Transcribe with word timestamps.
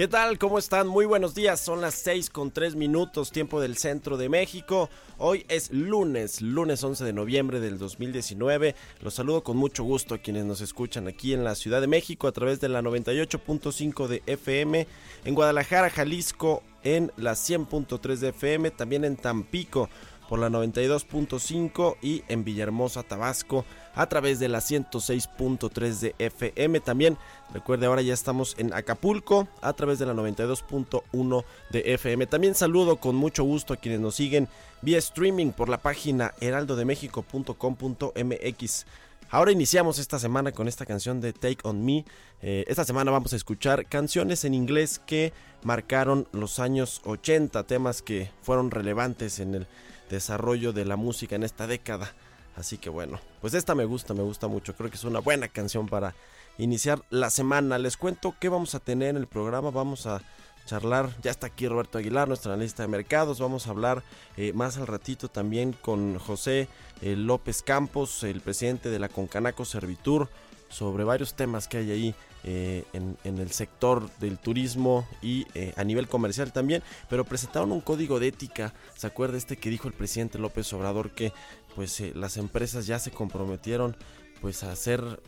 ¿Qué 0.00 0.08
tal? 0.08 0.38
¿Cómo 0.38 0.58
están? 0.58 0.88
Muy 0.88 1.04
buenos 1.04 1.34
días. 1.34 1.60
Son 1.60 1.82
las 1.82 1.94
6 1.96 2.30
con 2.30 2.52
3 2.52 2.74
minutos, 2.74 3.32
tiempo 3.32 3.60
del 3.60 3.76
centro 3.76 4.16
de 4.16 4.30
México. 4.30 4.88
Hoy 5.18 5.44
es 5.50 5.70
lunes, 5.72 6.40
lunes 6.40 6.82
11 6.82 7.04
de 7.04 7.12
noviembre 7.12 7.60
del 7.60 7.76
2019. 7.76 8.74
Los 9.02 9.12
saludo 9.12 9.42
con 9.42 9.58
mucho 9.58 9.84
gusto 9.84 10.14
a 10.14 10.18
quienes 10.18 10.46
nos 10.46 10.62
escuchan 10.62 11.06
aquí 11.06 11.34
en 11.34 11.44
la 11.44 11.54
Ciudad 11.54 11.82
de 11.82 11.86
México 11.86 12.28
a 12.28 12.32
través 12.32 12.60
de 12.60 12.70
la 12.70 12.80
98.5 12.80 14.06
de 14.06 14.22
FM, 14.24 14.86
en 15.26 15.34
Guadalajara, 15.34 15.90
Jalisco 15.90 16.62
en 16.82 17.12
la 17.18 17.32
100.3 17.32 18.16
de 18.16 18.28
FM, 18.30 18.70
también 18.70 19.04
en 19.04 19.16
Tampico 19.16 19.90
por 20.30 20.38
la 20.38 20.48
92.5 20.48 21.96
y 22.00 22.22
en 22.28 22.44
Villahermosa, 22.44 23.02
Tabasco 23.02 23.66
a 23.96 24.08
través 24.08 24.38
de 24.38 24.48
la 24.48 24.60
106.3 24.60 25.98
de 25.98 26.14
FM. 26.20 26.78
También 26.78 27.18
recuerde 27.52 27.86
ahora 27.86 28.00
ya 28.00 28.14
estamos 28.14 28.54
en 28.56 28.72
Acapulco 28.72 29.48
a 29.60 29.72
través 29.72 29.98
de 29.98 30.06
la 30.06 30.14
92.1 30.14 31.44
de 31.70 31.94
FM. 31.94 32.28
También 32.28 32.54
saludo 32.54 32.98
con 32.98 33.16
mucho 33.16 33.42
gusto 33.42 33.74
a 33.74 33.76
quienes 33.76 33.98
nos 33.98 34.14
siguen 34.14 34.46
vía 34.82 34.98
streaming 34.98 35.50
por 35.50 35.68
la 35.68 35.78
página 35.78 36.32
heraldodemexico.com.mx. 36.40 38.86
Ahora 39.32 39.52
iniciamos 39.52 39.98
esta 39.98 40.18
semana 40.20 40.52
con 40.52 40.68
esta 40.68 40.86
canción 40.86 41.20
de 41.20 41.32
Take 41.32 41.58
On 41.64 41.84
Me. 41.84 42.04
Eh, 42.42 42.64
esta 42.68 42.84
semana 42.84 43.10
vamos 43.10 43.32
a 43.32 43.36
escuchar 43.36 43.86
canciones 43.86 44.44
en 44.44 44.54
inglés 44.54 45.00
que 45.04 45.32
marcaron 45.64 46.28
los 46.32 46.60
años 46.60 47.00
80, 47.04 47.64
temas 47.64 48.02
que 48.02 48.30
fueron 48.42 48.70
relevantes 48.70 49.40
en 49.40 49.56
el 49.56 49.66
desarrollo 50.10 50.72
de 50.72 50.84
la 50.84 50.96
música 50.96 51.36
en 51.36 51.42
esta 51.42 51.66
década. 51.66 52.12
Así 52.56 52.78
que 52.78 52.90
bueno, 52.90 53.20
pues 53.40 53.54
esta 53.54 53.74
me 53.74 53.84
gusta, 53.84 54.12
me 54.12 54.22
gusta 54.22 54.48
mucho. 54.48 54.74
Creo 54.74 54.90
que 54.90 54.96
es 54.96 55.04
una 55.04 55.20
buena 55.20 55.48
canción 55.48 55.88
para 55.88 56.14
iniciar 56.58 57.02
la 57.10 57.30
semana. 57.30 57.78
Les 57.78 57.96
cuento 57.96 58.34
qué 58.38 58.48
vamos 58.48 58.74
a 58.74 58.80
tener 58.80 59.10
en 59.10 59.16
el 59.16 59.26
programa. 59.26 59.70
Vamos 59.70 60.06
a 60.06 60.20
charlar, 60.66 61.10
ya 61.22 61.30
está 61.30 61.46
aquí 61.48 61.66
Roberto 61.66 61.98
Aguilar, 61.98 62.28
nuestro 62.28 62.52
analista 62.52 62.82
de 62.82 62.88
mercados. 62.88 63.40
Vamos 63.40 63.66
a 63.66 63.70
hablar 63.70 64.02
eh, 64.36 64.52
más 64.52 64.76
al 64.76 64.86
ratito 64.86 65.28
también 65.28 65.72
con 65.72 66.18
José 66.18 66.68
eh, 67.02 67.16
López 67.16 67.62
Campos, 67.62 68.22
el 68.24 68.40
presidente 68.40 68.90
de 68.90 68.98
la 68.98 69.08
Concanaco 69.08 69.64
Servitur, 69.64 70.28
sobre 70.68 71.04
varios 71.04 71.34
temas 71.34 71.66
que 71.66 71.78
hay 71.78 71.90
ahí 71.90 72.14
eh, 72.44 72.84
en, 72.92 73.16
el 73.24 73.50
sector 73.50 74.10
del 74.18 74.38
turismo 74.38 75.06
y 75.20 75.46
eh, 75.54 75.74
a 75.76 75.84
nivel 75.84 76.08
comercial 76.08 76.52
también, 76.52 76.82
pero 77.08 77.24
presentaron 77.24 77.70
un 77.70 77.80
código 77.80 78.18
de 78.18 78.28
ética, 78.28 78.72
¿se 78.96 79.06
acuerda 79.06 79.36
este 79.36 79.56
que 79.56 79.70
dijo 79.70 79.88
el 79.88 79.94
presidente 79.94 80.38
López 80.38 80.72
Obrador 80.72 81.10
que 81.10 81.32
pues 81.74 82.00
eh, 82.00 82.12
las 82.14 82.36
empresas 82.36 82.86
ya 82.86 82.98
se 82.98 83.10
comprometieron 83.10 83.96
pues 84.40 84.64
a 84.64 84.72
hacer 84.72 85.20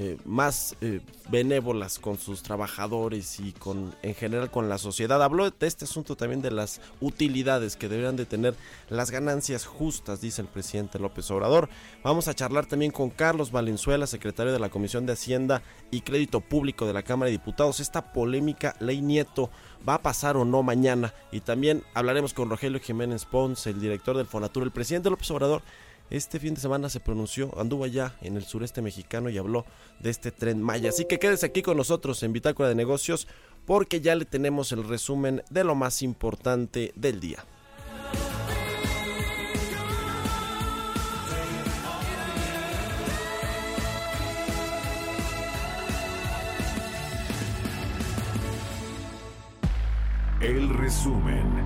eh, 0.00 0.16
más 0.24 0.76
eh, 0.80 1.00
benévolas 1.28 1.98
con 1.98 2.18
sus 2.18 2.44
trabajadores 2.44 3.40
y 3.40 3.50
con 3.50 3.92
en 4.02 4.14
general 4.14 4.48
con 4.48 4.68
la 4.68 4.78
sociedad. 4.78 5.20
Habló 5.20 5.50
de 5.50 5.66
este 5.66 5.86
asunto 5.86 6.14
también 6.14 6.40
de 6.40 6.52
las 6.52 6.80
utilidades 7.00 7.74
que 7.74 7.88
deberían 7.88 8.14
de 8.14 8.24
tener 8.24 8.54
las 8.88 9.10
ganancias 9.10 9.66
justas, 9.66 10.20
dice 10.20 10.40
el 10.40 10.46
presidente 10.46 11.00
López 11.00 11.28
Obrador. 11.32 11.68
Vamos 12.04 12.28
a 12.28 12.34
charlar 12.34 12.66
también 12.66 12.92
con 12.92 13.10
Carlos 13.10 13.50
Valenzuela, 13.50 14.06
secretario 14.06 14.52
de 14.52 14.60
la 14.60 14.68
Comisión 14.68 15.04
de 15.04 15.14
Hacienda 15.14 15.62
y 15.90 16.02
Crédito 16.02 16.40
Público 16.40 16.86
de 16.86 16.92
la 16.92 17.02
Cámara 17.02 17.26
de 17.26 17.32
Diputados. 17.32 17.80
Esta 17.80 18.12
polémica 18.12 18.76
ley 18.78 19.00
Nieto 19.00 19.50
va 19.86 19.94
a 19.94 20.02
pasar 20.02 20.36
o 20.36 20.44
no 20.44 20.62
mañana. 20.62 21.12
Y 21.32 21.40
también 21.40 21.82
hablaremos 21.94 22.34
con 22.34 22.50
Rogelio 22.50 22.78
Jiménez 22.78 23.24
Pons, 23.24 23.66
el 23.66 23.80
director 23.80 24.16
del 24.16 24.26
Fonatur. 24.26 24.62
El 24.62 24.70
presidente 24.70 25.10
López 25.10 25.28
Obrador 25.32 25.62
este 26.10 26.38
fin 26.38 26.54
de 26.54 26.60
semana 26.60 26.88
se 26.88 27.00
pronunció, 27.00 27.52
anduvo 27.58 27.84
allá 27.84 28.14
en 28.22 28.36
el 28.36 28.44
sureste 28.44 28.82
mexicano 28.82 29.30
y 29.30 29.38
habló 29.38 29.64
de 30.00 30.10
este 30.10 30.30
tren 30.30 30.62
Maya. 30.62 30.88
Así 30.90 31.04
que 31.04 31.18
quédese 31.18 31.46
aquí 31.46 31.62
con 31.62 31.76
nosotros 31.76 32.22
en 32.22 32.32
Bitácora 32.32 32.68
de 32.68 32.74
Negocios 32.74 33.28
porque 33.66 34.00
ya 34.00 34.14
le 34.14 34.24
tenemos 34.24 34.72
el 34.72 34.88
resumen 34.88 35.42
de 35.50 35.64
lo 35.64 35.74
más 35.74 36.02
importante 36.02 36.92
del 36.96 37.20
día. 37.20 37.44
El 50.40 50.68
resumen. 50.78 51.57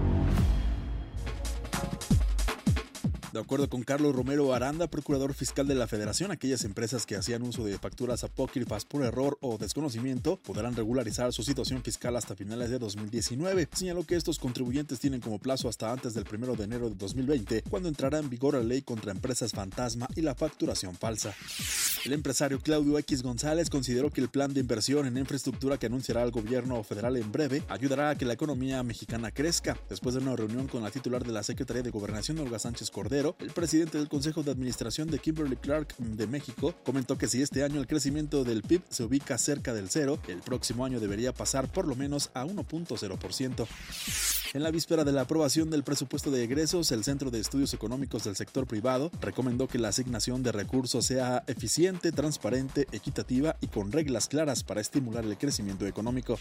De 3.32 3.40
acuerdo 3.40 3.66
con 3.70 3.82
Carlos 3.82 4.14
Romero 4.14 4.52
Aranda, 4.52 4.88
procurador 4.88 5.32
fiscal 5.32 5.66
de 5.66 5.74
la 5.74 5.86
Federación, 5.86 6.30
aquellas 6.30 6.64
empresas 6.64 7.06
que 7.06 7.16
hacían 7.16 7.40
uso 7.40 7.64
de 7.64 7.78
facturas 7.78 8.24
apócrifas 8.24 8.84
por 8.84 9.02
error 9.04 9.38
o 9.40 9.56
desconocimiento 9.56 10.36
podrán 10.36 10.76
regularizar 10.76 11.32
su 11.32 11.42
situación 11.42 11.82
fiscal 11.82 12.14
hasta 12.14 12.36
finales 12.36 12.68
de 12.68 12.78
2019. 12.78 13.70
Señaló 13.72 14.04
que 14.04 14.16
estos 14.16 14.38
contribuyentes 14.38 15.00
tienen 15.00 15.22
como 15.22 15.38
plazo 15.38 15.70
hasta 15.70 15.90
antes 15.90 16.12
del 16.12 16.26
1 16.30 16.56
de 16.56 16.64
enero 16.64 16.90
de 16.90 16.94
2020, 16.94 17.62
cuando 17.70 17.88
entrará 17.88 18.18
en 18.18 18.28
vigor 18.28 18.52
la 18.52 18.62
ley 18.62 18.82
contra 18.82 19.12
empresas 19.12 19.52
fantasma 19.52 20.08
y 20.14 20.20
la 20.20 20.34
facturación 20.34 20.94
falsa. 20.94 21.34
El 22.04 22.12
empresario 22.12 22.60
Claudio 22.60 22.98
X 22.98 23.22
González 23.22 23.70
consideró 23.70 24.10
que 24.10 24.20
el 24.20 24.28
plan 24.28 24.52
de 24.52 24.60
inversión 24.60 25.06
en 25.06 25.16
infraestructura 25.16 25.78
que 25.78 25.86
anunciará 25.86 26.22
el 26.22 26.32
gobierno 26.32 26.82
federal 26.82 27.16
en 27.16 27.32
breve 27.32 27.62
ayudará 27.68 28.10
a 28.10 28.18
que 28.18 28.26
la 28.26 28.34
economía 28.34 28.82
mexicana 28.82 29.30
crezca. 29.30 29.78
Después 29.88 30.14
de 30.14 30.20
una 30.20 30.36
reunión 30.36 30.68
con 30.68 30.82
la 30.82 30.90
titular 30.90 31.24
de 31.24 31.32
la 31.32 31.42
Secretaría 31.42 31.82
de 31.82 31.90
Gobernación, 31.90 32.38
Olga 32.38 32.58
Sánchez 32.58 32.90
Cordero, 32.90 33.21
el 33.38 33.50
presidente 33.50 33.98
del 33.98 34.08
Consejo 34.08 34.42
de 34.42 34.50
Administración 34.50 35.08
de 35.08 35.18
Kimberly 35.18 35.56
Clark 35.56 35.96
de 35.96 36.26
México 36.26 36.74
comentó 36.84 37.16
que 37.16 37.28
si 37.28 37.40
este 37.40 37.62
año 37.62 37.78
el 37.78 37.86
crecimiento 37.86 38.42
del 38.42 38.62
PIB 38.62 38.82
se 38.88 39.04
ubica 39.04 39.38
cerca 39.38 39.72
del 39.72 39.90
cero, 39.90 40.18
el 40.26 40.38
próximo 40.38 40.84
año 40.84 40.98
debería 40.98 41.32
pasar 41.32 41.70
por 41.70 41.86
lo 41.86 41.94
menos 41.94 42.30
a 42.34 42.44
1.0%. 42.44 43.66
En 44.54 44.62
la 44.62 44.70
víspera 44.70 45.04
de 45.04 45.12
la 45.12 45.22
aprobación 45.22 45.70
del 45.70 45.82
presupuesto 45.82 46.30
de 46.30 46.44
egresos, 46.44 46.92
el 46.92 47.04
Centro 47.04 47.30
de 47.30 47.40
Estudios 47.40 47.72
Económicos 47.72 48.24
del 48.24 48.36
Sector 48.36 48.66
Privado 48.66 49.10
recomendó 49.20 49.66
que 49.66 49.78
la 49.78 49.88
asignación 49.88 50.42
de 50.42 50.52
recursos 50.52 51.06
sea 51.06 51.42
eficiente, 51.46 52.12
transparente, 52.12 52.86
equitativa 52.92 53.56
y 53.62 53.68
con 53.68 53.92
reglas 53.92 54.28
claras 54.28 54.62
para 54.62 54.82
estimular 54.82 55.24
el 55.24 55.38
crecimiento 55.38 55.86
económico. 55.86 56.38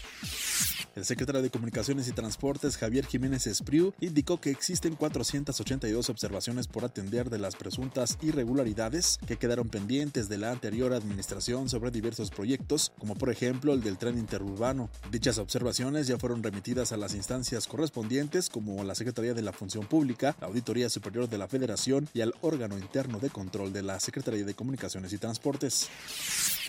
El 0.94 1.06
secretario 1.06 1.40
de 1.40 1.48
Comunicaciones 1.48 2.06
y 2.06 2.12
Transportes, 2.12 2.76
Javier 2.76 3.06
Jiménez 3.06 3.46
Espriu, 3.46 3.94
indicó 4.00 4.38
que 4.38 4.50
existen 4.50 4.94
482 4.94 6.10
observaciones 6.10 6.66
por 6.72 6.84
atender 6.84 7.30
de 7.30 7.38
las 7.38 7.54
presuntas 7.54 8.18
irregularidades 8.22 9.18
que 9.26 9.36
quedaron 9.36 9.68
pendientes 9.68 10.28
de 10.28 10.38
la 10.38 10.50
anterior 10.50 10.92
administración 10.92 11.68
sobre 11.68 11.90
diversos 11.90 12.30
proyectos, 12.30 12.92
como 12.98 13.14
por 13.14 13.30
ejemplo 13.30 13.72
el 13.72 13.82
del 13.82 13.98
tren 13.98 14.18
interurbano. 14.18 14.90
Dichas 15.10 15.38
observaciones 15.38 16.06
ya 16.06 16.18
fueron 16.18 16.42
remitidas 16.42 16.92
a 16.92 16.96
las 16.96 17.14
instancias 17.14 17.66
correspondientes 17.66 18.48
como 18.48 18.82
la 18.82 18.94
Secretaría 18.94 19.34
de 19.34 19.42
la 19.42 19.52
Función 19.52 19.86
Pública, 19.86 20.34
la 20.40 20.48
Auditoría 20.48 20.88
Superior 20.88 21.28
de 21.28 21.38
la 21.38 21.48
Federación 21.48 22.08
y 22.14 22.22
al 22.22 22.34
órgano 22.40 22.78
interno 22.78 23.18
de 23.18 23.30
control 23.30 23.72
de 23.72 23.82
la 23.82 24.00
Secretaría 24.00 24.44
de 24.44 24.54
Comunicaciones 24.54 25.12
y 25.12 25.18
Transportes. 25.18 25.88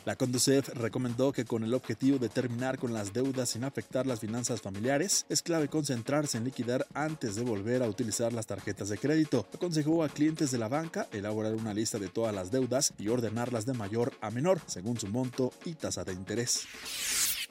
La 0.06 0.18
Conducef 0.18 0.68
recomendó 0.70 1.32
que 1.32 1.46
con 1.46 1.64
el 1.64 1.74
objetivo 1.74 2.18
de 2.18 2.28
terminar 2.28 2.78
con 2.78 2.94
las 2.94 3.14
deudas 3.14 3.50
sin 3.50 3.64
afectar 3.64 4.06
las 4.06 4.20
finanzas 4.20 4.62
familiares, 4.62 5.26
es 5.30 5.42
clave 5.42 5.70
concentrarse 5.70 6.38
en 6.38 6.44
liquidar 6.44 6.86
antes 6.94 7.36
de 7.36 7.44
volver 7.44 7.82
a 7.82 7.88
utilizar 7.88 8.34
las 8.34 8.46
tarjetas 8.46 8.90
de 8.90 8.98
crédito. 8.98 9.48
Aconsejó 9.54 10.04
a 10.04 10.10
clientes 10.10 10.52
de 10.52 10.58
la 10.58 10.68
banca 10.68 11.08
elaborar 11.14 11.56
una 11.56 11.74
lista 11.74 12.00
de 12.00 12.10
todas 12.10 12.36
las 12.36 12.52
deudas 12.52 12.94
y 12.98 13.08
ordenarlas 13.08 13.66
de 13.66 13.74
mayor 13.74 14.12
a 14.20 14.30
menor, 14.30 14.60
según 14.68 15.00
su 15.00 15.08
monto 15.08 15.54
y 15.64 15.76
tasa 15.76 16.04
de 16.04 16.12
interés. 16.12 16.68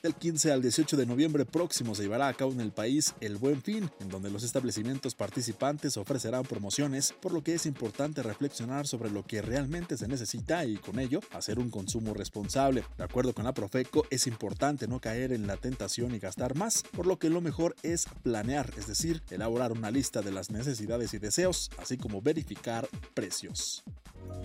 Del 0.02 0.16
15 0.16 0.50
al 0.50 0.62
18 0.62 0.96
de 0.96 1.06
noviembre 1.06 1.44
próximo 1.44 1.94
se 1.94 2.02
llevará 2.02 2.26
a 2.26 2.34
cabo 2.34 2.50
en 2.50 2.60
el 2.60 2.72
país 2.72 3.14
el 3.20 3.37
Buen 3.37 3.62
Fin, 3.62 3.88
en 4.00 4.08
donde 4.08 4.32
los 4.32 4.43
establecimientos 4.43 5.14
participantes 5.14 5.96
ofrecerán 5.96 6.43
promociones, 6.43 7.14
por 7.20 7.32
lo 7.32 7.44
que 7.44 7.54
es 7.54 7.66
importante 7.66 8.20
reflexionar 8.25 8.88
sobre 8.88 9.12
lo 9.12 9.25
que 9.25 9.43
realmente 9.43 9.96
se 9.96 10.08
necesita 10.08 10.64
y 10.64 10.75
con 10.78 10.99
ello 10.99 11.20
hacer 11.31 11.60
un 11.60 11.70
consumo 11.70 12.14
responsable. 12.14 12.82
De 12.99 13.04
acuerdo 13.04 13.32
con 13.32 13.44
la 13.44 13.54
Profeco, 13.54 14.04
es 14.10 14.26
importante 14.26 14.88
no 14.88 15.00
caer 15.00 15.32
en 15.32 15.46
la 15.46 15.56
tentación 15.56 16.16
y 16.16 16.19
gastar 16.19 16.56
más, 16.56 16.82
por 16.82 17.06
lo 17.06 17.20
que 17.20 17.31
lo 17.31 17.40
mejor 17.40 17.76
es 17.84 18.06
planear, 18.25 18.75
es 18.76 18.88
decir, 18.88 19.22
elaborar 19.31 19.70
una 19.70 19.93
lista 19.93 20.20
de 20.20 20.32
las 20.32 20.50
necesidades 20.50 21.14
y 21.14 21.19
deseos, 21.19 21.70
así 21.78 21.96
como 21.96 22.20
verificar 22.20 22.88
precios. 23.14 23.84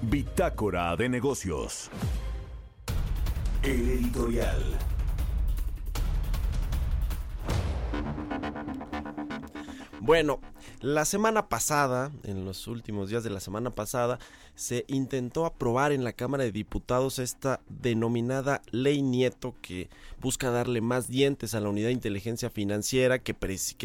Bitácora 0.03 0.95
de 0.95 1.09
negocios. 1.09 1.89
El 3.63 3.89
editorial. 3.89 4.96
Bueno, 10.07 10.39
la 10.79 11.03
semana 11.03 11.49
pasada, 11.49 12.11
en 12.23 12.45
los 12.45 12.67
últimos 12.67 13.09
días 13.09 13.25
de 13.25 13.29
la 13.29 13.41
semana 13.41 13.71
pasada, 13.71 14.19
se 14.55 14.85
intentó 14.87 15.45
aprobar 15.45 15.91
en 15.91 16.05
la 16.05 16.13
Cámara 16.13 16.45
de 16.45 16.53
Diputados 16.53 17.19
esta 17.19 17.59
denominada 17.67 18.61
Ley 18.71 19.01
Nieto 19.01 19.53
que 19.61 19.89
busca 20.21 20.49
darle 20.49 20.79
más 20.79 21.09
dientes 21.09 21.55
a 21.55 21.59
la 21.59 21.67
Unidad 21.67 21.87
de 21.87 21.93
Inteligencia 21.93 22.49
Financiera 22.49 23.19
que, 23.19 23.35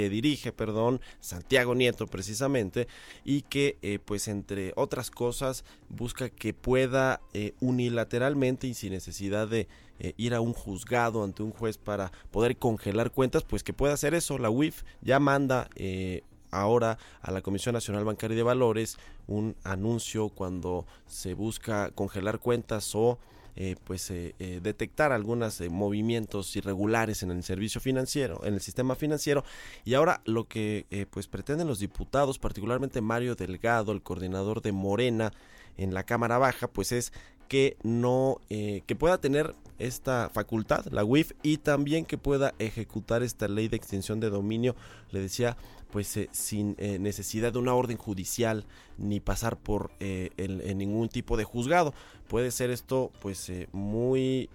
dirige, 0.08 0.52
perdón, 0.52 1.00
Santiago 1.18 1.74
Nieto 1.74 2.06
precisamente 2.06 2.86
y 3.24 3.42
que 3.42 3.78
eh, 3.82 3.98
pues 4.04 4.28
entre 4.28 4.74
otras 4.76 5.10
cosas 5.10 5.64
busca 5.88 6.30
que 6.30 6.54
pueda 6.54 7.20
eh, 7.34 7.54
unilateralmente 7.60 8.68
y 8.68 8.74
sin 8.74 8.92
necesidad 8.92 9.48
de 9.48 9.66
eh, 10.04 10.14
ir 10.16 10.34
a 10.34 10.40
un 10.40 10.52
juzgado 10.52 11.22
ante 11.22 11.44
un 11.44 11.52
juez 11.52 11.78
para 11.78 12.10
poder 12.32 12.56
congelar 12.56 13.12
cuentas, 13.12 13.44
pues 13.44 13.62
que 13.62 13.72
pueda 13.72 13.94
hacer 13.94 14.14
eso. 14.14 14.36
La 14.36 14.50
UIF 14.50 14.82
ya 15.00 15.20
manda 15.20 15.70
eh, 15.76 16.24
ahora 16.50 16.98
a 17.20 17.30
la 17.30 17.40
Comisión 17.40 17.74
Nacional 17.74 18.04
Bancaria 18.04 18.36
de 18.36 18.42
Valores 18.42 18.98
un 19.28 19.54
anuncio 19.62 20.28
cuando 20.30 20.86
se 21.06 21.34
busca 21.34 21.92
congelar 21.92 22.40
cuentas 22.40 22.92
o 22.96 23.20
eh, 23.54 23.76
pues 23.84 24.12
detectar 24.38 25.12
algunos 25.12 25.60
movimientos 25.70 26.56
irregulares 26.56 27.22
en 27.22 27.30
el 27.30 27.44
servicio 27.44 27.80
financiero, 27.80 28.40
en 28.44 28.54
el 28.54 28.60
sistema 28.60 28.96
financiero. 28.96 29.44
Y 29.84 29.94
ahora 29.94 30.20
lo 30.24 30.48
que 30.48 31.06
pues 31.12 31.28
pretenden 31.28 31.68
los 31.68 31.78
diputados, 31.78 32.40
particularmente 32.40 33.00
Mario 33.00 33.36
Delgado, 33.36 33.92
el 33.92 34.02
coordinador 34.02 34.62
de 34.62 34.72
Morena 34.72 35.32
en 35.76 35.94
la 35.94 36.02
Cámara 36.02 36.38
Baja, 36.38 36.66
pues 36.66 36.90
es 36.90 37.12
que 37.52 37.76
no 37.82 38.40
que 38.48 38.96
pueda 38.98 39.18
tener 39.18 39.54
esta 39.78 40.30
facultad, 40.32 40.86
la 40.86 41.04
WIF, 41.04 41.32
y 41.42 41.58
también 41.58 42.06
que 42.06 42.16
pueda 42.16 42.54
ejecutar 42.58 43.22
esta 43.22 43.46
ley 43.46 43.68
de 43.68 43.76
extinción 43.76 44.20
de 44.20 44.30
dominio, 44.30 44.74
le 45.10 45.20
decía, 45.20 45.56
pues 45.90 46.16
eh, 46.16 46.28
sin 46.32 46.74
eh, 46.78 46.98
necesidad 46.98 47.52
de 47.52 47.58
una 47.58 47.74
orden 47.74 47.98
judicial 47.98 48.64
ni 48.98 49.20
pasar 49.20 49.56
por 49.58 49.90
eh, 50.00 50.30
en 50.36 50.78
ningún 50.78 51.08
tipo 51.08 51.36
de 51.36 51.44
juzgado. 51.44 51.94
Puede 52.28 52.50
ser 52.50 52.70
esto 52.70 53.10
pues 53.20 53.52
muy 53.72 54.48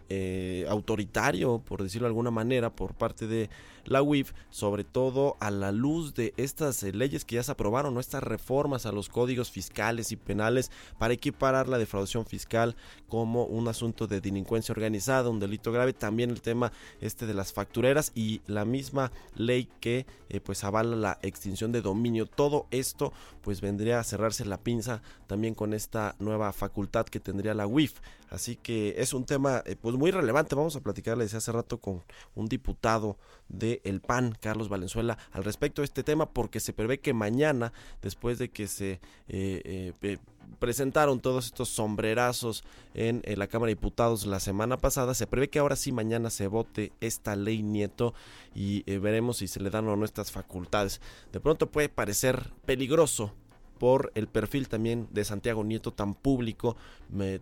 autoritario, 0.68 1.60
por 1.60 1.84
decirlo 1.84 2.08
de 2.08 2.10
alguna 2.10 2.32
manera, 2.32 2.72
por 2.72 2.96
parte 2.96 3.28
de 3.28 3.50
la 3.88 4.02
UIF, 4.02 4.34
sobre 4.50 4.84
todo 4.84 5.38
a 5.40 5.50
la 5.50 5.72
luz 5.72 6.14
de 6.14 6.34
estas 6.38 6.84
leyes 6.84 7.26
que 7.26 7.36
ya 7.36 7.44
se 7.44 7.52
aprobaron, 7.52 7.94
¿no? 7.94 8.00
estas 8.00 8.24
reformas 8.24 8.86
a 8.86 8.92
los 8.92 9.10
códigos 9.10 9.50
fiscales 9.50 10.12
y 10.12 10.18
penales 10.18 10.72
para 10.98 11.14
equiparar 11.14 11.70
la 11.70 11.78
defraudación 11.78 12.26
fiscal 12.26 12.76
como 13.08 13.46
un 13.46 13.68
asunto 13.68 14.06
de 14.06 14.20
delincuencia 14.22 14.74
organizada, 14.74 15.30
un 15.30 15.40
delito 15.40 15.72
grave, 15.72 15.94
también 15.94 16.30
el 16.30 16.42
tema 16.42 16.72
este 17.00 17.26
de 17.26 17.34
las 17.34 17.54
factureras 17.54 18.12
y 18.14 18.42
la 18.46 18.66
misma 18.66 19.12
ley 19.36 19.70
que 19.80 20.06
pues 20.44 20.64
avala 20.64 20.96
la 20.96 21.20
extinción 21.22 21.72
de 21.72 21.82
dominio. 21.82 22.26
Todo 22.26 22.68
esto 22.72 23.14
pues 23.42 23.62
vendría 23.62 24.00
a 24.00 24.04
la 24.46 24.58
pinza 24.58 25.02
también 25.28 25.56
con 25.56 25.74
esta 25.74 26.16
nueva 26.20 26.52
facultad 26.54 27.06
que 27.06 27.20
tendría 27.20 27.54
la 27.54 27.68
UIF. 27.68 28.00
Así 28.30 28.58
que 28.58 28.96
es 28.98 29.14
un 29.14 29.26
tema 29.26 29.64
eh, 29.66 29.76
pues 29.80 29.96
muy 29.96 30.12
relevante. 30.12 30.56
Vamos 30.56 30.76
a 30.76 30.82
platicarles 30.82 31.34
hace 31.34 31.52
rato 31.52 31.80
con 31.80 32.04
un 32.36 32.48
diputado 32.48 33.18
de 33.48 33.82
El 33.86 34.02
PAN, 34.02 34.38
Carlos 34.40 34.68
Valenzuela, 34.68 35.18
al 35.32 35.44
respecto 35.44 35.82
de 35.82 35.86
este 35.86 36.04
tema 36.04 36.30
porque 36.30 36.60
se 36.60 36.74
prevé 36.74 37.00
que 37.00 37.14
mañana, 37.14 37.72
después 38.02 38.38
de 38.38 38.50
que 38.50 38.68
se 38.68 39.00
eh, 39.30 39.94
eh, 40.02 40.18
presentaron 40.60 41.22
todos 41.22 41.46
estos 41.46 41.70
sombrerazos 41.70 42.64
en, 42.94 43.22
la 43.26 43.48
Cámara 43.48 43.68
de 43.68 43.76
Diputados 43.76 44.26
la 44.26 44.42
semana 44.42 44.78
pasada. 44.78 45.14
Se 45.14 45.28
prevé 45.28 45.50
que 45.50 45.60
ahora 45.60 45.78
sí 45.78 45.92
mañana 45.94 46.30
se 46.30 46.48
vote 46.48 46.92
esta 47.00 47.36
ley 47.36 47.64
Nieto 47.64 48.14
y 48.54 48.84
veremos 48.98 49.38
si 49.38 49.48
se 49.48 49.62
le 49.62 49.70
dan 49.70 49.88
o 49.88 49.96
no 49.96 50.04
estas 50.04 50.32
facultades. 50.32 51.00
De 51.32 51.40
pronto 51.40 51.70
puede 51.72 51.90
parecer 51.90 52.52
peligroso 52.66 53.34
por 53.78 54.12
el 54.16 54.28
perfil 54.28 54.68
también 54.68 55.08
de 55.12 55.24
Santiago 55.26 55.64
Nieto 55.64 55.92
tan 55.92 56.14
público, 56.14 56.76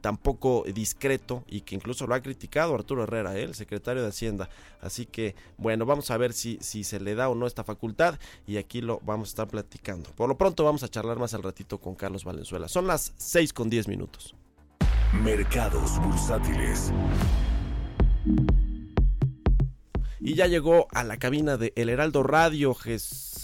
tan 0.01 0.17
poco 0.17 0.63
discreto 0.73 1.43
y 1.47 1.61
que 1.61 1.75
incluso 1.75 2.07
lo 2.07 2.15
ha 2.15 2.21
criticado 2.21 2.75
Arturo 2.75 3.03
Herrera, 3.03 3.37
¿eh? 3.37 3.43
el 3.43 3.55
secretario 3.55 4.03
de 4.03 4.09
Hacienda. 4.09 4.49
Así 4.81 5.05
que 5.05 5.35
bueno, 5.57 5.85
vamos 5.85 6.11
a 6.11 6.17
ver 6.17 6.33
si, 6.33 6.57
si 6.61 6.83
se 6.83 6.99
le 6.99 7.15
da 7.15 7.29
o 7.29 7.35
no 7.35 7.47
esta 7.47 7.63
facultad 7.63 8.19
y 8.47 8.57
aquí 8.57 8.81
lo 8.81 8.99
vamos 9.03 9.29
a 9.29 9.31
estar 9.31 9.47
platicando. 9.47 10.09
Por 10.11 10.29
lo 10.29 10.37
pronto 10.37 10.63
vamos 10.63 10.83
a 10.83 10.89
charlar 10.89 11.19
más 11.19 11.33
al 11.33 11.43
ratito 11.43 11.79
con 11.79 11.95
Carlos 11.95 12.23
Valenzuela. 12.23 12.67
Son 12.67 12.87
las 12.87 13.13
6 13.17 13.53
con 13.53 13.69
10 13.69 13.87
minutos. 13.87 14.35
Mercados 15.23 15.99
bursátiles. 16.01 16.91
Y 20.19 20.33
ya 20.33 20.47
llegó 20.47 20.87
a 20.91 21.03
la 21.03 21.17
cabina 21.17 21.57
de 21.57 21.71
El 21.75 21.89
Heraldo 21.89 22.23
Radio 22.23 22.73
Jesús 22.73 23.34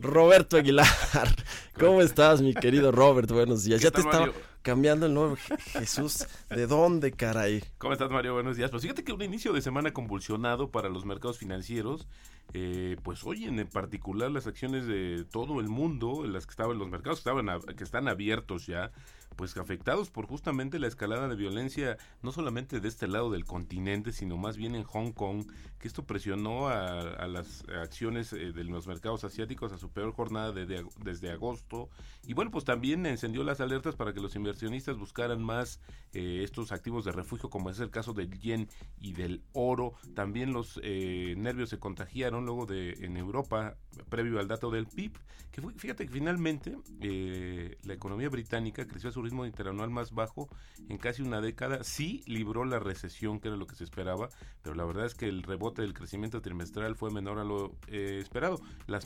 Roberto 0.00 0.56
Aguilar. 0.56 0.86
¿Cómo 1.78 2.00
estás, 2.00 2.42
mi 2.42 2.54
querido 2.54 2.92
Robert? 2.92 3.30
Buenos 3.30 3.64
días. 3.64 3.80
Ya 3.80 3.90
te 3.90 4.00
estaba 4.00 4.30
cambiando 4.62 5.06
el 5.06 5.14
nombre. 5.14 5.40
Jesús, 5.72 6.26
¿de 6.50 6.66
dónde, 6.66 7.12
caray? 7.12 7.62
¿Cómo 7.78 7.92
estás, 7.92 8.10
Mario? 8.10 8.34
Buenos 8.34 8.56
días. 8.56 8.70
Pues 8.70 8.82
fíjate 8.82 9.04
que 9.04 9.12
un 9.12 9.22
inicio 9.22 9.52
de 9.52 9.62
semana 9.62 9.92
convulsionado 9.92 10.70
para 10.70 10.88
los 10.88 11.04
mercados 11.04 11.38
financieros. 11.38 12.06
Eh, 12.54 12.96
pues 13.02 13.24
hoy 13.24 13.44
en 13.44 13.66
particular 13.66 14.30
las 14.30 14.46
acciones 14.46 14.86
de 14.86 15.24
todo 15.30 15.60
el 15.60 15.68
mundo, 15.68 16.24
las 16.26 16.46
que 16.46 16.52
estaban 16.52 16.78
los 16.78 16.88
mercados 16.88 17.20
que, 17.20 17.28
estaban, 17.28 17.60
que 17.76 17.84
están 17.84 18.08
abiertos 18.08 18.66
ya, 18.66 18.92
pues 19.36 19.56
afectados 19.56 20.10
por 20.10 20.26
justamente 20.26 20.78
la 20.78 20.86
escalada 20.86 21.28
de 21.28 21.36
violencia, 21.36 21.98
no 22.22 22.32
solamente 22.32 22.80
de 22.80 22.88
este 22.88 23.06
lado 23.06 23.30
del 23.30 23.44
continente, 23.44 24.12
sino 24.12 24.36
más 24.36 24.56
bien 24.56 24.74
en 24.74 24.82
Hong 24.82 25.12
Kong, 25.12 25.46
que 25.78 25.88
esto 25.88 26.04
presionó 26.04 26.68
a, 26.68 27.26
las 27.26 27.64
acciones 27.68 28.32
eh, 28.32 28.52
de 28.52 28.64
los 28.64 28.86
mercados 28.86 29.24
asiáticos 29.24 29.72
a 29.72 29.78
su 29.78 29.90
peor 29.90 30.12
jornada 30.12 30.52
desde 30.52 31.30
agosto. 31.30 31.90
Y 32.24 32.34
bueno, 32.34 32.50
pues 32.50 32.64
también 32.64 33.04
encendió 33.04 33.44
las 33.44 33.60
alertas 33.60 33.94
para 33.94 34.12
que 34.12 34.20
los 34.20 34.34
inversionistas 34.36 34.96
buscaran 34.96 35.42
más 35.42 35.80
eh, 36.12 36.40
estos 36.42 36.72
activos 36.72 37.04
de 37.04 37.12
refugio, 37.12 37.50
como 37.50 37.70
es 37.70 37.78
el 37.80 37.90
caso 37.90 38.14
del 38.14 38.30
yen 38.38 38.68
y 38.98 39.12
del 39.12 39.42
oro. 39.52 39.92
También 40.14 40.52
los 40.52 40.80
eh, 40.82 41.34
nervios 41.36 41.68
se 41.68 41.78
contagiaron 41.78 42.46
luego 42.46 42.64
de 42.66 42.92
en 43.00 43.16
Europa, 43.16 43.76
previo 44.08 44.38
al 44.38 44.48
dato 44.48 44.70
del 44.70 44.86
PIB, 44.86 45.12
que 45.50 45.62
fíjate 45.76 46.06
que 46.06 46.12
finalmente 46.12 46.76
la 47.82 47.94
economía 47.94 48.28
británica 48.28 48.86
creció 48.86 49.10
a 49.10 49.12
su 49.12 49.22
ritmo 49.26 49.46
interanual 49.46 49.90
más 49.90 50.12
bajo 50.12 50.48
en 50.88 50.98
casi 50.98 51.22
una 51.22 51.40
década. 51.40 51.84
Sí 51.84 52.22
libró 52.26 52.64
la 52.64 52.78
recesión, 52.78 53.40
que 53.40 53.48
era 53.48 53.56
lo 53.56 53.66
que 53.66 53.76
se 53.76 53.84
esperaba, 53.84 54.28
pero 54.62 54.74
la 54.74 54.84
verdad 54.84 55.06
es 55.06 55.14
que 55.14 55.28
el 55.28 55.42
rebote 55.42 55.82
del 55.82 55.94
crecimiento 55.94 56.40
trimestral 56.40 56.96
fue 56.96 57.10
menor 57.10 57.38
a 57.38 57.44
lo 57.44 57.76
eh, 57.88 58.18
esperado. 58.20 58.60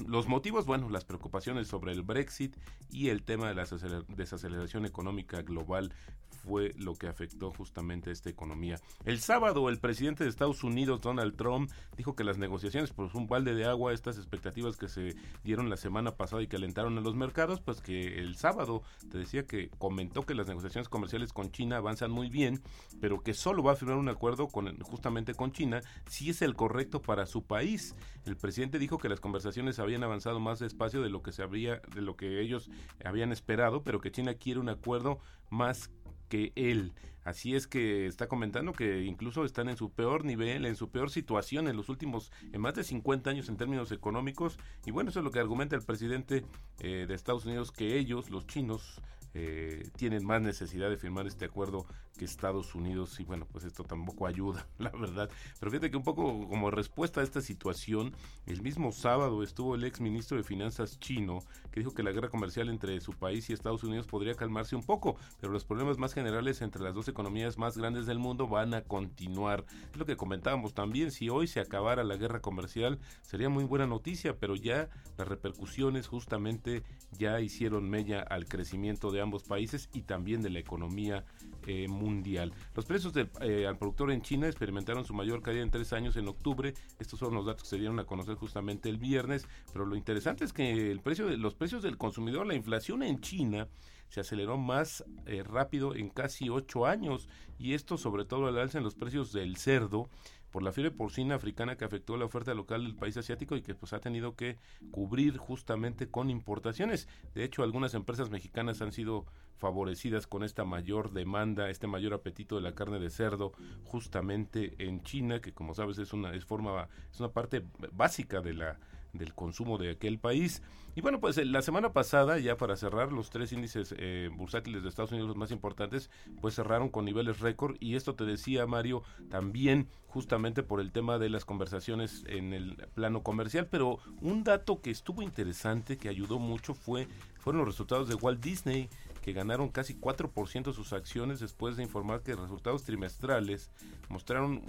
Los 0.06 0.28
motivos, 0.28 0.66
bueno, 0.66 0.88
las 0.90 1.04
preocupaciones 1.04 1.68
sobre 1.68 1.92
el 1.92 2.02
Brexit 2.02 2.56
y 2.90 3.08
el 3.08 3.22
tema 3.22 3.48
de 3.48 3.54
la 3.54 3.66
desaceleración 4.08 4.86
económica 4.86 5.42
global 5.42 5.92
fue 6.40 6.72
lo 6.76 6.94
que 6.94 7.06
afectó 7.06 7.52
justamente 7.52 8.10
a 8.10 8.12
esta 8.12 8.30
economía. 8.30 8.80
El 9.04 9.20
sábado, 9.20 9.68
el 9.68 9.78
presidente 9.78 10.24
de 10.24 10.30
Estados 10.30 10.64
Unidos, 10.64 11.02
Donald 11.02 11.36
Trump, 11.36 11.70
dijo 11.96 12.14
que 12.16 12.24
las 12.24 12.38
negociaciones 12.38 12.90
por 12.92 13.10
un 13.14 13.26
balde 13.26 13.54
de 13.54 13.66
agua, 13.66 13.92
estas 13.92 14.16
expectativas 14.16 14.76
que 14.76 14.88
se 14.88 15.16
dieron 15.44 15.68
la 15.68 15.76
semana 15.76 16.16
pasada 16.16 16.42
y 16.42 16.46
que 16.46 16.56
alentaron 16.56 16.96
a 16.98 17.02
los 17.02 17.14
mercados, 17.14 17.60
pues 17.60 17.80
que 17.80 18.18
el 18.18 18.36
sábado 18.36 18.82
te 19.10 19.18
decía 19.18 19.46
que 19.46 19.68
comentó 19.78 20.09
que 20.26 20.34
las 20.34 20.48
negociaciones 20.48 20.88
comerciales 20.88 21.32
con 21.32 21.50
China 21.50 21.76
avanzan 21.76 22.10
muy 22.10 22.28
bien, 22.28 22.62
pero 23.00 23.22
que 23.22 23.32
solo 23.32 23.62
va 23.62 23.72
a 23.72 23.76
firmar 23.76 23.96
un 23.96 24.08
acuerdo 24.08 24.48
con 24.48 24.78
justamente 24.80 25.34
con 25.34 25.52
China 25.52 25.80
si 26.08 26.30
es 26.30 26.42
el 26.42 26.54
correcto 26.54 27.00
para 27.00 27.26
su 27.26 27.44
país. 27.44 27.94
El 28.26 28.36
presidente 28.36 28.78
dijo 28.78 28.98
que 28.98 29.08
las 29.08 29.20
conversaciones 29.20 29.78
habían 29.78 30.04
avanzado 30.04 30.40
más 30.40 30.58
despacio 30.58 31.02
de 31.02 31.10
lo 31.10 31.22
que 31.22 31.32
se 31.32 31.42
habría, 31.42 31.80
de 31.94 32.02
lo 32.02 32.16
que 32.16 32.40
ellos 32.40 32.70
habían 33.04 33.32
esperado, 33.32 33.82
pero 33.82 34.00
que 34.00 34.10
China 34.10 34.34
quiere 34.34 34.60
un 34.60 34.68
acuerdo 34.68 35.20
más 35.48 35.90
que 36.28 36.52
él. 36.56 36.92
Así 37.22 37.54
es 37.54 37.66
que 37.66 38.06
está 38.06 38.28
comentando 38.28 38.72
que 38.72 39.02
incluso 39.04 39.44
están 39.44 39.68
en 39.68 39.76
su 39.76 39.90
peor 39.90 40.24
nivel, 40.24 40.64
en 40.64 40.74
su 40.74 40.88
peor 40.90 41.10
situación 41.10 41.68
en 41.68 41.76
los 41.76 41.90
últimos, 41.90 42.32
en 42.52 42.60
más 42.62 42.74
de 42.74 42.82
50 42.82 43.28
años 43.28 43.48
en 43.48 43.58
términos 43.58 43.92
económicos. 43.92 44.58
Y 44.86 44.90
bueno, 44.90 45.10
eso 45.10 45.20
es 45.20 45.24
lo 45.24 45.30
que 45.30 45.38
argumenta 45.38 45.76
el 45.76 45.82
presidente 45.82 46.44
eh, 46.78 47.04
de 47.06 47.14
Estados 47.14 47.44
Unidos, 47.44 47.72
que 47.72 47.98
ellos, 47.98 48.30
los 48.30 48.46
chinos, 48.46 49.02
eh, 49.34 49.88
tienen 49.96 50.24
más 50.24 50.42
necesidad 50.42 50.90
de 50.90 50.96
firmar 50.96 51.26
este 51.26 51.44
acuerdo 51.44 51.86
que 52.20 52.26
Estados 52.26 52.74
Unidos 52.74 53.18
y 53.18 53.24
bueno, 53.24 53.46
pues 53.50 53.64
esto 53.64 53.82
tampoco 53.82 54.26
ayuda, 54.26 54.68
la 54.78 54.90
verdad. 54.90 55.30
Pero 55.58 55.70
fíjate 55.70 55.90
que 55.90 55.96
un 55.96 56.02
poco 56.02 56.46
como 56.50 56.70
respuesta 56.70 57.22
a 57.22 57.24
esta 57.24 57.40
situación, 57.40 58.14
el 58.44 58.60
mismo 58.60 58.92
sábado 58.92 59.42
estuvo 59.42 59.74
el 59.74 59.84
ex 59.84 60.02
ministro 60.02 60.36
de 60.36 60.42
Finanzas 60.42 61.00
chino 61.00 61.38
que 61.72 61.80
dijo 61.80 61.94
que 61.94 62.02
la 62.02 62.12
guerra 62.12 62.28
comercial 62.28 62.68
entre 62.68 63.00
su 63.00 63.12
país 63.12 63.48
y 63.48 63.54
Estados 63.54 63.84
Unidos 63.84 64.06
podría 64.06 64.34
calmarse 64.34 64.76
un 64.76 64.82
poco, 64.82 65.16
pero 65.40 65.50
los 65.50 65.64
problemas 65.64 65.96
más 65.96 66.12
generales 66.12 66.60
entre 66.60 66.82
las 66.82 66.94
dos 66.94 67.08
economías 67.08 67.56
más 67.56 67.78
grandes 67.78 68.04
del 68.04 68.18
mundo 68.18 68.46
van 68.46 68.74
a 68.74 68.82
continuar. 68.82 69.64
Es 69.90 69.96
lo 69.96 70.04
que 70.04 70.18
comentábamos 70.18 70.74
también, 70.74 71.12
si 71.12 71.30
hoy 71.30 71.46
se 71.46 71.60
acabara 71.60 72.04
la 72.04 72.16
guerra 72.16 72.40
comercial 72.40 72.98
sería 73.22 73.48
muy 73.48 73.64
buena 73.64 73.86
noticia, 73.86 74.36
pero 74.36 74.56
ya 74.56 74.90
las 75.16 75.26
repercusiones 75.26 76.06
justamente 76.06 76.82
ya 77.16 77.40
hicieron 77.40 77.88
mella 77.88 78.20
al 78.20 78.44
crecimiento 78.44 79.10
de 79.10 79.22
ambos 79.22 79.44
países 79.44 79.88
y 79.94 80.02
también 80.02 80.42
de 80.42 80.50
la 80.50 80.58
economía 80.58 81.24
eh, 81.66 81.88
mundial. 82.10 82.52
Los 82.74 82.84
precios 82.84 83.12
del, 83.12 83.30
eh, 83.40 83.66
al 83.66 83.78
productor 83.78 84.10
en 84.10 84.22
China 84.22 84.46
experimentaron 84.46 85.04
su 85.04 85.14
mayor 85.14 85.42
caída 85.42 85.62
en 85.62 85.70
tres 85.70 85.92
años 85.92 86.16
en 86.16 86.28
octubre. 86.28 86.74
Estos 86.98 87.18
son 87.18 87.34
los 87.34 87.46
datos 87.46 87.62
que 87.62 87.68
se 87.70 87.78
dieron 87.78 87.98
a 87.98 88.04
conocer 88.04 88.34
justamente 88.34 88.88
el 88.88 88.98
viernes. 88.98 89.46
Pero 89.72 89.86
lo 89.86 89.96
interesante 89.96 90.44
es 90.44 90.52
que 90.52 90.90
el 90.90 91.00
precio 91.00 91.26
de, 91.26 91.36
los 91.36 91.54
precios 91.54 91.82
del 91.82 91.96
consumidor, 91.96 92.46
la 92.46 92.54
inflación 92.54 93.02
en 93.02 93.20
China, 93.20 93.68
se 94.10 94.20
aceleró 94.20 94.58
más 94.58 95.04
eh, 95.24 95.42
rápido 95.42 95.94
en 95.94 96.10
casi 96.10 96.50
ocho 96.50 96.84
años 96.84 97.28
y 97.58 97.74
esto 97.74 97.96
sobre 97.96 98.24
todo 98.24 98.46
al 98.46 98.58
alza 98.58 98.78
en 98.78 98.84
los 98.84 98.94
precios 98.94 99.32
del 99.32 99.56
cerdo 99.56 100.08
por 100.50 100.62
la 100.62 100.72
fiebre 100.72 100.90
porcina 100.90 101.36
africana 101.36 101.76
que 101.76 101.84
afectó 101.84 102.16
la 102.16 102.24
oferta 102.24 102.54
local 102.54 102.82
del 102.82 102.96
país 102.96 103.16
asiático 103.16 103.56
y 103.56 103.62
que 103.62 103.74
pues 103.74 103.92
ha 103.92 104.00
tenido 104.00 104.34
que 104.34 104.58
cubrir 104.90 105.36
justamente 105.36 106.08
con 106.08 106.28
importaciones. 106.28 107.08
De 107.34 107.44
hecho, 107.44 107.62
algunas 107.62 107.94
empresas 107.94 108.30
mexicanas 108.30 108.82
han 108.82 108.92
sido 108.92 109.26
favorecidas 109.58 110.26
con 110.26 110.42
esta 110.42 110.64
mayor 110.64 111.12
demanda, 111.12 111.70
este 111.70 111.86
mayor 111.86 112.14
apetito 112.14 112.56
de 112.56 112.62
la 112.62 112.74
carne 112.74 112.98
de 112.98 113.10
cerdo 113.10 113.52
justamente 113.84 114.74
en 114.78 115.02
China, 115.02 115.40
que 115.40 115.52
como 115.52 115.74
sabes 115.74 115.98
es 115.98 116.12
una 116.12 116.34
es 116.34 116.44
forma 116.44 116.88
es 117.12 117.20
una 117.20 117.30
parte 117.30 117.64
básica 117.92 118.40
de 118.40 118.54
la 118.54 118.80
del 119.12 119.34
consumo 119.34 119.78
de 119.78 119.90
aquel 119.90 120.18
país. 120.18 120.62
Y 120.94 121.00
bueno, 121.02 121.20
pues 121.20 121.38
eh, 121.38 121.44
la 121.44 121.62
semana 121.62 121.92
pasada, 121.92 122.38
ya 122.38 122.56
para 122.56 122.76
cerrar, 122.76 123.12
los 123.12 123.30
tres 123.30 123.52
índices 123.52 123.94
eh, 123.96 124.28
bursátiles 124.32 124.82
de 124.82 124.88
Estados 124.88 125.12
Unidos 125.12 125.28
los 125.28 125.36
más 125.36 125.50
importantes, 125.52 126.10
pues 126.40 126.54
cerraron 126.54 126.88
con 126.88 127.04
niveles 127.04 127.40
récord. 127.40 127.76
Y 127.80 127.94
esto 127.94 128.14
te 128.14 128.24
decía, 128.24 128.66
Mario, 128.66 129.02
también 129.28 129.88
justamente 130.06 130.62
por 130.62 130.80
el 130.80 130.90
tema 130.90 131.18
de 131.18 131.28
las 131.28 131.44
conversaciones 131.44 132.24
en 132.26 132.52
el 132.52 132.76
plano 132.94 133.22
comercial. 133.22 133.68
Pero 133.70 133.98
un 134.20 134.42
dato 134.42 134.80
que 134.80 134.90
estuvo 134.90 135.22
interesante, 135.22 135.96
que 135.96 136.08
ayudó 136.08 136.38
mucho, 136.38 136.74
fue 136.74 137.06
fueron 137.40 137.60
los 137.60 137.68
resultados 137.68 138.08
de 138.08 138.14
Walt 138.14 138.42
Disney 138.42 138.88
que 139.20 139.32
ganaron 139.32 139.68
casi 139.68 139.94
4% 139.94 140.72
sus 140.72 140.92
acciones 140.92 141.40
después 141.40 141.76
de 141.76 141.82
informar 141.82 142.22
que 142.22 142.34
resultados 142.34 142.84
trimestrales 142.84 143.70
mostraron 144.08 144.62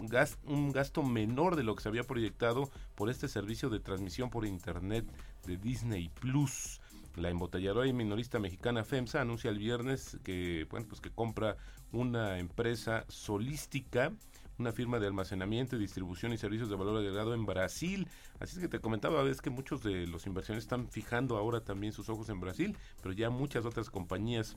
un, 0.44 0.72
gasto 0.72 1.04
menor 1.04 1.56
de 1.56 1.64
lo 1.64 1.76
que 1.76 1.84
se 1.84 1.90
había 1.90 2.04
proyectado 2.04 2.70
por 2.96 3.10
este 3.10 3.28
servicio 3.28 3.70
de 3.70 3.80
transmisión 3.80 4.30
por 4.30 4.46
Internet 4.46 5.06
de 5.46 5.58
Disney 5.58 6.10
Plus. 6.10 6.82
La 7.16 7.30
embotelladora 7.30 7.88
y 7.88 7.94
minorista 7.94 8.40
mexicana 8.40 8.84
FEMSA 8.84 9.22
anuncia 9.22 9.50
el 9.50 9.58
viernes 9.58 10.18
que, 10.24 10.66
pues 10.70 11.02
que 11.02 11.12
compra 11.12 11.58
una 11.92 12.40
empresa 12.40 13.06
solística 13.10 14.14
una 14.62 14.72
firma 14.72 15.00
de 15.00 15.08
almacenamiento, 15.08 15.78
distribución 15.78 16.32
y 16.34 16.38
servicios 16.38 16.70
de 16.70 16.76
valor 16.76 16.98
agregado 16.98 17.34
en 17.34 17.46
Brasil. 17.46 18.08
Así 18.40 18.56
es 18.56 18.62
que 18.62 18.68
te 18.70 18.80
comentaba, 18.80 19.24
ves 19.24 19.42
que 19.42 19.50
muchos 19.50 19.84
de 19.84 20.08
los 20.08 20.26
inversiones 20.28 20.64
están 20.64 20.88
fijando 20.88 21.38
ahora 21.38 21.62
también 21.62 21.94
sus 21.94 22.10
ojos 22.10 22.30
en 22.30 22.40
Brasil, 22.40 22.78
pero 23.02 23.14
ya 23.14 23.30
muchas 23.30 23.66
otras 23.66 23.90
compañías 23.90 24.56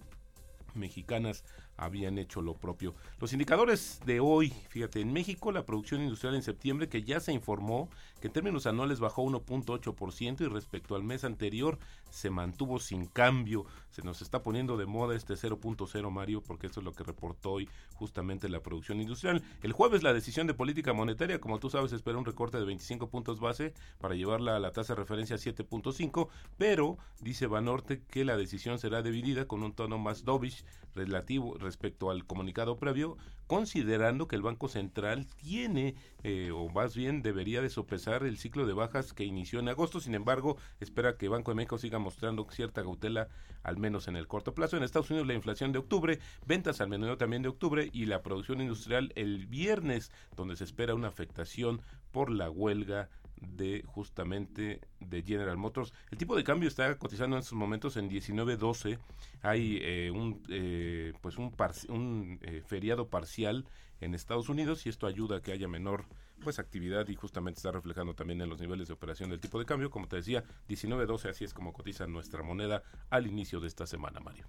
mexicanas 0.77 1.45
habían 1.77 2.19
hecho 2.19 2.41
lo 2.41 2.55
propio. 2.55 2.95
Los 3.19 3.33
indicadores 3.33 4.01
de 4.07 4.21
hoy, 4.21 4.51
fíjate, 4.69 5.01
en 5.01 5.13
México 5.13 5.53
la 5.53 5.67
producción 5.67 6.03
industrial 6.03 6.35
en 6.35 6.43
septiembre 6.43 6.89
que 6.89 7.03
ya 7.03 7.21
se 7.21 7.33
informó 7.33 7.89
que 8.21 8.29
en 8.29 8.33
términos 8.33 8.67
anuales 8.67 9.01
bajó 9.01 9.25
1.8% 9.25 10.41
y 10.41 10.49
respecto 10.49 10.95
al 10.95 11.03
mes 11.03 11.25
anterior 11.25 11.79
se 12.11 12.31
mantuvo 12.31 12.79
sin 12.79 13.07
cambio. 13.07 13.67
Se 13.91 14.03
nos 14.03 14.23
está 14.23 14.43
poniendo 14.43 14.77
de 14.77 14.87
moda 14.87 15.17
este 15.17 15.35
0.0 15.35 16.11
Mario 16.11 16.43
porque 16.43 16.67
esto 16.67 16.81
es 16.81 16.85
lo 16.85 16.93
que 16.93 17.05
reportó 17.05 17.53
hoy 17.53 17.69
justamente 17.95 18.49
la 18.49 18.61
producción 18.61 19.01
industrial. 19.01 19.43
El 19.63 19.73
jueves 19.73 20.03
la 20.03 20.13
decisión 20.13 20.47
de 20.47 20.55
política 20.55 20.93
monetaria, 20.93 21.41
como 21.41 21.59
tú 21.59 21.71
sabes, 21.71 21.93
espera 21.93 22.19
un 22.19 22.25
recorte 22.25 22.59
de 22.59 22.65
25 22.65 23.09
puntos 23.09 23.41
base 23.41 23.75
para 23.99 24.15
llevarla 24.15 24.57
a 24.57 24.61
la 24.61 24.73
tasa 24.73 24.95
de 24.95 25.01
referencia 25.01 25.37
7.5, 25.37 26.29
pero 26.57 26.99
dice 27.21 27.47
Banorte 27.47 28.03
que 28.11 28.25
la 28.25 28.37
decisión 28.37 28.79
será 28.79 29.03
dividida 29.03 29.47
con 29.47 29.63
un 29.63 29.75
tono 29.75 29.99
más 29.99 30.25
dovish 30.25 30.64
relativo 30.95 31.57
respecto 31.59 32.11
al 32.11 32.25
comunicado 32.25 32.77
previo, 32.77 33.17
considerando 33.47 34.29
que 34.29 34.37
el 34.37 34.43
Banco 34.43 34.69
Central 34.69 35.27
tiene, 35.37 35.95
eh, 36.23 36.51
o 36.53 36.69
más 36.69 36.95
bien 36.95 37.23
debería 37.23 37.61
de 37.61 37.71
sopesar 37.71 38.25
el 38.25 38.39
ciclo 38.39 38.67
de 38.67 38.73
bajas 38.73 39.13
que 39.13 39.25
inició 39.25 39.61
en 39.61 39.69
agosto. 39.69 40.01
Sin 40.01 40.15
embargo, 40.15 40.57
espera 40.81 41.17
que 41.17 41.29
Banco 41.29 41.51
de 41.51 41.57
México 41.57 41.79
siga 41.79 41.99
mostrando 41.99 42.47
cierta 42.51 42.83
cautela, 42.83 43.29
al 43.63 43.77
menos 43.77 44.09
en 44.09 44.17
el 44.17 44.27
corto 44.27 44.55
plazo. 44.55 44.77
En 44.77 44.83
Estados 44.83 45.11
Unidos, 45.11 45.27
la 45.27 45.35
inflación 45.35 45.73
de 45.73 45.79
octubre, 45.79 46.19
ventas 46.47 46.81
al 46.81 46.89
menudeo 46.89 47.19
también 47.19 47.43
de 47.43 47.49
octubre 47.49 47.91
y 47.93 48.07
la 48.07 48.23
producción 48.23 48.61
industrial 48.61 49.13
el 49.17 49.47
viernes, 49.47 50.11
donde 50.37 50.57
se 50.57 50.65
espera 50.65 50.95
una 50.95 51.09
afectación 51.09 51.83
por 52.13 52.31
la 52.31 52.51
huelga 52.51 53.09
de 53.47 53.83
justamente 53.87 54.81
de 55.01 55.23
General 55.23 55.57
Motors. 55.57 55.93
El 56.11 56.19
tipo 56.19 56.37
de 56.37 56.45
cambio 56.45 56.69
está 56.69 56.97
cotizando 56.99 57.37
en 57.37 57.43
estos 57.43 57.59
momentos 57.59 57.97
en 57.97 58.11
19.12. 58.11 58.99
Hay 59.43 59.79
eh, 59.83 60.11
un 60.11 60.43
eh, 60.49 61.13
pues 61.21 61.37
un, 61.39 61.55
un 61.89 62.39
eh, 62.43 62.63
feriado 62.67 63.09
parcial 63.09 63.67
en 64.01 64.15
Estados 64.15 64.49
Unidos 64.49 64.87
y 64.87 64.89
esto 64.89 65.07
ayuda 65.07 65.37
a 65.37 65.43
que 65.43 65.53
haya 65.53 65.69
menor 65.69 66.05
pues 66.43 66.59
actividad 66.59 67.09
y 67.09 67.15
justamente 67.15 67.59
está 67.59 67.71
reflejando 67.71 68.15
también 68.15 68.41
en 68.41 68.49
los 68.49 68.61
niveles 68.61 68.89
de 68.89 68.95
operación 68.95 69.31
del 69.31 69.41
tipo 69.41 69.59
de 69.59 69.65
cambio. 69.65 69.91
Como 69.91 70.09
te 70.09 70.17
decía, 70.17 70.45
19.12 70.69 71.31
así 71.31 71.45
es 71.45 71.55
como 71.55 71.73
cotiza 71.73 72.07
nuestra 72.07 72.43
moneda 72.43 72.83
al 73.11 73.27
inicio 73.27 73.61
de 73.61 73.69
esta 73.69 73.87
semana, 73.87 74.21
Mario. 74.21 74.47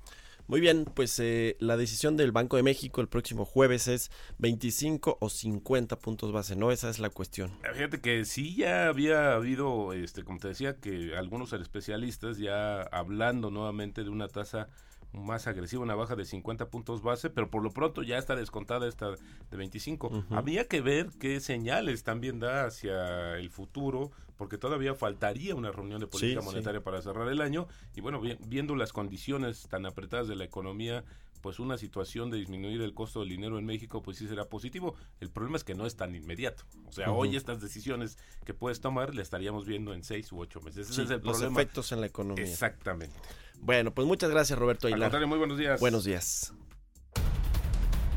Muy 0.47 0.61
bien, 0.61 0.85
pues 0.85 1.19
eh, 1.19 1.57
la 1.59 1.75
decisión 1.75 2.17
del 2.17 2.31
Banco 2.31 2.55
de 2.55 2.61
México 2.61 3.01
el 3.01 3.07
próximo 3.07 3.45
jueves 3.45 3.87
es 3.87 4.11
25 4.37 5.17
o 5.19 5.29
50 5.29 5.97
puntos 5.97 6.31
base, 6.31 6.55
¿no? 6.55 6.71
Esa 6.71 6.89
es 6.89 6.99
la 6.99 7.09
cuestión. 7.09 7.51
Eh, 7.63 7.73
fíjate 7.73 7.99
que 7.99 8.25
sí 8.25 8.55
ya 8.55 8.87
había 8.87 9.33
habido, 9.33 9.93
este, 9.93 10.23
como 10.23 10.37
te 10.37 10.49
decía, 10.49 10.75
que 10.75 11.15
algunos 11.17 11.51
especialistas 11.53 12.37
ya 12.37 12.81
hablando 12.83 13.49
nuevamente 13.49 14.03
de 14.03 14.09
una 14.11 14.27
tasa 14.27 14.67
más 15.13 15.47
agresiva, 15.47 15.81
una 15.81 15.95
baja 15.95 16.15
de 16.15 16.25
50 16.25 16.69
puntos 16.69 17.01
base, 17.01 17.29
pero 17.29 17.49
por 17.49 17.63
lo 17.63 17.71
pronto 17.71 18.03
ya 18.03 18.17
está 18.17 18.35
descontada 18.35 18.87
esta 18.87 19.11
de 19.11 19.57
25. 19.57 20.25
Habría 20.29 20.67
que 20.67 20.81
ver 20.81 21.09
qué 21.19 21.39
señales 21.39 22.03
también 22.03 22.39
da 22.39 22.65
hacia 22.65 23.37
el 23.37 23.49
futuro, 23.49 24.11
porque 24.37 24.57
todavía 24.57 24.95
faltaría 24.95 25.55
una 25.55 25.71
reunión 25.71 25.99
de 25.99 26.07
política 26.07 26.41
monetaria 26.41 26.83
para 26.83 27.01
cerrar 27.01 27.29
el 27.29 27.41
año, 27.41 27.67
y 27.95 28.01
bueno, 28.01 28.21
viendo 28.47 28.75
las 28.75 28.93
condiciones 28.93 29.67
tan 29.69 29.85
apretadas 29.85 30.27
de 30.27 30.35
la 30.35 30.43
economía, 30.43 31.03
pues 31.41 31.59
una 31.59 31.77
situación 31.77 32.31
de 32.31 32.37
disminuir 32.37 32.81
el 32.81 32.95
costo 32.95 33.19
del 33.19 33.29
dinero 33.29 33.59
en 33.59 33.65
México, 33.65 34.01
pues 34.01 34.17
sí 34.17 34.27
será 34.27 34.45
positivo. 34.45 34.95
El 35.19 35.29
problema 35.29 35.57
es 35.57 35.63
que 35.63 35.75
no 35.75 35.85
es 35.85 35.95
tan 35.95 36.15
inmediato. 36.15 36.63
O 36.87 36.91
sea, 36.91 37.11
hoy 37.11 37.35
estas 37.35 37.61
decisiones 37.61 38.17
que 38.45 38.55
puedes 38.55 38.81
tomar 38.81 39.13
le 39.13 39.21
estaríamos 39.21 39.67
viendo 39.67 39.93
en 39.93 40.03
seis 40.03 40.31
u 40.31 40.39
ocho 40.39 40.59
meses. 40.61 40.89
Ese 40.89 41.03
es 41.03 41.09
el 41.11 41.21
los 41.21 41.43
efectos 41.43 41.91
en 41.91 42.01
la 42.01 42.07
economía. 42.07 42.43
Exactamente. 42.43 43.15
Bueno, 43.61 43.93
pues 43.93 44.07
muchas 44.07 44.31
gracias 44.31 44.57
Roberto 44.57 44.87
Aguilar. 44.87 45.27
muy 45.27 45.37
buenos 45.37 45.59
días. 45.59 45.79
Buenos 45.79 46.03
días. 46.03 46.51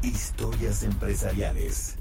Historias 0.02 0.82
empresariales. 0.82 1.98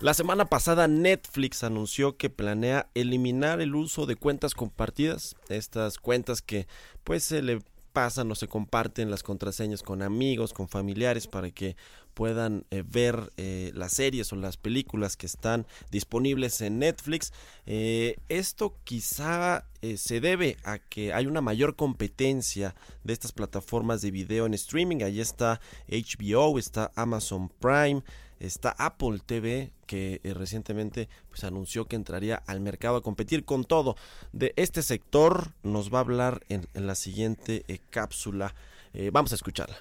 La 0.00 0.14
semana 0.14 0.44
pasada 0.44 0.86
Netflix 0.86 1.64
anunció 1.64 2.16
que 2.16 2.30
planea 2.30 2.88
eliminar 2.94 3.60
el 3.60 3.74
uso 3.74 4.06
de 4.06 4.14
cuentas 4.14 4.54
compartidas, 4.54 5.34
estas 5.48 5.98
cuentas 5.98 6.40
que 6.40 6.68
pues 7.02 7.24
se 7.24 7.42
le 7.42 7.58
pasan 7.92 8.30
o 8.30 8.36
se 8.36 8.46
comparten 8.46 9.10
las 9.10 9.24
contraseñas 9.24 9.82
con 9.82 10.02
amigos, 10.02 10.52
con 10.52 10.68
familiares 10.68 11.26
para 11.26 11.50
que 11.50 11.74
puedan 12.14 12.64
eh, 12.70 12.84
ver 12.86 13.32
eh, 13.38 13.72
las 13.74 13.92
series 13.92 14.32
o 14.32 14.36
las 14.36 14.56
películas 14.56 15.16
que 15.16 15.26
están 15.26 15.66
disponibles 15.90 16.60
en 16.60 16.78
Netflix. 16.78 17.32
Eh, 17.66 18.18
esto 18.28 18.76
quizá 18.84 19.64
se 19.96 20.20
debe 20.20 20.58
a 20.62 20.78
que 20.78 21.12
hay 21.12 21.26
una 21.26 21.40
mayor 21.40 21.74
competencia 21.74 22.76
de 23.02 23.12
estas 23.12 23.32
plataformas 23.32 24.00
de 24.00 24.12
video 24.12 24.46
en 24.46 24.54
streaming. 24.54 25.02
Ahí 25.02 25.20
está 25.20 25.60
HBO, 25.88 26.56
está 26.56 26.92
Amazon 26.94 27.48
Prime 27.48 28.04
está 28.40 28.70
Apple 28.78 29.18
TV 29.24 29.72
que 29.86 30.20
recientemente 30.34 31.08
pues 31.28 31.44
anunció 31.44 31.86
que 31.86 31.96
entraría 31.96 32.42
al 32.46 32.60
mercado 32.60 32.96
a 32.96 33.02
competir 33.02 33.44
con 33.44 33.64
todo. 33.64 33.96
De 34.32 34.52
este 34.56 34.82
sector 34.82 35.54
nos 35.62 35.92
va 35.92 35.98
a 35.98 36.02
hablar 36.02 36.40
en, 36.48 36.66
la 36.74 36.94
siguiente 36.94 37.64
cápsula. 37.90 38.54
Vamos 39.12 39.32
a 39.32 39.36
escucharla 39.36 39.76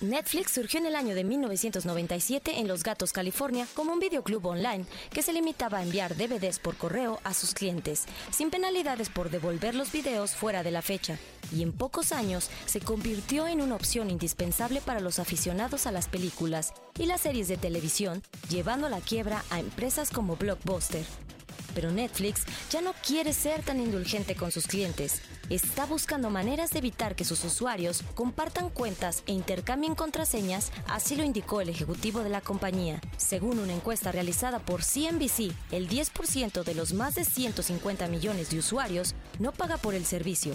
Netflix 0.00 0.52
surgió 0.52 0.80
en 0.80 0.86
el 0.86 0.96
año 0.96 1.14
de 1.14 1.22
1997 1.22 2.58
en 2.58 2.68
Los 2.68 2.82
Gatos, 2.82 3.12
California, 3.12 3.66
como 3.74 3.92
un 3.92 4.00
videoclub 4.00 4.44
online 4.44 4.84
que 5.10 5.22
se 5.22 5.32
limitaba 5.32 5.78
a 5.78 5.82
enviar 5.82 6.16
DVDs 6.16 6.58
por 6.58 6.76
correo 6.76 7.20
a 7.22 7.32
sus 7.32 7.54
clientes, 7.54 8.04
sin 8.30 8.50
penalidades 8.50 9.08
por 9.08 9.30
devolver 9.30 9.74
los 9.74 9.92
videos 9.92 10.32
fuera 10.32 10.62
de 10.62 10.72
la 10.72 10.82
fecha, 10.82 11.18
y 11.52 11.62
en 11.62 11.72
pocos 11.72 12.12
años 12.12 12.50
se 12.66 12.80
convirtió 12.80 13.46
en 13.46 13.62
una 13.62 13.76
opción 13.76 14.10
indispensable 14.10 14.80
para 14.80 15.00
los 15.00 15.18
aficionados 15.18 15.86
a 15.86 15.92
las 15.92 16.08
películas 16.08 16.74
y 16.98 17.06
las 17.06 17.20
series 17.20 17.46
de 17.48 17.56
televisión, 17.56 18.22
llevando 18.48 18.88
a 18.88 18.90
la 18.90 19.00
quiebra 19.00 19.44
a 19.50 19.60
empresas 19.60 20.10
como 20.10 20.36
Blockbuster. 20.36 21.04
Pero 21.74 21.90
Netflix 21.90 22.44
ya 22.70 22.80
no 22.80 22.92
quiere 23.06 23.32
ser 23.32 23.62
tan 23.62 23.80
indulgente 23.80 24.34
con 24.34 24.50
sus 24.50 24.66
clientes. 24.66 25.20
Está 25.50 25.84
buscando 25.84 26.30
maneras 26.30 26.70
de 26.70 26.78
evitar 26.78 27.14
que 27.16 27.24
sus 27.24 27.44
usuarios 27.44 28.02
compartan 28.14 28.70
cuentas 28.70 29.22
e 29.26 29.32
intercambien 29.32 29.94
contraseñas, 29.94 30.72
así 30.88 31.16
lo 31.16 31.24
indicó 31.24 31.60
el 31.60 31.68
ejecutivo 31.68 32.20
de 32.20 32.30
la 32.30 32.40
compañía. 32.40 33.00
Según 33.16 33.58
una 33.58 33.74
encuesta 33.74 34.12
realizada 34.12 34.58
por 34.58 34.82
CNBC, 34.82 35.52
el 35.70 35.88
10% 35.88 36.64
de 36.64 36.74
los 36.74 36.92
más 36.94 37.14
de 37.14 37.24
150 37.24 38.08
millones 38.08 38.50
de 38.50 38.58
usuarios 38.58 39.14
no 39.38 39.52
paga 39.52 39.76
por 39.76 39.94
el 39.94 40.06
servicio, 40.06 40.54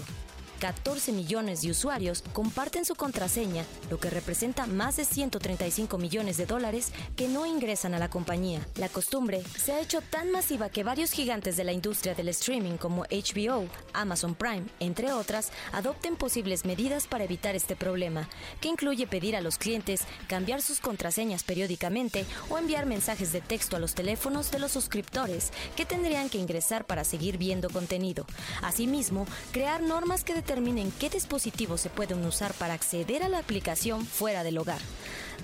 14 0.60 1.12
millones 1.12 1.62
de 1.62 1.70
usuarios 1.70 2.22
comparten 2.34 2.84
su 2.84 2.94
contraseña, 2.94 3.64
lo 3.90 3.98
que 3.98 4.10
representa 4.10 4.66
más 4.66 4.96
de 4.96 5.06
135 5.06 5.96
millones 5.96 6.36
de 6.36 6.44
dólares 6.44 6.92
que 7.16 7.28
no 7.28 7.46
ingresan 7.46 7.94
a 7.94 7.98
la 7.98 8.10
compañía. 8.10 8.60
La 8.76 8.90
costumbre 8.90 9.42
se 9.56 9.72
ha 9.72 9.80
hecho 9.80 10.02
tan 10.02 10.30
masiva 10.30 10.68
que 10.68 10.84
varios 10.84 11.12
gigantes 11.12 11.56
de 11.56 11.64
la 11.64 11.72
industria 11.72 12.14
del 12.14 12.28
streaming 12.28 12.76
como 12.76 13.04
HBO, 13.04 13.66
Amazon 13.94 14.34
Prime, 14.34 14.66
entre 14.80 15.12
otras, 15.12 15.50
adopten 15.72 16.16
posibles 16.16 16.66
medidas 16.66 17.06
para 17.06 17.24
evitar 17.24 17.56
este 17.56 17.74
problema, 17.74 18.28
que 18.60 18.68
incluye 18.68 19.06
pedir 19.06 19.36
a 19.36 19.40
los 19.40 19.56
clientes 19.56 20.02
cambiar 20.28 20.60
sus 20.60 20.80
contraseñas 20.80 21.42
periódicamente 21.42 22.26
o 22.50 22.58
enviar 22.58 22.84
mensajes 22.84 23.32
de 23.32 23.40
texto 23.40 23.76
a 23.76 23.78
los 23.78 23.94
teléfonos 23.94 24.50
de 24.50 24.58
los 24.58 24.72
suscriptores 24.72 25.52
que 25.74 25.86
tendrían 25.86 26.28
que 26.28 26.38
ingresar 26.38 26.84
para 26.84 27.04
seguir 27.04 27.38
viendo 27.38 27.70
contenido. 27.70 28.26
Asimismo, 28.60 29.26
crear 29.52 29.82
normas 29.82 30.22
que 30.22 30.34
determinen 30.34 30.49
qué 30.98 31.08
dispositivos 31.08 31.80
se 31.80 31.90
pueden 31.90 32.26
usar 32.26 32.52
para 32.54 32.74
acceder 32.74 33.22
a 33.22 33.28
la 33.28 33.38
aplicación 33.38 34.04
fuera 34.04 34.42
del 34.42 34.58
hogar. 34.58 34.80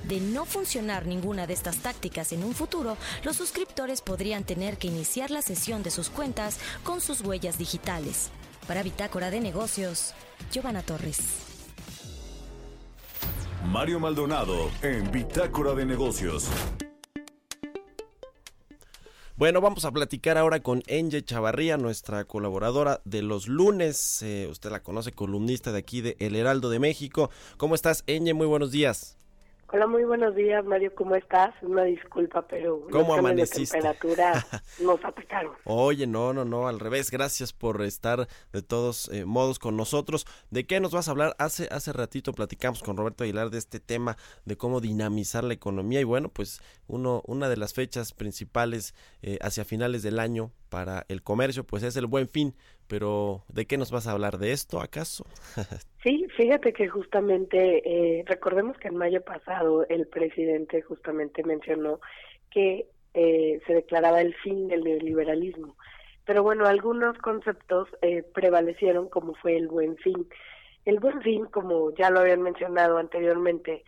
De 0.09 0.19
no 0.19 0.45
funcionar 0.45 1.07
ninguna 1.07 1.47
de 1.47 1.55
estas 1.55 1.77
tácticas 1.77 2.33
en 2.33 2.43
un 2.43 2.55
futuro, 2.55 2.97
los 3.23 3.37
suscriptores 3.37 4.01
podrían 4.01 4.43
tener 4.43 4.79
que 4.79 4.89
iniciar 4.89 5.31
la 5.31 5.43
sesión 5.43 5.85
de 5.85 5.93
sus 5.93 6.11
cuentas 6.11 6.59
con 6.83 7.01
sus 7.01 7.21
huellas 7.21 7.57
digitales. 7.57 8.31
Para 8.67 8.83
Bitácora 8.83 9.31
de 9.31 9.39
Negocios, 9.41 10.13
Giovanna 10.51 10.83
Torres. 10.83 11.21
Mario 13.65 14.01
Maldonado 14.01 14.71
en 14.83 15.09
Bitácora 15.13 15.75
de 15.75 15.87
Negocios. 15.87 16.49
Bueno, 19.39 19.61
vamos 19.61 19.85
a 19.85 19.93
platicar 19.93 20.39
ahora 20.39 20.61
con 20.61 20.83
Enge 20.87 21.23
Chavarría, 21.23 21.77
nuestra 21.77 22.25
colaboradora 22.25 23.03
de 23.05 23.21
los 23.21 23.49
lunes. 23.49 24.23
Eh, 24.23 24.49
usted 24.51 24.71
la 24.71 24.83
conoce, 24.83 25.13
columnista 25.13 25.73
de 25.73 25.79
aquí 25.79 26.01
de 26.01 26.17
El 26.21 26.37
Heraldo 26.37 26.71
de 26.71 26.79
México. 26.79 27.29
¿Cómo 27.59 27.75
estás, 27.75 28.03
Enge? 28.07 28.33
Muy 28.33 28.47
buenos 28.47 28.71
días. 28.71 29.19
Hola, 29.69 29.89
muy 29.89 30.05
buenos 30.05 30.37
días, 30.37 30.65
Mario. 30.65 30.95
¿Cómo 30.95 31.17
estás? 31.17 31.53
Una 31.61 31.83
disculpa, 31.83 32.47
pero 32.47 32.87
¿Cómo 32.89 33.15
amaneciste? 33.15 33.77
temperatura 33.77 34.47
nos 34.81 35.05
atacaron. 35.05 35.55
Oye, 35.65 36.07
no, 36.07 36.33
no, 36.33 36.45
no, 36.45 36.69
al 36.69 36.79
revés. 36.79 37.11
Gracias 37.11 37.53
por 37.53 37.83
estar 37.83 38.29
de 38.53 38.63
todos 38.63 39.09
eh, 39.09 39.25
modos 39.25 39.59
con 39.59 39.77
nosotros. 39.77 40.25
¿De 40.51 40.69
qué 40.69 40.79
nos 40.79 40.93
vas 40.93 41.09
a 41.09 41.11
hablar? 41.11 41.35
Hace 41.41 41.67
hace 41.73 41.93
ratito 41.93 42.33
platicamos 42.33 42.85
con 42.85 42.97
Roberto 42.97 43.25
Aguilar 43.25 43.51
de 43.51 43.59
este 43.59 43.81
tema 43.81 44.17
de 44.45 44.57
cómo 44.57 44.81
dinamizar 44.81 45.43
la 45.43 45.55
economía 45.55 46.01
y 46.01 46.05
bueno, 46.05 46.29
pues 46.29 46.61
uno 46.87 47.23
una 47.27 47.49
de 47.49 47.57
las 47.57 47.75
fechas 47.75 48.13
principales 48.13 48.95
eh, 49.21 49.39
hacia 49.43 49.65
finales 49.65 50.05
del 50.05 50.21
año 50.21 50.53
para 50.69 51.07
el 51.09 51.25
comercio, 51.25 51.65
pues 51.65 51.83
es 51.83 51.97
el 51.97 52.07
Buen 52.07 52.29
Fin. 52.29 52.55
Pero 52.89 53.45
¿de 53.49 53.67
qué 53.67 53.77
nos 53.79 53.91
vas 53.91 54.07
a 54.07 54.13
hablar? 54.13 54.39
¿De 54.39 54.53
esto 54.53 54.81
acaso? 54.81 55.25
sí, 56.03 56.27
fíjate 56.37 56.73
que 56.73 56.89
justamente, 56.89 57.83
eh, 57.85 58.25
recordemos 58.27 58.77
que 58.79 58.89
en 58.89 58.97
mayo 58.97 59.23
pasado 59.23 59.87
el 59.89 60.07
presidente 60.07 60.83
justamente 60.83 61.43
mencionó 61.43 62.01
que 62.51 62.87
eh, 63.15 63.61
se 63.67 63.75
declaraba 63.75 64.21
el 64.21 64.35
fin 64.35 64.69
del 64.69 64.85
neoliberalismo. 64.85 65.77
Pero 66.25 66.43
bueno, 66.43 66.67
algunos 66.67 67.17
conceptos 67.19 67.89
eh, 68.03 68.23
prevalecieron 68.35 69.09
como 69.09 69.35
fue 69.35 69.57
el 69.57 69.69
buen 69.69 69.97
fin. 69.97 70.29
El 70.85 71.01
buen 71.01 71.23
fin, 71.23 71.47
como 71.47 71.95
ya 71.95 72.11
lo 72.11 72.21
habían 72.21 72.43
mencionado 72.43 72.99
anteriormente, 72.99 73.85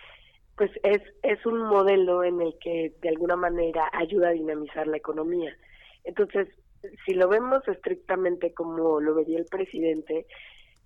pues 0.56 0.70
es, 0.82 1.00
es 1.22 1.44
un 1.46 1.60
modelo 1.60 2.24
en 2.24 2.40
el 2.40 2.56
que 2.60 2.92
de 3.00 3.08
alguna 3.08 3.36
manera 3.36 3.88
ayuda 3.92 4.28
a 4.28 4.32
dinamizar 4.32 4.86
la 4.86 4.96
economía. 4.96 5.56
Entonces, 6.04 6.48
si 7.04 7.14
lo 7.14 7.28
vemos 7.28 7.66
estrictamente 7.68 8.52
como 8.52 9.00
lo 9.00 9.14
vería 9.14 9.38
el 9.38 9.46
presidente, 9.46 10.26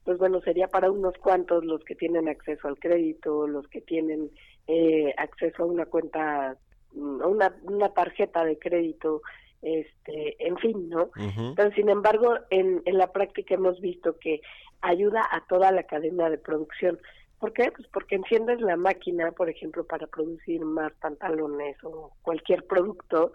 pues 0.04 0.18
bueno, 0.18 0.40
sería 0.40 0.68
para 0.68 0.90
unos 0.90 1.16
cuantos 1.18 1.64
los 1.64 1.84
que 1.84 1.94
tienen 1.94 2.28
acceso 2.28 2.68
al 2.68 2.78
crédito, 2.78 3.46
los 3.46 3.68
que 3.68 3.80
tienen 3.80 4.30
eh, 4.66 5.14
acceso 5.16 5.62
a 5.62 5.66
una 5.66 5.86
cuenta, 5.86 6.50
a 6.50 6.56
una, 6.94 7.54
una 7.62 7.88
tarjeta 7.90 8.44
de 8.44 8.58
crédito, 8.58 9.22
este, 9.62 10.36
en 10.44 10.56
fin, 10.58 10.88
¿no? 10.88 11.10
Pero 11.54 11.70
sin 11.72 11.88
embargo, 11.88 12.34
en, 12.50 12.82
en 12.84 12.98
la 12.98 13.12
práctica 13.12 13.54
hemos 13.54 13.80
visto 13.80 14.18
que 14.18 14.40
ayuda 14.80 15.26
a 15.30 15.46
toda 15.46 15.70
la 15.70 15.84
cadena 15.84 16.28
de 16.30 16.38
producción. 16.38 16.98
¿Por 17.38 17.52
qué? 17.52 17.70
Pues 17.70 17.88
porque 17.92 18.16
enciendes 18.16 18.60
la 18.60 18.76
máquina, 18.76 19.30
por 19.32 19.48
ejemplo, 19.48 19.84
para 19.84 20.06
producir 20.08 20.64
más 20.64 20.92
pantalones 20.94 21.76
o 21.84 22.12
cualquier 22.22 22.64
producto 22.66 23.32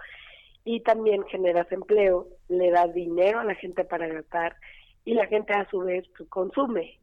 y 0.67 0.81
también 0.81 1.23
generas 1.23 1.71
empleo, 1.71 2.27
le 2.49 2.71
das 2.71 2.93
dinero 2.93 3.39
a 3.39 3.45
la 3.45 3.55
gente 3.55 3.85
para 3.85 4.05
gastar 4.09 4.57
y 5.05 5.13
la 5.13 5.25
gente 5.27 5.53
a 5.53 5.65
su 5.69 5.79
vez 5.79 6.05
pues, 6.17 6.27
consume. 6.27 6.99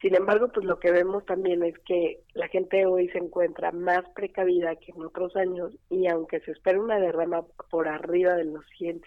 Sin 0.00 0.16
embargo, 0.16 0.48
pues 0.52 0.66
lo 0.66 0.80
que 0.80 0.90
vemos 0.90 1.24
también 1.24 1.62
es 1.62 1.78
que 1.86 2.18
la 2.34 2.48
gente 2.48 2.84
hoy 2.84 3.08
se 3.10 3.18
encuentra 3.18 3.70
más 3.70 4.02
precavida 4.16 4.74
que 4.74 4.90
en 4.90 5.04
otros 5.04 5.36
años 5.36 5.72
y 5.88 6.08
aunque 6.08 6.40
se 6.40 6.50
espera 6.50 6.80
una 6.80 6.98
derrama 6.98 7.44
por 7.70 7.86
arriba 7.86 8.34
de 8.34 8.46
los 8.46 8.64
100 8.76 9.00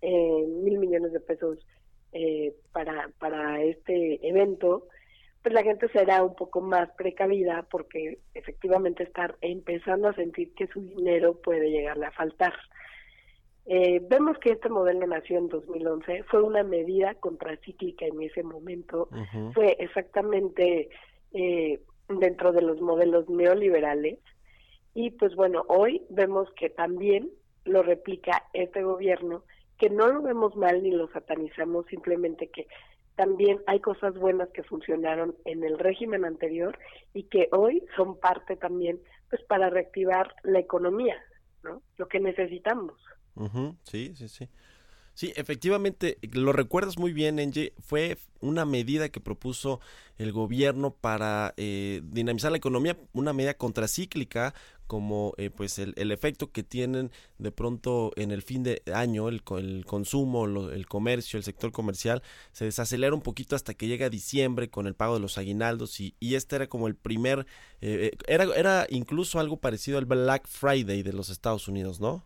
eh, 0.00 0.46
mil 0.48 0.78
millones 0.78 1.12
de 1.12 1.20
pesos 1.20 1.58
eh, 2.12 2.54
para, 2.72 3.10
para 3.18 3.62
este 3.62 4.26
evento, 4.26 4.88
pues 5.42 5.52
la 5.52 5.62
gente 5.62 5.90
será 5.90 6.22
un 6.22 6.34
poco 6.36 6.62
más 6.62 6.88
precavida 6.96 7.66
porque 7.70 8.18
efectivamente 8.32 9.02
está 9.02 9.36
empezando 9.42 10.08
a 10.08 10.14
sentir 10.14 10.54
que 10.54 10.68
su 10.68 10.80
dinero 10.80 11.38
puede 11.42 11.70
llegarle 11.70 12.06
a 12.06 12.12
faltar. 12.12 12.54
Eh, 13.66 14.00
vemos 14.08 14.38
que 14.38 14.50
este 14.50 14.68
modelo 14.68 15.06
nació 15.06 15.38
en 15.38 15.48
2011, 15.48 16.24
fue 16.24 16.42
una 16.42 16.64
medida 16.64 17.14
contracíclica 17.14 18.06
en 18.06 18.20
ese 18.22 18.42
momento, 18.42 19.08
fue 19.54 19.76
exactamente 19.78 20.88
eh, 21.32 21.80
dentro 22.08 22.52
de 22.52 22.62
los 22.62 22.80
modelos 22.80 23.28
neoliberales 23.28 24.18
y 24.94 25.10
pues 25.10 25.34
bueno, 25.36 25.64
hoy 25.68 26.02
vemos 26.10 26.48
que 26.56 26.70
también 26.70 27.30
lo 27.64 27.82
replica 27.82 28.44
este 28.52 28.82
gobierno, 28.82 29.44
que 29.78 29.88
no 29.90 30.08
lo 30.08 30.22
vemos 30.22 30.56
mal 30.56 30.82
ni 30.82 30.90
lo 30.90 31.08
satanizamos, 31.12 31.86
simplemente 31.86 32.48
que 32.48 32.66
también 33.14 33.60
hay 33.66 33.80
cosas 33.80 34.14
buenas 34.14 34.48
que 34.50 34.62
funcionaron 34.62 35.36
en 35.44 35.62
el 35.64 35.78
régimen 35.78 36.24
anterior 36.24 36.78
y 37.14 37.24
que 37.24 37.48
hoy 37.52 37.84
son 37.96 38.18
parte 38.18 38.56
también 38.56 39.00
pues 39.30 39.42
para 39.44 39.70
reactivar 39.70 40.34
la 40.42 40.58
economía, 40.58 41.16
¿no? 41.62 41.82
Lo 41.96 42.08
que 42.08 42.20
necesitamos. 42.20 43.00
Sí, 43.84 44.12
sí, 44.16 44.28
sí. 44.28 44.48
Sí, 45.14 45.32
efectivamente, 45.36 46.18
lo 46.32 46.52
recuerdas 46.52 46.96
muy 46.96 47.12
bien, 47.12 47.38
Enge, 47.38 47.74
fue 47.80 48.16
una 48.40 48.64
medida 48.64 49.10
que 49.10 49.20
propuso 49.20 49.78
el 50.16 50.32
gobierno 50.32 50.94
para 50.94 51.52
eh, 51.58 52.00
dinamizar 52.04 52.50
la 52.50 52.56
economía, 52.56 52.96
una 53.12 53.34
medida 53.34 53.54
contracíclica, 53.54 54.54
como 54.86 55.34
eh, 55.36 55.50
pues 55.50 55.78
el, 55.78 55.94
efecto 56.12 56.50
que 56.50 56.62
tienen 56.62 57.10
de 57.38 57.50
pronto 57.50 58.12
en 58.16 58.30
el 58.30 58.42
fin 58.42 58.62
de 58.62 58.82
año, 58.92 59.28
el, 59.28 59.42
el 59.58 59.84
consumo, 59.86 60.46
el 60.70 60.86
comercio, 60.86 61.38
el 61.38 61.44
sector 61.44 61.72
comercial, 61.72 62.22
se 62.52 62.66
desacelera 62.66 63.14
un 63.14 63.22
poquito 63.22 63.54
hasta 63.54 63.74
que 63.74 63.88
llega 63.88 64.10
diciembre 64.10 64.70
con 64.70 64.86
el 64.86 64.94
pago 64.94 65.14
de 65.14 65.20
los 65.20 65.36
aguinaldos 65.38 66.00
y, 66.00 66.14
y 66.20 66.34
este 66.34 66.56
era 66.56 66.68
como 66.68 66.88
el 66.88 66.94
primer, 66.94 67.46
eh, 67.80 68.12
era, 68.26 68.44
era 68.56 68.86
incluso 68.90 69.40
algo 69.40 69.58
parecido 69.58 69.98
al 69.98 70.06
Black 70.06 70.46
Friday 70.46 71.02
de 71.02 71.12
los 71.12 71.28
Estados 71.28 71.68
Unidos, 71.68 72.00
¿no? 72.00 72.22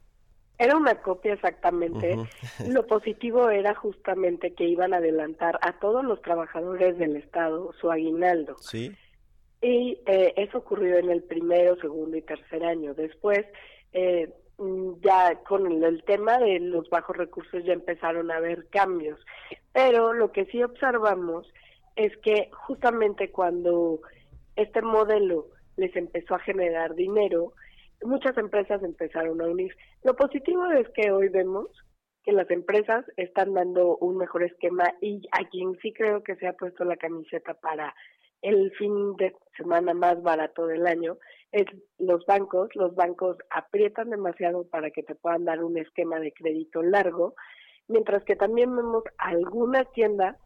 Era 0.58 0.76
una 0.76 0.94
copia 1.02 1.34
exactamente. 1.34 2.16
Lo 2.68 2.86
positivo 2.86 3.50
era 3.50 3.74
justamente 3.74 4.54
que 4.54 4.64
iban 4.64 4.94
a 4.94 4.98
adelantar 4.98 5.58
a 5.62 5.78
todos 5.78 6.04
los 6.04 6.22
trabajadores 6.22 6.98
del 6.98 7.16
Estado 7.16 7.72
su 7.80 7.90
aguinaldo. 7.90 8.56
Sí. 8.60 8.94
Y 9.60 9.98
eh, 10.06 10.32
eso 10.36 10.58
ocurrió 10.58 10.96
en 10.98 11.10
el 11.10 11.22
primero, 11.22 11.76
segundo 11.76 12.16
y 12.16 12.22
tercer 12.22 12.64
año. 12.64 12.94
Después, 12.94 13.44
eh, 13.92 14.32
ya 15.02 15.34
con 15.46 15.82
el, 15.82 16.02
tema 16.04 16.38
de 16.38 16.60
los 16.60 16.88
bajos 16.88 17.16
recursos 17.16 17.64
ya 17.64 17.72
empezaron 17.72 18.30
a 18.30 18.36
haber 18.36 18.68
cambios. 18.68 19.18
Pero 19.72 20.12
lo 20.12 20.32
que 20.32 20.46
sí 20.46 20.62
observamos 20.62 21.52
es 21.96 22.16
que 22.18 22.50
justamente 22.52 23.30
cuando 23.30 24.00
este 24.54 24.82
modelo 24.82 25.48
les 25.76 25.94
empezó 25.96 26.34
a 26.34 26.40
generar 26.40 26.94
dinero, 26.94 27.52
muchas 28.02 28.36
empresas 28.38 28.82
empezaron 28.82 29.40
a 29.40 29.46
unir. 29.46 29.74
Lo 30.02 30.14
positivo 30.14 30.66
es 30.72 30.88
que 30.90 31.10
hoy 31.10 31.28
vemos 31.28 31.68
que 32.24 32.32
las 32.32 32.50
empresas 32.50 33.04
están 33.16 33.54
dando 33.54 33.96
un 33.98 34.16
mejor 34.16 34.42
esquema 34.42 34.92
y 35.00 35.22
a 35.32 35.48
quien 35.48 35.78
sí 35.80 35.92
creo 35.92 36.22
que 36.22 36.36
se 36.36 36.48
ha 36.48 36.54
puesto 36.54 36.84
la 36.84 36.96
camiseta 36.96 37.54
para 37.54 37.94
el 38.42 38.70
fin 38.72 39.16
de 39.16 39.34
semana 39.56 39.94
más 39.94 40.22
barato 40.22 40.66
del 40.66 40.86
año 40.86 41.16
es 41.52 41.66
los 41.98 42.24
bancos. 42.26 42.68
Los 42.74 42.94
bancos 42.94 43.36
aprietan 43.50 44.10
demasiado 44.10 44.68
para 44.68 44.90
que 44.90 45.02
te 45.02 45.14
puedan 45.14 45.44
dar 45.44 45.62
un 45.62 45.78
esquema 45.78 46.18
de 46.18 46.32
crédito 46.32 46.82
largo, 46.82 47.34
mientras 47.88 48.24
que 48.24 48.36
también 48.36 48.74
vemos 48.74 49.04
algunas 49.18 49.90
tiendas 49.92 50.36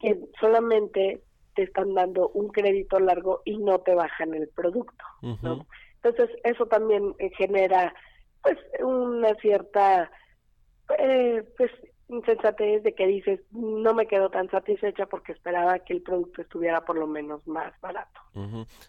que 0.00 0.18
solamente 0.40 1.22
te 1.54 1.64
están 1.64 1.94
dando 1.94 2.28
un 2.28 2.48
crédito 2.48 3.00
largo 3.00 3.42
y 3.44 3.58
no 3.58 3.80
te 3.80 3.94
bajan 3.94 4.34
el 4.34 4.48
producto. 4.48 5.04
Entonces, 6.02 6.36
eso 6.44 6.66
también 6.66 7.14
eh, 7.18 7.30
genera 7.36 7.94
pues 8.42 8.58
una 8.80 9.34
cierta 9.36 10.10
eh, 10.98 11.44
pues 11.56 11.70
insensatez 12.08 12.82
de 12.82 12.94
que 12.94 13.06
dices 13.06 13.40
no 13.50 13.92
me 13.92 14.06
quedo 14.06 14.30
tan 14.30 14.50
satisfecha 14.50 15.06
porque 15.06 15.32
esperaba 15.32 15.78
que 15.80 15.92
el 15.92 16.02
producto 16.02 16.40
estuviera 16.40 16.84
por 16.84 16.96
lo 16.96 17.06
menos 17.06 17.46
más 17.46 17.78
barato. 17.80 18.20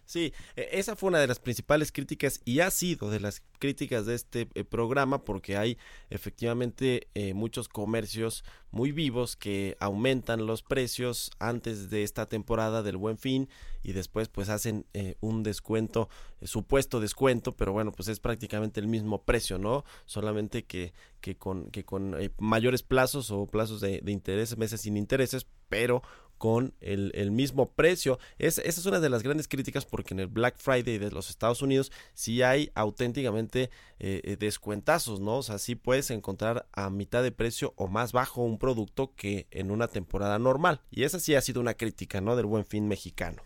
Sí, 0.06 0.34
e, 0.56 0.70
esa 0.74 0.96
fue 0.96 1.10
una 1.10 1.20
de 1.20 1.28
las 1.28 1.40
principales 1.40 1.92
críticas 1.92 2.42
y 2.46 2.62
ha 2.62 2.70
sido 2.70 3.10
de 3.10 3.20
las 3.20 3.42
críticas 3.60 4.06
de 4.06 4.16
este 4.16 4.48
eh, 4.54 4.64
programa 4.64 5.26
porque 5.26 5.58
hay 5.58 5.78
efectivamente 6.10 7.08
eh, 7.14 7.34
muchos 7.34 7.68
comercios 7.68 8.46
muy 8.72 8.92
vivos 8.92 9.36
que 9.36 9.76
aumentan 9.80 10.46
los 10.46 10.62
precios 10.64 11.32
antes 11.40 11.90
de 11.90 12.04
esta 12.04 12.28
temporada 12.28 12.84
del 12.84 12.98
buen 12.98 13.18
fin 13.18 13.50
y 13.84 13.94
después 13.94 14.30
pues 14.30 14.50
hacen 14.50 14.86
eh, 14.94 15.16
un 15.22 15.44
descuento, 15.44 16.10
supuesto 16.42 17.00
descuento, 17.00 17.56
pero 17.56 17.74
bueno 17.74 17.92
pues 17.92 18.10
es 18.10 18.20
prácticamente 18.20 18.80
el 18.80 18.88
mismo 18.88 19.24
precio, 19.24 19.58
¿no? 19.58 19.84
Solamente 20.06 20.66
que, 20.66 20.94
que 21.22 21.38
con, 21.38 21.72
que 21.72 21.86
con 21.86 22.16
mayores 22.38 22.84
plazos 22.84 23.32
o 23.32 23.46
plazos 23.48 23.82
de, 23.82 24.02
de 24.02 24.12
intereses, 24.12 24.58
meses 24.58 24.82
sin 24.82 24.98
intereses, 24.98 25.48
pero 25.70 26.02
con 26.40 26.74
el, 26.80 27.12
el 27.14 27.30
mismo 27.30 27.74
precio. 27.74 28.18
Es, 28.40 28.58
esa 28.58 28.80
es 28.80 28.86
una 28.88 29.00
de 29.00 29.10
las 29.10 29.22
grandes 29.22 29.48
críticas 29.48 29.86
porque 29.86 30.16
en 30.16 30.22
el 30.22 30.28
Black 30.28 30.58
Friday 30.58 30.98
de 30.98 31.12
los 31.12 31.30
Estados 31.30 31.62
Unidos 31.62 31.92
sí 32.16 32.42
hay 32.42 32.72
auténticamente 32.74 33.70
eh, 34.00 34.22
eh, 34.24 34.38
descuentazos, 34.40 35.20
¿no? 35.20 35.38
O 35.38 35.44
sea, 35.44 35.60
sí 35.60 35.76
puedes 35.76 36.10
encontrar 36.10 36.68
a 36.72 36.90
mitad 36.90 37.22
de 37.22 37.34
precio 37.34 37.74
o 37.76 37.88
más 37.88 38.14
bajo 38.14 38.42
un 38.42 38.58
producto 38.58 39.14
que 39.16 39.48
en 39.52 39.70
una 39.70 39.90
temporada 39.90 40.40
normal. 40.40 40.82
Y 40.90 41.04
esa 41.04 41.20
sí 41.20 41.36
ha 41.36 41.42
sido 41.42 41.62
una 41.62 41.76
crítica, 41.76 42.22
¿no? 42.22 42.36
Del 42.36 42.48
buen 42.48 42.66
fin 42.66 42.88
mexicano. 42.88 43.44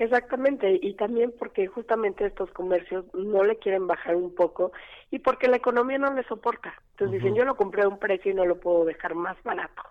Exactamente, 0.00 0.78
y 0.80 0.94
también 0.94 1.30
porque 1.38 1.66
justamente 1.66 2.24
estos 2.24 2.50
comercios 2.52 3.04
no 3.12 3.44
le 3.44 3.58
quieren 3.58 3.86
bajar 3.86 4.16
un 4.16 4.34
poco 4.34 4.72
y 5.10 5.18
porque 5.18 5.46
la 5.46 5.58
economía 5.58 5.98
no 5.98 6.14
le 6.14 6.24
soporta. 6.24 6.72
Entonces 6.92 7.20
dicen, 7.20 7.36
yo 7.36 7.44
lo 7.44 7.54
compré 7.54 7.82
a 7.82 7.88
un 7.88 7.98
precio 7.98 8.32
y 8.32 8.34
no 8.34 8.46
lo 8.46 8.58
puedo 8.58 8.86
dejar 8.86 9.14
más 9.14 9.36
barato. 9.42 9.82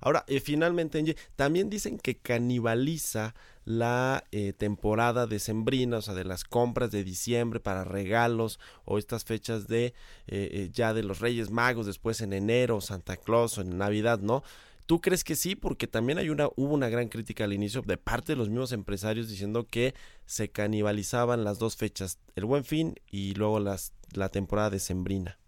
Ahora, 0.00 0.24
eh, 0.26 0.40
finalmente, 0.40 1.16
también 1.36 1.70
dicen 1.70 1.96
que 1.98 2.18
canibaliza 2.18 3.34
la 3.64 4.24
eh, 4.32 4.52
temporada 4.52 5.26
decembrina, 5.26 5.98
o 5.98 6.02
sea, 6.02 6.14
de 6.14 6.24
las 6.24 6.44
compras 6.44 6.90
de 6.90 7.04
diciembre 7.04 7.60
para 7.60 7.84
regalos 7.84 8.58
o 8.84 8.98
estas 8.98 9.24
fechas 9.24 9.68
de 9.68 9.86
eh, 9.86 9.92
eh, 10.26 10.70
ya 10.72 10.92
de 10.92 11.02
los 11.02 11.20
Reyes 11.20 11.50
Magos, 11.50 11.86
después 11.86 12.20
en 12.20 12.32
enero, 12.32 12.80
Santa 12.80 13.16
Claus 13.16 13.58
o 13.58 13.62
en 13.62 13.78
Navidad, 13.78 14.18
¿no? 14.18 14.42
¿Tú 14.86 15.00
crees 15.00 15.24
que 15.24 15.36
sí? 15.36 15.54
Porque 15.54 15.86
también 15.86 16.18
hay 16.18 16.30
una, 16.30 16.48
hubo 16.56 16.74
una 16.74 16.88
gran 16.88 17.08
crítica 17.08 17.44
al 17.44 17.52
inicio 17.52 17.82
de 17.82 17.96
parte 17.96 18.32
de 18.32 18.36
los 18.36 18.48
mismos 18.48 18.72
empresarios 18.72 19.28
diciendo 19.28 19.66
que 19.70 19.94
se 20.26 20.50
canibalizaban 20.50 21.44
las 21.44 21.58
dos 21.58 21.76
fechas, 21.76 22.18
el 22.36 22.44
Buen 22.44 22.64
Fin 22.64 22.96
y 23.10 23.34
luego 23.34 23.60
las, 23.60 23.92
la 24.14 24.28
temporada 24.28 24.70
decembrina. 24.70 25.38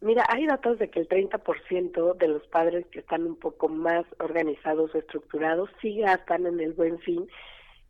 Mira, 0.00 0.24
hay 0.28 0.46
datos 0.46 0.78
de 0.78 0.90
que 0.90 1.00
el 1.00 1.08
30% 1.08 2.16
de 2.16 2.28
los 2.28 2.46
padres 2.46 2.86
que 2.92 3.00
están 3.00 3.26
un 3.26 3.36
poco 3.36 3.68
más 3.68 4.04
organizados 4.20 4.94
o 4.94 4.98
estructurados 4.98 5.70
sí 5.82 5.98
gastan 5.98 6.46
en 6.46 6.60
el 6.60 6.72
buen 6.72 7.00
fin 7.00 7.28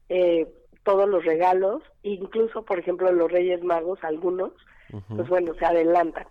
eh, 0.09 0.47
todos 0.85 1.07
los 1.07 1.23
regalos, 1.23 1.83
incluso, 2.03 2.65
por 2.65 2.79
ejemplo, 2.79 3.13
los 3.13 3.31
Reyes 3.31 3.63
Magos, 3.63 4.03
algunos, 4.03 4.53
pues 5.15 5.29
bueno, 5.29 5.53
se 5.59 5.67
adelantan. 5.67 6.27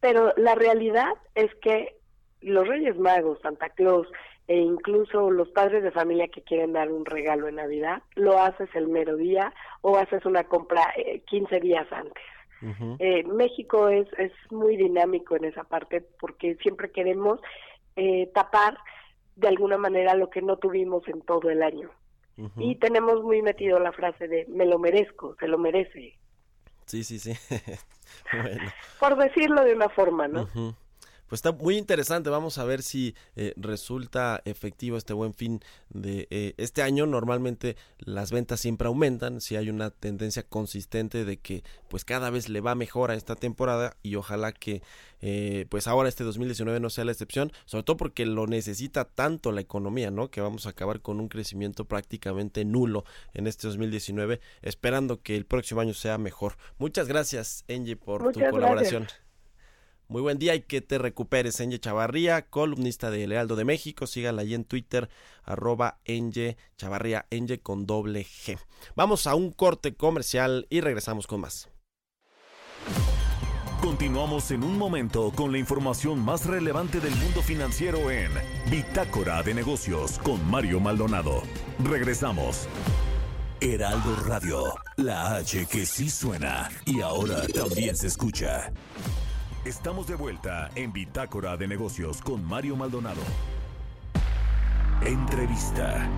Pero 0.00 0.34
la 0.36 0.54
realidad 0.54 1.14
es 1.34 1.54
que 1.62 1.96
los 2.42 2.66
Reyes 2.66 2.98
Magos, 2.98 3.38
Santa 3.40 3.70
Claus 3.70 4.06
e 4.48 4.56
incluso 4.56 5.30
los 5.30 5.48
padres 5.50 5.82
de 5.82 5.90
familia 5.90 6.28
que 6.28 6.42
quieren 6.42 6.72
dar 6.72 6.90
un 6.90 7.04
regalo 7.04 7.48
en 7.48 7.56
Navidad, 7.56 8.02
lo 8.16 8.38
haces 8.38 8.68
el 8.74 8.88
mero 8.88 9.16
día 9.16 9.54
o 9.80 9.96
haces 9.96 10.24
una 10.26 10.44
compra 10.44 10.92
eh, 10.96 11.22
15 11.26 11.60
días 11.60 11.86
antes 11.92 12.22
eh, 12.98 13.24
México 13.24 13.88
es, 13.88 14.06
es 14.18 14.32
muy 14.50 14.76
dinámico 14.76 15.36
en 15.36 15.44
esa 15.44 15.64
parte 15.64 16.00
porque 16.20 16.56
siempre 16.56 16.90
queremos 16.90 17.40
eh, 17.96 18.30
tapar 18.34 18.78
de 19.36 19.48
alguna 19.48 19.78
manera 19.78 20.14
lo 20.14 20.30
que 20.30 20.42
no 20.42 20.56
tuvimos 20.58 21.06
en 21.08 21.22
todo 21.22 21.50
el 21.50 21.62
año. 21.62 21.90
Y 22.56 22.74
tenemos 22.76 23.22
muy 23.22 23.40
metido 23.40 23.78
la 23.78 23.92
frase 23.92 24.26
de 24.26 24.46
me 24.48 24.66
lo 24.66 24.78
merezco, 24.78 25.36
se 25.38 25.46
lo 25.46 25.58
merece. 25.58 26.16
Sí, 26.86 27.04
sí, 27.04 27.18
sí. 27.18 27.34
Por 29.00 29.16
decirlo 29.16 29.62
de 29.62 29.74
una 29.74 29.88
forma, 29.90 30.26
¿no? 30.26 30.48
Pues 31.32 31.38
está 31.38 31.52
muy 31.52 31.78
interesante, 31.78 32.28
vamos 32.28 32.58
a 32.58 32.64
ver 32.64 32.82
si 32.82 33.14
eh, 33.36 33.54
resulta 33.56 34.42
efectivo 34.44 34.98
este 34.98 35.14
buen 35.14 35.32
fin 35.32 35.60
de 35.88 36.28
eh, 36.28 36.52
este 36.58 36.82
año. 36.82 37.06
Normalmente 37.06 37.78
las 38.00 38.30
ventas 38.30 38.60
siempre 38.60 38.86
aumentan, 38.86 39.40
si 39.40 39.56
hay 39.56 39.70
una 39.70 39.88
tendencia 39.88 40.42
consistente 40.42 41.24
de 41.24 41.38
que 41.38 41.64
pues 41.88 42.04
cada 42.04 42.28
vez 42.28 42.50
le 42.50 42.60
va 42.60 42.74
mejor 42.74 43.10
a 43.10 43.14
esta 43.14 43.34
temporada 43.34 43.96
y 44.02 44.16
ojalá 44.16 44.52
que 44.52 44.82
eh, 45.22 45.64
pues 45.70 45.86
ahora 45.86 46.10
este 46.10 46.22
2019 46.22 46.80
no 46.80 46.90
sea 46.90 47.06
la 47.06 47.12
excepción, 47.12 47.50
sobre 47.64 47.84
todo 47.84 47.96
porque 47.96 48.26
lo 48.26 48.46
necesita 48.46 49.06
tanto 49.06 49.52
la 49.52 49.62
economía, 49.62 50.10
¿no? 50.10 50.30
Que 50.30 50.42
vamos 50.42 50.66
a 50.66 50.68
acabar 50.68 51.00
con 51.00 51.18
un 51.18 51.28
crecimiento 51.28 51.86
prácticamente 51.86 52.66
nulo 52.66 53.06
en 53.32 53.46
este 53.46 53.68
2019, 53.68 54.42
esperando 54.60 55.22
que 55.22 55.34
el 55.34 55.46
próximo 55.46 55.80
año 55.80 55.94
sea 55.94 56.18
mejor. 56.18 56.58
Muchas 56.76 57.08
gracias, 57.08 57.64
Angie, 57.70 57.96
por 57.96 58.32
tu 58.32 58.40
colaboración. 58.50 59.08
Muy 60.12 60.20
buen 60.20 60.38
día 60.38 60.54
y 60.54 60.60
que 60.60 60.82
te 60.82 60.98
recuperes, 60.98 61.58
Enge 61.58 61.80
Chavarría, 61.80 62.42
columnista 62.50 63.10
de 63.10 63.26
Lealdo 63.26 63.56
de 63.56 63.64
México. 63.64 64.06
Sígala 64.06 64.42
ahí 64.42 64.52
en 64.52 64.66
Twitter, 64.66 65.08
arroba 65.42 66.00
Enge 66.04 66.58
Chavarría, 66.76 67.24
Enge 67.30 67.62
con 67.62 67.86
doble 67.86 68.26
G. 68.26 68.58
Vamos 68.94 69.26
a 69.26 69.34
un 69.34 69.52
corte 69.52 69.94
comercial 69.94 70.66
y 70.68 70.82
regresamos 70.82 71.26
con 71.26 71.40
más. 71.40 71.70
Continuamos 73.80 74.50
en 74.50 74.64
un 74.64 74.76
momento 74.76 75.32
con 75.34 75.50
la 75.50 75.56
información 75.56 76.22
más 76.22 76.44
relevante 76.44 77.00
del 77.00 77.14
mundo 77.16 77.40
financiero 77.40 78.10
en 78.10 78.32
Bitácora 78.70 79.42
de 79.42 79.54
Negocios 79.54 80.18
con 80.18 80.46
Mario 80.50 80.78
Maldonado. 80.78 81.42
Regresamos. 81.82 82.68
Heraldo 83.62 84.14
Radio, 84.26 84.74
la 84.96 85.36
H 85.36 85.64
que 85.70 85.86
sí 85.86 86.10
suena 86.10 86.68
y 86.84 87.00
ahora 87.00 87.46
también 87.46 87.96
se 87.96 88.08
escucha. 88.08 88.70
Estamos 89.64 90.08
de 90.08 90.16
vuelta 90.16 90.72
en 90.74 90.92
Bitácora 90.92 91.56
de 91.56 91.68
Negocios 91.68 92.20
con 92.20 92.44
Mario 92.44 92.74
Maldonado. 92.74 93.20
Entrevista. 95.06 96.10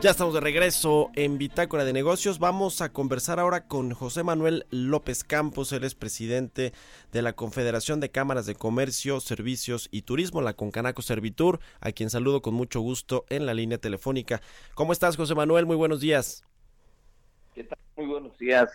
Ya 0.00 0.12
estamos 0.12 0.34
de 0.34 0.40
regreso 0.40 1.10
en 1.16 1.36
Bitácora 1.36 1.84
de 1.84 1.92
Negocios. 1.92 2.38
Vamos 2.38 2.80
a 2.80 2.92
conversar 2.92 3.40
ahora 3.40 3.66
con 3.66 3.90
José 3.90 4.22
Manuel 4.22 4.66
López 4.70 5.24
Campos. 5.24 5.72
Él 5.72 5.82
es 5.82 5.96
presidente 5.96 6.72
de 7.10 7.22
la 7.22 7.32
Confederación 7.32 7.98
de 7.98 8.12
Cámaras 8.12 8.46
de 8.46 8.54
Comercio, 8.54 9.18
Servicios 9.18 9.88
y 9.90 10.02
Turismo, 10.02 10.42
la 10.42 10.54
Concanaco 10.54 11.02
Servitur, 11.02 11.58
a 11.80 11.90
quien 11.90 12.08
saludo 12.08 12.40
con 12.40 12.54
mucho 12.54 12.78
gusto 12.80 13.26
en 13.30 13.46
la 13.46 13.54
línea 13.54 13.78
telefónica. 13.78 14.40
¿Cómo 14.74 14.92
estás, 14.92 15.16
José 15.16 15.34
Manuel? 15.34 15.66
Muy 15.66 15.76
buenos 15.76 15.98
días. 15.98 16.44
¿Qué 17.60 17.64
tal? 17.64 17.78
Muy 17.94 18.06
buenos 18.06 18.38
días. 18.38 18.72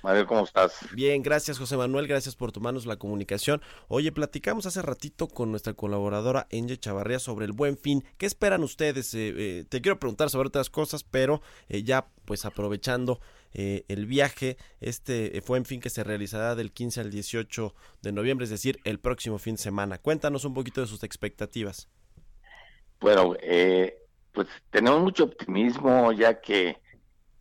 Mario, 0.00 0.28
¿cómo 0.28 0.44
estás? 0.44 0.78
Bien, 0.92 1.24
gracias 1.24 1.58
José 1.58 1.76
Manuel, 1.76 2.06
gracias 2.06 2.36
por 2.36 2.52
tomarnos 2.52 2.86
la 2.86 3.00
comunicación. 3.00 3.60
Oye, 3.88 4.12
platicamos 4.12 4.64
hace 4.64 4.80
ratito 4.80 5.26
con 5.26 5.50
nuestra 5.50 5.72
colaboradora 5.72 6.46
Enge 6.50 6.78
Chavarría 6.78 7.18
sobre 7.18 7.46
el 7.46 7.50
buen 7.50 7.76
fin. 7.76 8.04
¿Qué 8.16 8.26
esperan 8.26 8.62
ustedes? 8.62 9.12
Eh, 9.14 9.34
eh, 9.36 9.64
te 9.68 9.80
quiero 9.80 9.98
preguntar 9.98 10.30
sobre 10.30 10.46
otras 10.46 10.70
cosas, 10.70 11.02
pero 11.02 11.42
eh, 11.68 11.82
ya 11.82 12.06
pues 12.24 12.44
aprovechando 12.44 13.18
el 13.52 14.06
viaje, 14.06 14.56
este 14.80 15.42
buen 15.44 15.64
fin 15.64 15.80
que 15.80 15.90
se 15.90 16.04
realizará 16.04 16.54
del 16.54 16.72
15 16.72 17.00
al 17.00 17.10
18 17.10 17.74
de 18.02 18.12
noviembre, 18.12 18.44
es 18.44 18.50
decir, 18.50 18.78
el 18.84 19.00
próximo 19.00 19.38
fin 19.38 19.56
de 19.56 19.62
semana. 19.62 19.98
Cuéntanos 19.98 20.44
un 20.44 20.54
poquito 20.54 20.82
de 20.82 20.86
sus 20.86 21.02
expectativas. 21.02 21.88
Bueno, 23.00 23.34
pues 24.32 24.46
tenemos 24.70 25.00
mucho 25.00 25.24
optimismo 25.24 26.12
ya 26.12 26.38
que 26.38 26.76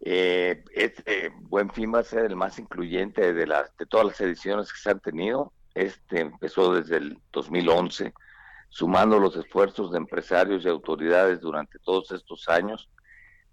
eh, 0.01 0.63
este 0.73 1.31
Buen 1.41 1.71
Fin 1.71 1.93
va 1.93 1.99
a 1.99 2.03
ser 2.03 2.25
el 2.25 2.35
más 2.35 2.59
incluyente 2.59 3.33
de, 3.33 3.47
todas 3.89 4.07
las 4.07 4.21
ediciones 4.21 4.71
que 4.71 4.79
se 4.79 4.91
han 4.91 4.99
tenido. 4.99 5.53
Este 5.73 6.21
empezó 6.21 6.73
desde 6.73 6.97
el 6.97 7.17
2011, 7.31 8.13
sumando 8.69 9.19
los 9.19 9.35
esfuerzos 9.35 9.91
de 9.91 9.97
empresarios 9.97 10.65
y 10.65 10.69
autoridades 10.69 11.41
durante 11.41 11.79
todos 11.79 12.11
estos 12.11 12.47
años. 12.49 12.89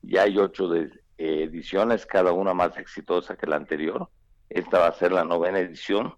Ya 0.02 0.22
hay 0.22 0.38
ocho 0.38 0.74
eh, 0.74 0.90
ediciones, 1.16 2.06
cada 2.06 2.32
una 2.32 2.54
más 2.54 2.76
exitosa 2.76 3.36
que 3.36 3.46
la 3.46 3.56
anterior. 3.56 4.08
Esta 4.48 4.78
va 4.78 4.88
a 4.88 4.94
ser 4.94 5.12
la 5.12 5.24
novena 5.24 5.58
edición. 5.58 6.14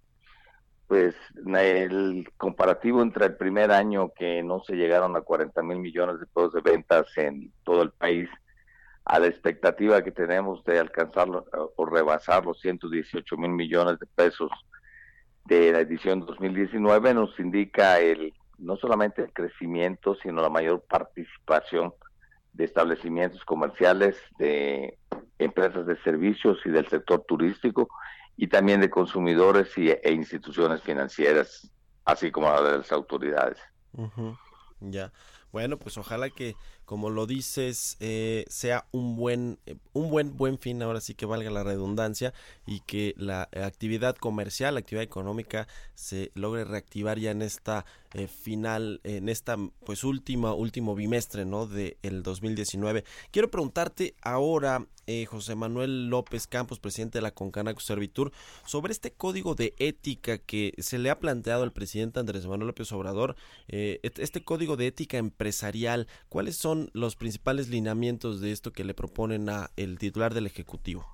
Pues 0.87 1.14
el 1.46 2.28
comparativo 2.37 3.00
entre 3.02 3.26
el 3.26 3.37
primer 3.37 3.70
año 3.70 4.12
que 4.14 4.42
no 4.42 4.62
se 4.62 4.74
llegaron 4.74 5.16
a 5.16 5.22
40 5.22 5.62
mil 5.62 5.78
millones 5.78 6.20
de 6.20 6.26
pesos 6.26 6.52
de 6.52 6.60
ventas 6.60 7.06
en 7.16 7.52
todo 7.62 7.82
el 7.82 7.90
país 7.90 8.28
a 9.05 9.19
la 9.19 9.27
expectativa 9.27 10.03
que 10.03 10.12
tenemos 10.12 10.64
de 10.64 10.79
alcanzar 10.79 11.29
o 11.29 11.87
rebasar 11.87 12.47
los 12.47 12.61
118 12.61 13.37
mil 13.37 13.51
millones 13.51 13.99
de 13.99 14.07
pesos 14.07 14.51
de 15.45 15.73
la 15.73 15.81
edición 15.81 16.21
2019 16.21 17.12
nos 17.14 17.38
indica 17.38 18.01
el 18.01 18.33
no 18.59 18.77
solamente 18.77 19.23
el 19.23 19.33
crecimiento, 19.33 20.17
sino 20.23 20.40
la 20.40 20.49
mayor 20.49 20.83
participación 20.88 21.93
de 22.53 22.64
establecimientos 22.64 23.45
comerciales, 23.45 24.17
de 24.38 24.97
empresas 25.38 25.87
de 25.87 26.01
servicios 26.03 26.59
y 26.64 26.71
del 26.71 26.88
sector 26.88 27.25
turístico, 27.27 27.88
y 28.37 28.47
también 28.47 28.81
de 28.81 28.90
consumidores 28.90 29.77
y, 29.77 29.90
e 29.90 30.12
instituciones 30.12 30.83
financieras, 30.83 31.71
así 32.05 32.31
como 32.31 32.51
de 32.62 32.79
las 32.79 32.93
autoridades. 32.93 33.59
Ya. 34.81 35.12
Bueno, 35.53 35.79
pues 35.79 35.99
ojalá 35.99 36.31
que, 36.31 36.55
como 36.85 37.11
lo 37.11 37.27
dices, 37.27 37.97
eh, 38.01 38.44
sea 38.49 38.87
un 38.92 39.16
buen, 39.16 39.59
eh, 39.66 39.77
un 39.92 40.11
buen, 40.11 40.37
buen 40.37 40.59
fin, 40.59 40.83
ahora 40.83 41.01
sí 41.01 41.14
que 41.14 41.27
valga 41.27 41.51
la 41.51 41.62
redundancia, 41.62 42.35
y 42.66 42.81
que 42.81 43.14
la 43.16 43.49
actividad 43.53 44.16
comercial, 44.16 44.75
la 44.75 44.81
actividad 44.81 45.05
económica 45.05 45.66
se 45.94 46.31
logre 46.35 46.64
reactivar 46.64 47.18
ya 47.18 47.31
en 47.31 47.42
esta 47.42 47.87
eh, 48.12 48.29
final, 48.29 49.01
en 49.05 49.29
esta 49.29 49.57
pues 49.85 50.05
última, 50.05 50.55
último 50.55 50.94
bimestre, 50.94 51.44
¿no? 51.44 51.66
De 51.66 51.97
el 52.03 52.23
2019. 52.23 53.05
Quiero 53.31 53.51
preguntarte 53.51 54.14
ahora, 54.23 54.87
José 55.29 55.55
Manuel 55.55 56.09
López 56.09 56.47
Campos, 56.47 56.81
presidente 56.81 57.18
de 57.18 57.23
la 57.23 57.31
Concanaco 57.31 57.81
Servitur, 57.81 58.33
sobre 58.64 58.90
este 58.90 59.12
código 59.12 59.55
de 59.55 59.75
ética 59.79 60.38
que 60.38 60.73
se 60.79 60.97
le 60.97 61.11
ha 61.11 61.18
planteado 61.18 61.62
al 61.62 61.75
presidente 61.75 62.20
Andrés 62.20 62.47
Manuel 62.47 62.68
López 62.68 62.90
Obrador, 62.92 63.37
este 63.68 64.42
código 64.42 64.79
de 64.79 64.87
ética 64.87 65.18
empresarial, 65.18 66.09
¿cuáles 66.31 66.57
son 66.57 66.73
los 66.92 67.16
principales 67.16 67.68
lineamientos 67.68 68.40
de 68.40 68.52
esto 68.52 68.72
que 68.72 68.84
le 68.84 68.94
proponen 68.94 69.48
a 69.48 69.70
el 69.76 69.98
titular 69.98 70.34
del 70.34 70.46
Ejecutivo? 70.46 71.06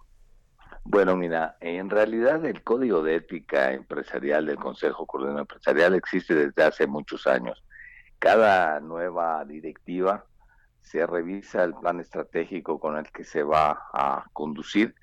Bueno, 0.85 1.17
mira, 1.17 1.57
en 1.61 1.91
realidad 1.91 2.45
el 2.45 2.63
código 2.63 3.03
de 3.03 3.17
ética 3.17 3.73
empresarial 3.73 4.47
del 4.47 4.57
Consejo 4.57 5.07
Coordinador 5.07 5.43
Empresarial 5.43 5.95
existe 5.95 6.35
desde 6.35 6.63
hace 6.63 6.87
muchos 6.87 7.27
años. 7.27 7.63
Cada 8.19 8.81
nueva 8.81 9.45
directiva 9.45 10.25
se 10.83 11.07
revisa 11.07 11.65
el 11.65 11.75
plan 11.75 12.01
estratégico 12.01 12.81
con 12.81 12.97
el 12.97 13.11
que 13.13 13.25
se 13.25 13.43
va 13.43 13.89
a 13.93 14.25
conducir 14.33 14.95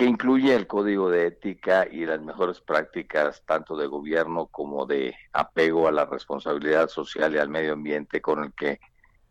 que 0.00 0.06
incluye 0.06 0.54
el 0.54 0.66
código 0.66 1.10
de 1.10 1.26
ética 1.26 1.86
y 1.86 2.06
las 2.06 2.22
mejores 2.22 2.62
prácticas 2.62 3.42
tanto 3.44 3.76
de 3.76 3.86
gobierno 3.86 4.46
como 4.46 4.86
de 4.86 5.14
apego 5.34 5.88
a 5.88 5.92
la 5.92 6.06
responsabilidad 6.06 6.88
social 6.88 7.34
y 7.34 7.38
al 7.38 7.50
medio 7.50 7.74
ambiente 7.74 8.22
con 8.22 8.42
el 8.42 8.54
que 8.54 8.80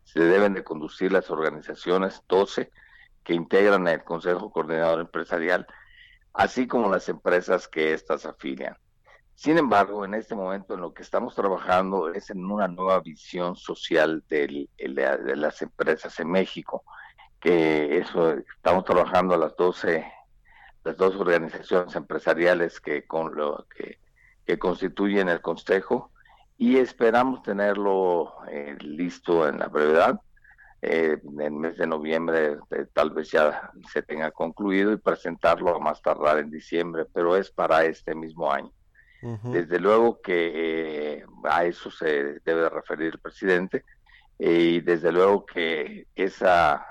se 0.04 0.20
deben 0.20 0.54
de 0.54 0.64
conducir 0.64 1.12
las 1.12 1.30
organizaciones 1.30 2.22
12 2.28 2.70
que 3.24 3.34
integran 3.34 3.86
el 3.88 4.02
Consejo 4.02 4.50
Coordinador 4.50 5.00
Empresarial, 5.00 5.66
así 6.32 6.66
como 6.66 6.90
las 6.90 7.08
empresas 7.08 7.68
que 7.68 7.92
éstas 7.92 8.26
afilian. 8.26 8.76
Sin 9.34 9.56
embargo, 9.56 10.04
en 10.04 10.14
este 10.14 10.34
momento 10.34 10.74
en 10.74 10.80
lo 10.80 10.92
que 10.92 11.02
estamos 11.02 11.34
trabajando 11.34 12.12
es 12.12 12.30
en 12.30 12.44
una 12.44 12.68
nueva 12.68 13.00
visión 13.00 13.56
social 13.56 14.22
de 14.28 14.68
las 15.36 15.62
empresas 15.62 16.18
en 16.20 16.30
México, 16.30 16.84
que 17.38 17.98
eso 17.98 18.32
estamos 18.32 18.84
trabajando 18.84 19.34
a 19.34 19.38
las 19.38 19.56
12 19.56 20.04
las 20.84 20.96
dos 20.96 21.16
organizaciones 21.16 21.94
empresariales 21.94 22.80
que, 22.80 23.06
con 23.06 23.34
lo, 23.34 23.66
que, 23.74 23.98
constituyen 24.58 25.28
el 25.28 25.40
Consejo 25.40 26.10
y 26.60 26.76
esperamos 26.76 27.42
tenerlo 27.42 28.34
eh, 28.50 28.76
listo 28.80 29.48
en 29.48 29.58
la 29.60 29.68
brevedad. 29.68 30.20
Eh, 30.82 31.18
en 31.24 31.40
el 31.40 31.52
mes 31.52 31.78
de 31.78 31.86
noviembre 31.86 32.58
eh, 32.70 32.84
tal 32.92 33.12
vez 33.12 33.30
ya 33.30 33.70
se 33.90 34.02
tenga 34.02 34.30
concluido 34.30 34.92
y 34.92 34.98
presentarlo 34.98 35.74
a 35.74 35.78
más 35.78 36.02
tardar 36.02 36.36
en 36.38 36.50
diciembre, 36.50 37.06
pero 37.14 37.34
es 37.34 37.50
para 37.50 37.86
este 37.86 38.14
mismo 38.14 38.52
año. 38.52 38.70
Desde 39.44 39.78
luego 39.78 40.20
que 40.20 41.24
a 41.44 41.64
eso 41.64 41.90
se 41.90 42.40
debe 42.40 42.68
referir 42.70 43.12
el 43.14 43.20
presidente 43.20 43.84
y 44.38 44.80
desde 44.80 45.12
luego 45.12 45.44
que 45.44 46.06
esa, 46.14 46.86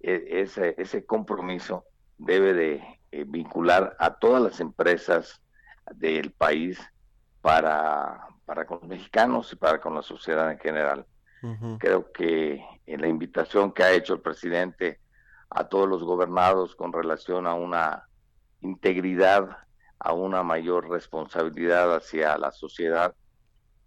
e, 0.00 0.24
ese, 0.28 0.74
ese 0.78 1.04
compromiso 1.04 1.84
debe 2.16 2.54
de 2.54 3.00
vincular 3.26 3.96
a 3.98 4.14
todas 4.14 4.42
las 4.42 4.60
empresas 4.60 5.42
del 5.94 6.32
país 6.32 6.80
para, 7.42 8.31
para 8.44 8.66
con 8.66 8.80
los 8.80 8.88
mexicanos 8.88 9.52
y 9.52 9.56
para 9.56 9.80
con 9.80 9.94
la 9.94 10.02
sociedad 10.02 10.50
en 10.50 10.58
general. 10.58 11.06
Creo 11.80 12.12
que 12.12 12.64
en 12.86 13.00
la 13.00 13.08
invitación 13.08 13.72
que 13.72 13.82
ha 13.82 13.90
hecho 13.90 14.14
el 14.14 14.20
presidente 14.20 15.00
a 15.50 15.64
todos 15.64 15.88
los 15.88 16.04
gobernados 16.04 16.76
con 16.76 16.92
relación 16.92 17.48
a 17.48 17.54
una 17.54 18.06
integridad, 18.60 19.58
a 19.98 20.12
una 20.12 20.44
mayor 20.44 20.88
responsabilidad 20.88 21.96
hacia 21.96 22.38
la 22.38 22.52
sociedad, 22.52 23.14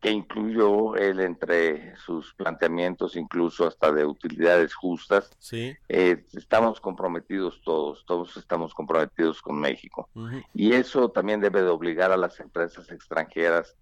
que 0.01 0.11
incluyó 0.11 0.95
él 0.97 1.19
entre 1.19 1.95
sus 1.97 2.33
planteamientos 2.35 3.15
incluso 3.15 3.65
hasta 3.65 3.91
de 3.91 4.05
utilidades 4.05 4.75
justas. 4.75 5.31
Sí. 5.39 5.75
Eh, 5.89 6.23
estamos 6.33 6.79
comprometidos 6.79 7.61
todos, 7.63 8.05
todos 8.05 8.37
estamos 8.37 8.73
comprometidos 8.73 9.41
con 9.41 9.59
México. 9.59 10.07
Y 10.53 10.73
eso 10.73 11.09
también 11.09 11.39
debe 11.39 11.63
de 11.63 11.69
obligar 11.69 12.11
a 12.11 12.17
las 12.17 12.39
empresas 12.39 12.91
extranjeras 12.91 13.75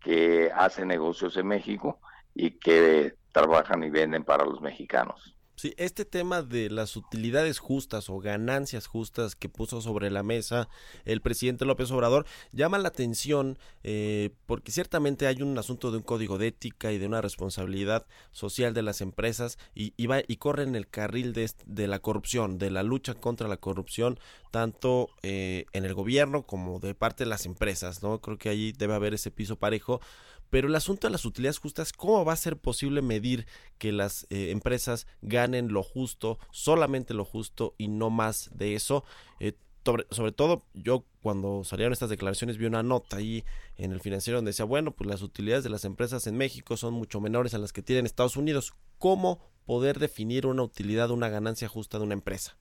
que 0.00 0.50
hacen 0.54 0.88
negocios 0.88 1.36
en 1.36 1.46
México 1.46 2.00
y 2.34 2.52
que 2.52 3.14
trabajan 3.32 3.82
y 3.84 3.90
venden 3.90 4.24
para 4.24 4.44
los 4.44 4.60
mexicanos. 4.60 5.37
Sí, 5.58 5.74
este 5.76 6.04
tema 6.04 6.42
de 6.42 6.70
las 6.70 6.94
utilidades 6.94 7.58
justas 7.58 8.08
o 8.10 8.20
ganancias 8.20 8.86
justas 8.86 9.34
que 9.34 9.48
puso 9.48 9.80
sobre 9.80 10.08
la 10.08 10.22
mesa 10.22 10.68
el 11.04 11.20
presidente 11.20 11.64
López 11.64 11.90
Obrador 11.90 12.26
llama 12.52 12.78
la 12.78 12.86
atención 12.86 13.58
eh, 13.82 14.30
porque 14.46 14.70
ciertamente 14.70 15.26
hay 15.26 15.42
un 15.42 15.58
asunto 15.58 15.90
de 15.90 15.96
un 15.96 16.04
código 16.04 16.38
de 16.38 16.46
ética 16.46 16.92
y 16.92 16.98
de 16.98 17.08
una 17.08 17.22
responsabilidad 17.22 18.06
social 18.30 18.72
de 18.72 18.82
las 18.82 19.00
empresas 19.00 19.58
y, 19.74 20.06
va, 20.06 20.20
y 20.28 20.36
corre 20.36 20.62
en 20.62 20.76
el 20.76 20.86
carril 20.86 21.32
de, 21.32 21.50
de, 21.66 21.88
la 21.88 21.98
corrupción, 21.98 22.58
de 22.58 22.70
la 22.70 22.84
lucha 22.84 23.14
contra 23.14 23.48
la 23.48 23.56
corrupción, 23.56 24.20
tanto 24.52 25.08
eh, 25.24 25.64
en 25.72 25.84
el 25.84 25.94
gobierno 25.94 26.46
como 26.46 26.78
de 26.78 26.94
parte 26.94 27.24
de 27.24 27.30
las 27.30 27.46
empresas, 27.46 28.00
¿no? 28.04 28.20
Creo 28.20 28.38
que 28.38 28.48
allí 28.48 28.70
debe 28.70 28.94
haber 28.94 29.12
ese 29.12 29.32
piso 29.32 29.56
parejo 29.56 30.00
pero 30.50 30.68
el 30.68 30.74
asunto 30.74 31.06
de 31.06 31.12
las 31.12 31.24
utilidades 31.24 31.58
justas, 31.58 31.92
¿cómo 31.92 32.24
va 32.24 32.32
a 32.32 32.36
ser 32.36 32.56
posible 32.56 33.02
medir 33.02 33.46
que 33.78 33.92
las 33.92 34.26
eh, 34.30 34.50
empresas 34.50 35.06
ganen 35.22 35.72
lo 35.72 35.82
justo, 35.82 36.38
solamente 36.50 37.14
lo 37.14 37.24
justo 37.24 37.74
y 37.78 37.88
no 37.88 38.10
más 38.10 38.50
de 38.54 38.74
eso? 38.74 39.04
Eh, 39.40 39.54
sobre, 39.84 40.06
sobre, 40.10 40.32
todo, 40.32 40.64
yo 40.74 41.04
cuando 41.22 41.64
salieron 41.64 41.94
estas 41.94 42.10
declaraciones 42.10 42.58
vi 42.58 42.66
una 42.66 42.82
nota 42.82 43.16
ahí 43.16 43.42
en 43.78 43.92
el 43.92 44.00
financiero 44.00 44.36
donde 44.36 44.50
decía, 44.50 44.66
bueno, 44.66 44.90
pues 44.90 45.08
las 45.08 45.22
utilidades 45.22 45.64
de 45.64 45.70
las 45.70 45.86
empresas 45.86 46.26
en 46.26 46.36
México 46.36 46.76
son 46.76 46.92
mucho 46.92 47.22
menores 47.22 47.54
a 47.54 47.58
las 47.58 47.72
que 47.72 47.80
tienen 47.80 48.04
Estados 48.04 48.36
Unidos. 48.36 48.74
¿Cómo 48.98 49.40
poder 49.64 49.98
definir 49.98 50.46
una 50.46 50.62
utilidad, 50.62 51.10
una 51.10 51.30
ganancia 51.30 51.68
justa 51.68 51.98
de 51.98 52.04
una 52.04 52.14
empresa? 52.14 52.58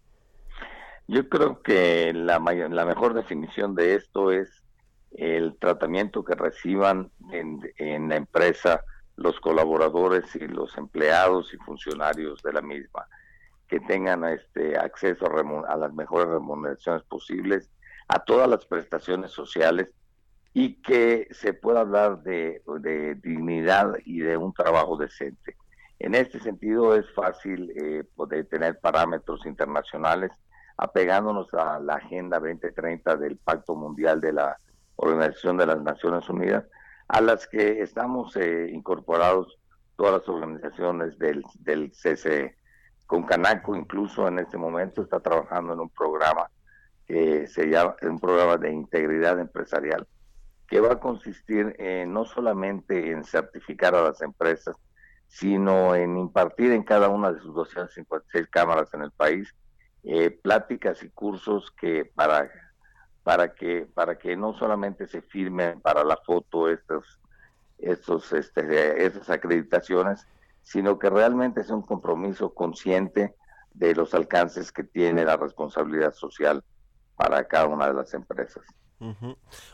Yo 1.07 1.27
creo 1.27 1.61
que 1.61 2.13
la, 2.13 2.39
la 2.39 2.85
mejor 2.85 3.13
definición 3.13 3.75
de 3.75 3.95
esto 3.95 4.31
es 4.31 4.63
el 5.11 5.57
tratamiento 5.57 6.23
que 6.23 6.35
reciban 6.35 7.11
en, 7.31 8.09
la 8.09 8.15
empresa 8.15 8.83
los 9.15 9.39
colaboradores 9.39 10.35
y 10.35 10.47
los 10.47 10.77
empleados 10.77 11.53
y 11.53 11.57
funcionarios 11.57 12.41
de 12.43 12.53
la 12.53 12.61
misma, 12.61 13.07
que 13.67 13.79
tengan 13.79 14.23
este 14.25 14.77
acceso 14.77 15.25
a, 15.67 15.75
las 15.75 15.93
mejores 15.93 16.27
remuneraciones 16.27 17.03
posibles, 17.03 17.69
a 18.07 18.19
todas 18.19 18.47
las 18.47 18.65
prestaciones 18.65 19.31
sociales 19.31 19.91
y 20.53 20.81
que 20.81 21.27
se 21.31 21.53
pueda 21.53 21.81
hablar 21.81 22.21
de, 22.21 22.61
dignidad 23.21 23.95
y 24.05 24.19
de 24.19 24.37
un 24.37 24.53
trabajo 24.53 24.97
decente. 24.97 25.57
En 25.99 26.13
este 26.13 26.39
sentido 26.39 26.95
es 26.95 27.11
fácil 27.13 27.71
eh, 27.75 28.03
poder 28.15 28.45
tener 28.45 28.79
parámetros 28.79 29.45
internacionales 29.45 30.31
apegándonos 30.77 31.51
a 31.55 31.79
la 31.79 31.95
Agenda 31.95 32.39
2030 32.39 33.17
del 33.17 33.37
Pacto 33.37 33.75
Mundial 33.75 34.21
de 34.21 34.33
la 34.33 34.59
Organización 34.97 35.57
de 35.57 35.65
las 35.65 35.81
Naciones 35.81 36.29
Unidas, 36.29 36.65
a 37.07 37.21
las 37.21 37.47
que 37.47 37.81
estamos 37.81 38.35
eh, 38.35 38.69
incorporados 38.71 39.57
todas 39.95 40.19
las 40.19 40.29
organizaciones 40.29 41.17
del, 41.17 41.43
del 41.59 41.91
CCE. 41.91 42.55
Con 43.05 43.23
Canaco 43.23 43.75
incluso 43.75 44.27
en 44.27 44.39
este 44.39 44.57
momento 44.57 45.01
está 45.01 45.19
trabajando 45.19 45.73
en 45.73 45.79
un 45.79 45.89
programa 45.89 46.51
que 47.05 47.47
se 47.47 47.67
llama 47.67 47.95
un 48.01 48.19
programa 48.19 48.57
de 48.57 48.71
integridad 48.71 49.39
empresarial 49.39 50.05
que 50.67 50.81
va 50.81 50.93
a 50.93 50.99
consistir 50.99 51.73
no 52.07 52.25
solamente 52.25 53.11
en 53.11 53.23
certificar 53.23 53.95
a 53.95 54.03
las 54.03 54.21
empresas, 54.21 54.75
sino 55.27 55.95
en 55.95 56.17
impartir 56.17 56.71
en 56.71 56.83
cada 56.83 57.09
una 57.09 57.31
de 57.31 57.39
sus 57.39 57.53
256 57.53 58.47
cámaras 58.47 58.93
en 58.93 59.03
el 59.03 59.11
país 59.11 59.53
eh, 60.03 60.29
pláticas 60.31 61.03
y 61.03 61.09
cursos 61.09 61.71
que 61.71 62.05
para 62.05 62.49
para 63.27 63.53
que 63.53 63.85
para 63.93 64.17
que 64.17 64.37
no 64.37 64.53
solamente 64.53 65.05
se 65.05 65.21
firmen 65.21 65.81
para 65.81 66.05
la 66.05 66.15
foto 66.15 66.69
estos 66.69 67.19
estos 67.77 68.31
este, 68.31 69.05
estas 69.05 69.29
acreditaciones 69.29 70.25
sino 70.63 70.97
que 70.97 71.09
realmente 71.09 71.59
es 71.59 71.69
un 71.69 71.81
compromiso 71.81 72.53
consciente 72.53 73.35
de 73.73 73.93
los 73.95 74.13
alcances 74.13 74.71
que 74.71 74.85
tiene 74.85 75.25
la 75.25 75.35
responsabilidad 75.35 76.13
social 76.13 76.63
para 77.17 77.45
cada 77.49 77.67
una 77.67 77.87
de 77.87 77.95
las 77.95 78.13
empresas. 78.13 78.63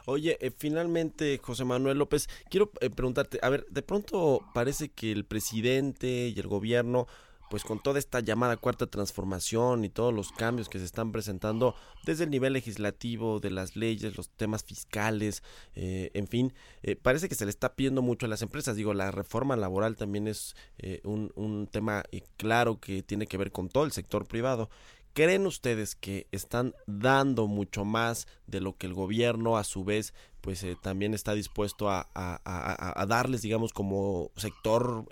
Oye, 0.08 0.38
eh, 0.42 0.50
finalmente, 0.50 1.40
José 1.42 1.64
Manuel 1.64 2.00
López, 2.00 2.28
quiero 2.50 2.72
eh, 2.82 2.90
preguntarte, 2.90 3.38
a 3.44 3.50
ver, 3.50 3.66
de 3.70 3.84
pronto 3.84 4.42
parece 4.54 4.90
que 4.90 5.12
el 5.12 5.26
presidente 5.26 6.08
y 6.08 6.40
el 6.40 6.48
gobierno 6.48 7.06
pues 7.54 7.66
con 7.66 7.78
toda 7.78 8.00
esta 8.00 8.20
llamada 8.20 8.58
cuarta 8.58 8.88
transformación 8.88 9.86
y 9.86 9.90
todos 9.90 10.12
los 10.12 10.32
cambios 10.32 10.70
que 10.70 10.80
se 10.80 10.86
están 10.86 11.12
presentando 11.12 11.76
desde 12.04 12.24
el 12.24 12.32
nivel 12.32 12.54
legislativo, 12.54 13.40
de 13.40 13.52
las 13.52 13.76
leyes, 13.76 14.18
los 14.18 14.32
temas 14.32 14.64
fiscales, 14.64 15.44
eh, 15.76 16.10
en 16.16 16.28
fin, 16.28 16.56
eh, 16.82 16.96
parece 16.96 17.30
que 17.30 17.36
se 17.36 17.46
le 17.46 17.52
está 17.52 17.76
pidiendo 17.76 18.02
mucho 18.02 18.26
a 18.26 18.30
las 18.30 18.42
empresas. 18.42 18.76
Digo, 18.76 18.96
la 18.96 19.12
reforma 19.12 19.56
laboral 19.56 19.96
también 19.98 20.28
es 20.28 20.56
eh, 20.80 21.00
un, 21.04 21.32
un 21.36 21.68
tema 21.68 22.02
claro 22.38 22.80
que 22.80 23.04
tiene 23.04 23.28
que 23.28 23.38
ver 23.38 23.52
con 23.52 23.70
todo 23.70 23.86
el 23.86 23.92
sector 23.92 24.26
privado. 24.26 24.72
¿Creen 25.14 25.46
ustedes 25.46 25.94
que 25.94 26.26
están 26.32 26.74
dando 26.88 27.46
mucho 27.46 27.86
más 27.86 28.28
de 28.48 28.62
lo 28.62 28.78
que 28.78 28.88
el 28.88 28.96
gobierno 28.96 29.58
a 29.58 29.64
su 29.64 29.84
vez 29.84 30.16
pues 30.42 30.66
también 30.82 31.14
está 31.14 31.36
dispuesto 31.36 31.92
a, 31.92 32.10
a, 32.16 33.06
darles 33.06 33.44
digamos 33.44 33.74
como 33.74 34.32
sector 34.36 35.06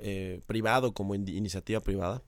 privado, 0.47 0.93
como 0.95 1.13
iniciativa 1.13 1.80
privada? 1.82 2.23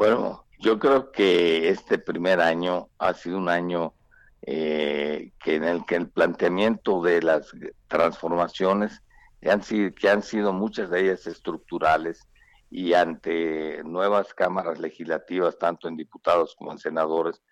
Bueno, 0.00 0.46
yo 0.58 0.78
creo 0.78 1.12
que 1.12 1.68
este 1.68 1.98
primer 1.98 2.40
año 2.40 2.88
ha 2.98 3.12
sido 3.12 3.36
un 3.36 3.50
año 3.50 3.92
eh, 4.40 5.32
que 5.38 5.56
en 5.56 5.64
el 5.64 5.84
que 5.84 5.96
el 5.96 6.08
planteamiento 6.08 7.02
de 7.02 7.20
las 7.20 7.52
transformaciones 7.86 9.02
que 9.42 9.50
han, 9.50 9.62
sido, 9.62 9.94
que 9.94 10.08
han 10.08 10.22
sido 10.22 10.54
muchas 10.54 10.88
de 10.88 11.02
ellas 11.02 11.26
estructurales 11.26 12.26
y 12.70 12.94
ante 12.94 13.84
nuevas 13.84 14.32
cámaras 14.32 14.78
legislativas, 14.78 15.58
tanto 15.58 15.86
en 15.86 15.98
diputados 15.98 16.54
como 16.56 16.72
en 16.72 16.78
senadores, 16.78 17.42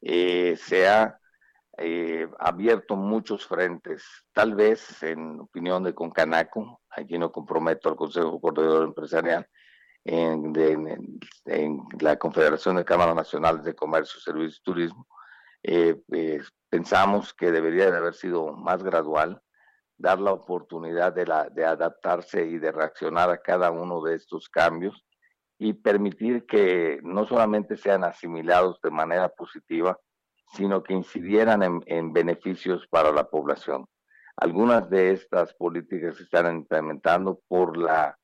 eh, 0.00 0.56
se 0.62 0.86
ha 0.86 1.18
eh, 1.76 2.28
abierto 2.38 2.94
muchos 2.94 3.44
frentes. 3.44 4.04
Tal 4.32 4.54
vez, 4.54 5.02
en 5.02 5.40
opinión 5.40 5.82
de 5.82 5.92
Concanaco, 5.92 6.82
aquí 6.88 7.18
no 7.18 7.32
comprometo 7.32 7.88
al 7.88 7.96
Consejo 7.96 8.40
Coordinador 8.40 8.84
Empresarial, 8.84 9.48
en, 10.06 11.20
la 12.00 12.16
Confederación 12.16 12.76
de 12.76 12.84
Cámaras 12.84 13.14
Nacionales 13.14 13.64
de 13.64 13.74
Comercio, 13.74 14.20
Servicios 14.20 14.58
y 14.60 14.62
Turismo, 14.62 15.06
eh, 15.62 16.00
pensamos 16.68 17.34
que 17.34 17.50
debería 17.50 17.90
de 17.90 17.96
haber 17.96 18.14
sido 18.14 18.52
más 18.52 18.82
gradual, 18.82 19.42
dar 19.98 20.20
la 20.20 20.32
oportunidad 20.32 21.12
de, 21.12 21.26
la, 21.26 21.48
de 21.48 21.64
adaptarse 21.64 22.46
y 22.46 22.58
de 22.58 22.70
reaccionar 22.70 23.30
a 23.30 23.38
cada 23.38 23.70
uno 23.70 24.02
de 24.02 24.14
estos 24.14 24.48
cambios 24.48 25.04
y 25.58 25.72
permitir 25.72 26.46
que 26.46 27.00
no 27.02 27.26
solamente 27.26 27.76
sean 27.76 28.04
asimilados 28.04 28.78
de 28.82 28.90
manera 28.90 29.28
positiva, 29.30 29.98
sino 30.52 30.82
que 30.82 30.92
incidieran 30.92 31.62
en, 31.62 31.82
en 31.86 32.12
beneficios 32.12 32.86
para 32.88 33.10
la 33.10 33.28
población. 33.28 33.86
Algunas 34.36 34.88
de 34.90 35.12
estas 35.12 35.54
políticas 35.54 36.16
se 36.16 36.24
están 36.24 36.54
implementando 36.54 37.40
por 37.48 37.76
la 37.76 38.16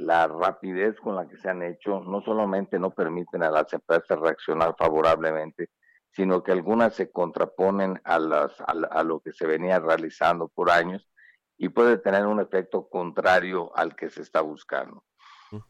la 0.00 0.26
rapidez 0.26 0.98
con 0.98 1.14
la 1.14 1.28
que 1.28 1.36
se 1.36 1.50
han 1.50 1.62
hecho 1.62 2.00
no 2.00 2.22
solamente 2.22 2.78
no 2.78 2.90
permiten 2.90 3.42
a 3.42 3.50
las 3.50 3.72
empresas 3.72 4.18
reaccionar 4.18 4.74
favorablemente, 4.78 5.70
sino 6.10 6.42
que 6.42 6.52
algunas 6.52 6.94
se 6.94 7.10
contraponen 7.10 8.00
a, 8.04 8.18
las, 8.18 8.52
a, 8.60 9.02
lo 9.04 9.20
que 9.20 9.32
se 9.32 9.46
venía 9.46 9.78
realizando 9.78 10.48
por 10.48 10.70
años 10.70 11.08
y 11.56 11.68
puede 11.68 11.98
tener 11.98 12.26
un 12.26 12.40
efecto 12.40 12.88
contrario 12.88 13.70
al 13.76 13.94
que 13.94 14.10
se 14.10 14.22
está 14.22 14.40
buscando. 14.40 15.04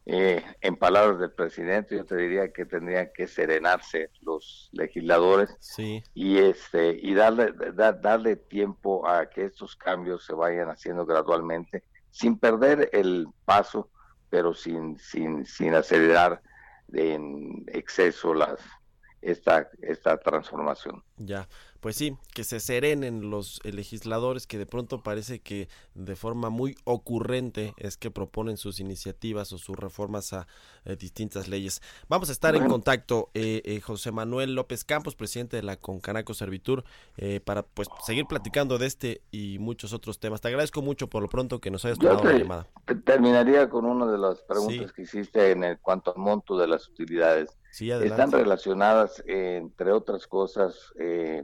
Eh, 0.04 0.44
en 0.60 0.76
palabras 0.76 1.18
del 1.18 1.32
presidente, 1.32 1.96
yo 1.96 2.04
te 2.04 2.14
diría 2.14 2.52
que 2.52 2.66
tendrían 2.66 3.10
que 3.14 3.26
serenarse 3.26 4.10
los 4.20 4.68
legisladores 4.72 5.56
y 6.12 6.36
este 6.36 6.98
y 7.00 7.14
darle 7.14 7.54
darle 7.72 8.36
tiempo 8.36 9.08
a 9.08 9.30
que 9.30 9.46
estos 9.46 9.76
cambios 9.76 10.26
se 10.26 10.34
vayan 10.34 10.68
haciendo 10.68 11.06
gradualmente 11.06 11.82
sin 12.10 12.38
perder 12.38 12.90
el 12.92 13.26
paso 13.46 13.88
pero 14.30 14.54
sin, 14.54 14.96
sin, 14.98 15.44
sin 15.44 15.74
acelerar 15.74 16.40
en 16.92 17.64
exceso 17.68 18.32
las, 18.32 18.60
esta, 19.20 19.68
esta 19.82 20.16
transformación. 20.18 21.02
Pues 21.80 21.96
sí, 21.96 22.16
que 22.34 22.44
se 22.44 22.60
serenen 22.60 23.30
los 23.30 23.60
legisladores 23.64 24.46
que 24.46 24.58
de 24.58 24.66
pronto 24.66 25.02
parece 25.02 25.40
que 25.40 25.68
de 25.94 26.16
forma 26.16 26.50
muy 26.50 26.76
ocurrente 26.84 27.74
es 27.78 27.96
que 27.96 28.10
proponen 28.10 28.56
sus 28.56 28.80
iniciativas 28.80 29.52
o 29.52 29.58
sus 29.58 29.76
reformas 29.76 30.32
a 30.32 30.46
eh, 30.84 30.96
distintas 30.96 31.48
leyes. 31.48 31.80
Vamos 32.08 32.28
a 32.28 32.32
estar 32.32 32.54
en 32.54 32.66
contacto, 32.68 33.30
eh, 33.34 33.62
eh, 33.64 33.80
José 33.80 34.12
Manuel 34.12 34.54
López 34.54 34.84
Campos, 34.84 35.14
presidente 35.14 35.56
de 35.56 35.62
la 35.62 35.76
Concanaco 35.76 36.34
Servitur, 36.34 36.84
para 37.44 37.62
pues 37.62 37.88
seguir 38.04 38.26
platicando 38.26 38.78
de 38.78 38.86
este 38.86 39.22
y 39.30 39.58
muchos 39.58 39.92
otros 39.92 40.18
temas. 40.18 40.40
Te 40.40 40.48
agradezco 40.48 40.82
mucho 40.82 41.08
por 41.08 41.22
lo 41.22 41.28
pronto 41.28 41.60
que 41.60 41.70
nos 41.70 41.84
hayas 41.84 41.98
tomado 41.98 42.24
la 42.24 42.38
llamada. 42.38 42.66
Terminaría 43.04 43.68
con 43.68 43.84
una 43.84 44.06
de 44.06 44.18
las 44.18 44.40
preguntas 44.42 44.92
que 44.92 45.02
hiciste 45.02 45.50
en 45.50 45.78
cuanto 45.82 46.12
al 46.14 46.18
monto 46.18 46.58
de 46.58 46.66
las 46.66 46.88
utilidades. 46.88 47.56
Están 47.78 48.32
relacionadas, 48.32 49.22
entre 49.26 49.92
otras 49.92 50.26
cosas, 50.26 50.92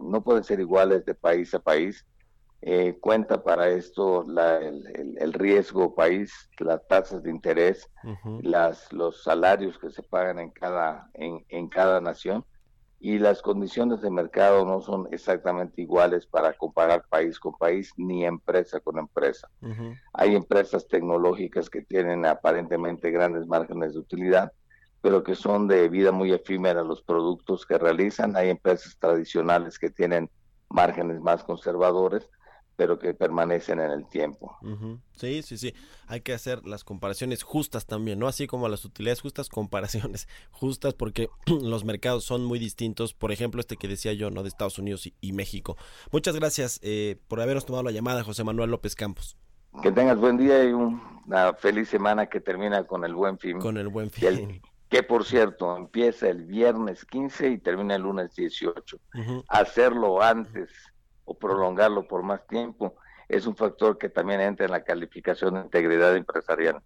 no 0.00 0.22
pueden 0.26 0.44
ser 0.44 0.58
iguales 0.60 1.06
de 1.06 1.14
país 1.14 1.54
a 1.54 1.60
país, 1.60 2.04
eh, 2.62 2.98
cuenta 3.00 3.44
para 3.44 3.68
esto 3.68 4.24
el, 4.24 5.32
riesgo 5.32 5.94
país, 5.94 6.50
las 6.58 6.86
tasas 6.88 7.22
de 7.22 7.30
interés, 7.30 7.88
las, 8.42 8.92
los 8.92 9.22
salarios 9.22 9.78
que 9.78 9.90
se 9.90 10.02
pagan 10.02 10.40
en 10.40 10.50
cada, 10.50 11.08
en, 11.14 11.44
en, 11.48 11.68
cada 11.68 12.00
nación 12.00 12.44
y 12.98 13.18
las 13.18 13.40
condiciones 13.40 14.00
de 14.00 14.10
mercado 14.10 14.64
no 14.64 14.80
son 14.80 15.06
exactamente 15.12 15.82
iguales 15.82 16.26
para 16.26 16.54
comparar 16.54 17.04
país 17.08 17.38
con 17.38 17.52
país 17.52 17.92
ni 17.96 18.24
empresa 18.24 18.80
con 18.80 18.98
empresa. 18.98 19.48
Hay 20.12 20.34
empresas 20.34 20.88
tecnológicas 20.88 21.70
que 21.70 21.82
tienen 21.82 22.26
aparentemente 22.26 23.12
grandes 23.12 23.46
márgenes 23.46 23.92
de 23.92 24.00
utilidad, 24.00 24.52
pero 25.00 25.22
que 25.22 25.34
son 25.34 25.68
de 25.68 25.88
vida 25.88 26.12
muy 26.12 26.32
efímera 26.32 26.82
los 26.82 27.02
productos 27.02 27.66
que 27.66 27.78
realizan. 27.78 28.36
Hay 28.36 28.50
empresas 28.50 28.96
tradicionales 28.98 29.78
que 29.78 29.90
tienen 29.90 30.30
márgenes 30.68 31.20
más 31.20 31.44
conservadores 31.44 32.28
pero 32.76 32.98
que 32.98 33.14
permanecen 33.14 33.80
en 33.80 33.90
el 33.90 34.06
tiempo. 34.06 34.56
Sí, 35.14 35.42
sí, 35.42 35.56
sí. 35.56 35.74
Hay 36.06 36.20
que 36.20 36.34
hacer 36.34 36.66
las 36.66 36.84
comparaciones 36.84 37.42
justas 37.42 37.86
también, 37.86 38.18
¿no? 38.18 38.28
Así 38.28 38.46
como 38.46 38.68
las 38.68 38.84
utilidades 38.84 39.22
justas, 39.22 39.48
comparaciones 39.48 40.28
justas, 40.50 40.94
porque 40.94 41.28
los 41.46 41.84
mercados 41.84 42.24
son 42.24 42.44
muy 42.44 42.58
distintos. 42.58 43.14
Por 43.14 43.32
ejemplo, 43.32 43.60
este 43.60 43.76
que 43.76 43.88
decía 43.88 44.12
yo, 44.12 44.30
¿no? 44.30 44.42
De 44.42 44.48
Estados 44.48 44.78
Unidos 44.78 45.10
y, 45.20 45.32
México. 45.32 45.76
Muchas 46.12 46.36
gracias 46.36 46.78
eh, 46.82 47.16
por 47.28 47.40
habernos 47.40 47.66
tomado 47.66 47.82
la 47.82 47.90
llamada, 47.90 48.22
José 48.22 48.44
Manuel 48.44 48.70
López 48.70 48.94
Campos. 48.94 49.36
Que 49.82 49.92
tengas 49.92 50.18
buen 50.18 50.38
día 50.38 50.64
y 50.64 50.72
una 50.72 51.52
feliz 51.54 51.88
semana 51.88 52.26
que 52.26 52.40
termina 52.40 52.84
con 52.84 53.04
el 53.04 53.14
buen 53.14 53.38
fin. 53.38 53.58
Con 53.58 53.76
el 53.76 53.88
buen 53.88 54.10
fin. 54.10 54.62
Que, 54.88 55.02
por 55.02 55.24
cierto, 55.24 55.76
empieza 55.76 56.28
el 56.28 56.44
viernes 56.44 57.04
15 57.04 57.48
y 57.50 57.58
termina 57.58 57.96
el 57.96 58.02
lunes 58.02 58.34
18. 58.36 58.98
Hacerlo 59.48 60.22
antes 60.22 60.70
o 61.24 61.34
prolongarlo 61.34 62.06
por 62.06 62.22
más 62.22 62.46
tiempo, 62.46 62.94
es 63.28 63.46
un 63.46 63.56
factor 63.56 63.98
que 63.98 64.08
también 64.08 64.40
entra 64.40 64.66
en 64.66 64.72
la 64.72 64.84
calificación 64.84 65.54
de 65.54 65.60
integridad 65.60 66.16
empresarial. 66.16 66.80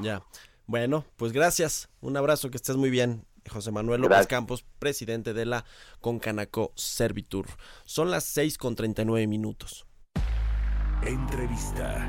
Ya. 0.00 0.22
Bueno, 0.66 1.04
pues 1.16 1.32
gracias. 1.32 1.90
Un 2.00 2.16
abrazo, 2.16 2.50
que 2.50 2.56
estés 2.56 2.76
muy 2.76 2.88
bien. 2.90 3.26
José 3.50 3.72
Manuel 3.72 4.00
López 4.00 4.26
Campos, 4.26 4.64
presidente 4.78 5.34
de 5.34 5.46
la 5.46 5.64
Concanaco 6.00 6.72
Servitur. 6.76 7.46
Son 7.84 8.10
las 8.10 8.24
6 8.24 8.56
con 8.56 8.76
39 8.76 9.26
minutos. 9.26 9.84
Entrevista. 11.04 12.08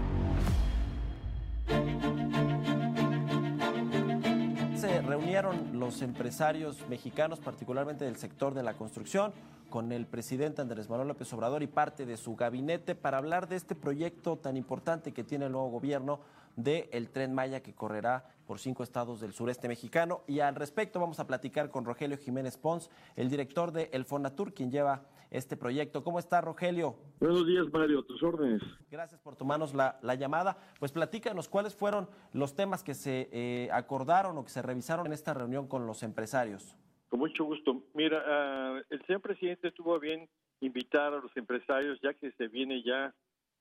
Se 4.84 5.02
reunieron 5.02 5.80
los 5.80 6.02
empresarios 6.02 6.86
mexicanos, 6.90 7.40
particularmente 7.40 8.04
del 8.04 8.18
sector 8.18 8.54
de 8.54 8.64
la 8.64 8.74
construcción, 8.74 9.32
con 9.70 9.94
el 9.94 10.06
presidente 10.06 10.62
Andrés 10.62 10.90
Manuel 10.90 11.08
López 11.08 11.32
Obrador 11.32 11.64
y 11.64 11.68
parte 11.68 12.06
de 12.06 12.18
su 12.18 12.36
gabinete 12.36 12.94
para 12.94 13.18
hablar 13.18 13.48
de 13.48 13.56
este 13.56 13.76
proyecto 13.76 14.36
tan 14.36 14.58
importante 14.58 15.14
que 15.14 15.24
tiene 15.24 15.46
el 15.46 15.54
nuevo 15.54 15.70
gobierno 15.70 16.20
del 16.56 16.88
el 16.92 17.10
tren 17.10 17.34
Maya 17.34 17.62
que 17.62 17.74
correrá 17.74 18.26
por 18.46 18.60
cinco 18.60 18.84
estados 18.84 19.22
del 19.22 19.34
sureste 19.34 19.68
mexicano. 19.68 20.24
Y 20.28 20.40
al 20.40 20.56
respecto 20.56 21.00
vamos 21.00 21.20
a 21.20 21.28
platicar 21.28 21.70
con 21.70 21.86
Rogelio 21.86 22.18
Jiménez 22.18 22.58
Pons, 22.58 22.90
el 23.16 23.30
director 23.30 23.72
de 23.72 23.90
El 23.94 24.06
Fonatur, 24.06 24.54
quien 24.54 24.72
lleva 24.72 25.06
este 25.34 25.58
proyecto. 25.58 26.04
¿Cómo 26.04 26.20
está, 26.20 26.42
Rogelio? 26.42 26.96
Buenos 27.20 27.46
días, 27.48 27.66
Mario, 27.74 28.04
tus 28.04 28.22
órdenes. 28.22 28.62
Gracias 28.92 29.20
por 29.20 29.36
tomarnos 29.36 29.74
la, 29.74 29.98
llamada. 30.16 30.58
Pues 30.80 30.92
platícanos 30.92 31.50
cuáles 31.50 31.76
fueron 31.76 32.08
los 32.34 32.56
temas 32.56 32.84
que 32.84 32.94
se 32.94 33.30
eh, 33.32 33.70
acordaron 33.72 34.38
o 34.38 34.44
que 34.44 34.52
se 34.52 34.62
revisaron 34.62 35.08
en 35.08 35.14
esta 35.14 35.34
reunión 35.34 35.68
con 35.68 35.88
los 35.88 36.04
empresarios. 36.04 36.78
Con 37.10 37.20
mucho 37.20 37.46
gusto. 37.46 37.84
Mira, 37.94 38.24
ah, 38.26 38.82
el 38.90 39.06
señor 39.06 39.22
presidente 39.22 39.72
tuvo 39.72 40.00
bien 40.00 40.30
invitar 40.62 41.14
a 41.14 41.18
los 41.18 41.36
empresarios, 41.36 42.00
ya 42.02 42.14
que 42.14 42.32
se 42.34 42.48
viene 42.48 42.84
ya 42.84 43.14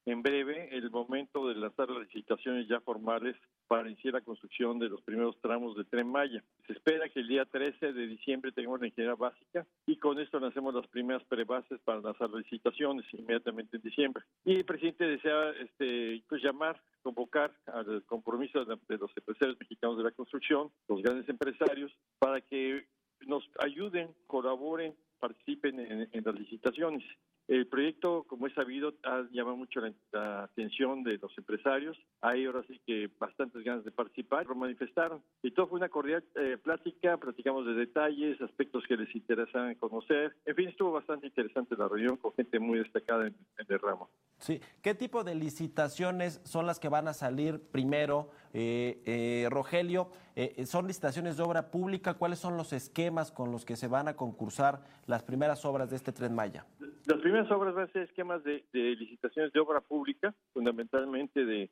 en 0.07 0.23
breve 0.23 0.69
el 0.77 0.91
momento 0.91 1.49
de 1.49 1.55
lanzar 1.55 1.89
las 1.91 2.07
licitaciones 2.07 2.69
ya 2.69 2.81
formales 2.81 3.37
para 3.69 3.89
iniciar 3.89 4.15
la 4.15 4.21
construcción 4.21 4.79
de 4.79 4.89
los 4.89 5.01
primeros 5.03 5.41
tramos 5.41 5.77
de 5.77 5.85
Tren 5.85 6.09
Maya. 6.09 6.43
Se 6.67 6.73
espera 6.73 7.09
que 7.09 7.21
el 7.21 7.29
día 7.29 7.45
13 7.45 7.93
de 7.93 8.07
diciembre 8.07 8.53
tengamos 8.53 8.81
la 8.81 8.89
ingeniería 8.89 9.15
básica 9.15 9.67
y 9.87 9.97
con 9.97 10.19
esto 10.19 10.41
lancemos 10.41 10.75
las 10.75 10.87
primeras 10.89 11.25
prebases 11.25 11.81
para 11.81 12.01
lanzar 12.01 12.31
las 12.31 12.43
licitaciones 12.43 13.07
inmediatamente 13.13 13.77
en 13.77 13.83
diciembre. 13.83 14.25
Y 14.45 14.57
el 14.57 14.65
presidente 14.65 15.07
desea 15.07 15.51
este, 15.61 16.23
pues, 16.29 16.43
llamar, 16.43 16.81
convocar 17.03 17.53
al 17.67 18.05
compromiso 18.05 18.65
de, 18.65 18.77
de 18.89 18.99
los 18.99 19.11
empresarios 19.17 19.59
mexicanos 19.59 19.97
de 19.99 20.05
la 20.05 20.11
construcción, 20.11 20.71
los 20.89 21.03
grandes 21.03 21.29
empresarios, 21.29 21.93
para 22.19 22.41
que 22.41 22.87
nos 23.27 23.49
ayuden, 23.59 24.15
colaboren, 24.27 24.95
participen 25.19 25.79
en, 25.79 26.25
las 26.25 26.35
licitaciones. 26.35 27.05
El 27.53 27.67
proyecto, 27.67 28.25
como 28.29 28.47
es 28.47 28.55
sabido, 28.55 28.95
ha 29.03 29.27
llamado 29.31 29.59
mucho 29.59 29.83
la, 30.11 30.45
atención 30.45 31.03
de 31.03 31.19
los 31.19 31.37
empresarios. 31.37 31.99
Hay 32.23 32.47
ahora 32.47 32.63
sí 32.67 32.81
que 32.87 33.11
bastantes 33.19 33.63
ganas 33.63 33.85
de 33.85 33.91
participar, 33.91 34.47
lo 34.47 34.55
manifestaron. 34.55 35.23
Y 35.43 35.51
todo 35.51 35.67
fue 35.67 35.77
una 35.77 35.91
cordial 35.91 36.25
eh, 36.35 36.57
plática, 36.57 37.19
platicamos 37.19 37.67
de 37.67 37.75
detalles, 37.75 38.41
aspectos 38.41 38.85
que 38.89 38.97
les 38.97 39.15
interesan 39.15 39.75
conocer. 39.75 40.35
En 40.47 40.57
fin, 40.57 40.71
estuvo 40.71 40.93
bastante 40.93 41.27
interesante 41.27 41.77
la 41.77 41.89
reunión 41.89 42.17
con 42.17 42.33
gente 42.33 42.59
muy 42.59 42.79
destacada 42.79 43.27
en 43.27 43.37
el 43.69 43.79
ramo. 43.79 44.09
Sí, 44.43 44.61
¿qué 44.83 44.97
tipo 44.97 45.23
de 45.23 45.37
licitaciones 45.37 46.41
son 46.43 46.67
las 46.67 46.81
que 46.81 46.89
van 46.89 47.07
a 47.07 47.13
salir 47.13 47.61
primero? 47.71 48.31
Eh, 48.53 49.01
eh, 49.07 49.47
Rogelio, 49.49 50.11
eh, 50.35 50.67
¿son 50.67 50.89
licitaciones 50.89 51.37
de 51.37 51.45
obra 51.45 51.71
pública? 51.71 52.15
¿Cuáles 52.15 52.41
son 52.41 52.57
los 52.57 52.73
esquemas 52.73 53.31
con 53.31 53.53
los 53.53 53.65
que 53.65 53.77
se 53.77 53.87
van 53.87 54.09
a 54.09 54.17
concursar 54.17 54.81
las 55.07 55.23
primeras 55.23 55.65
obras 55.65 55.91
de 55.91 55.97
este 55.97 56.11
Tren 56.11 56.35
Maya? 56.35 56.67
Las 57.07 57.21
primeras 57.21 57.49
obras 57.53 57.73
van 57.73 57.85
a 57.85 57.93
ser 57.93 58.03
esquemas 58.03 58.43
de, 58.43 58.65
licitaciones 58.73 59.53
de 59.53 59.61
obra 59.61 59.81
pública, 59.81 60.35
fundamentalmente 60.53 61.45
de, 61.45 61.71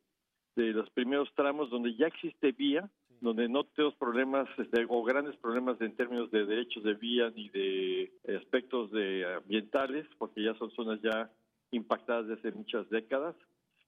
los 0.55 0.89
primeros 0.91 1.29
tramos 1.35 1.71
donde 1.71 1.97
ya 1.97 2.07
existe 2.07 2.53
vía, 2.53 2.89
donde 3.21 3.49
no 3.49 3.65
tenemos 3.65 3.97
problemas 3.97 4.49
este, 4.59 4.87
o 4.89 5.03
grandes 5.03 5.35
problemas 5.39 5.81
en 5.81 5.97
términos 5.97 6.31
de 6.31 6.47
derechos 6.47 6.85
de 6.85 6.95
vía 6.95 7.31
ni 7.35 7.49
de 7.49 8.13
aspectos 8.39 8.93
de 8.93 9.27
ambientales, 9.39 10.07
porque 10.19 10.45
ya 10.45 10.55
son 10.55 10.71
zonas 10.71 11.01
ya 11.03 11.29
impactadas 11.71 12.29
desde 12.29 12.53
muchas 12.53 12.89
décadas 12.91 13.35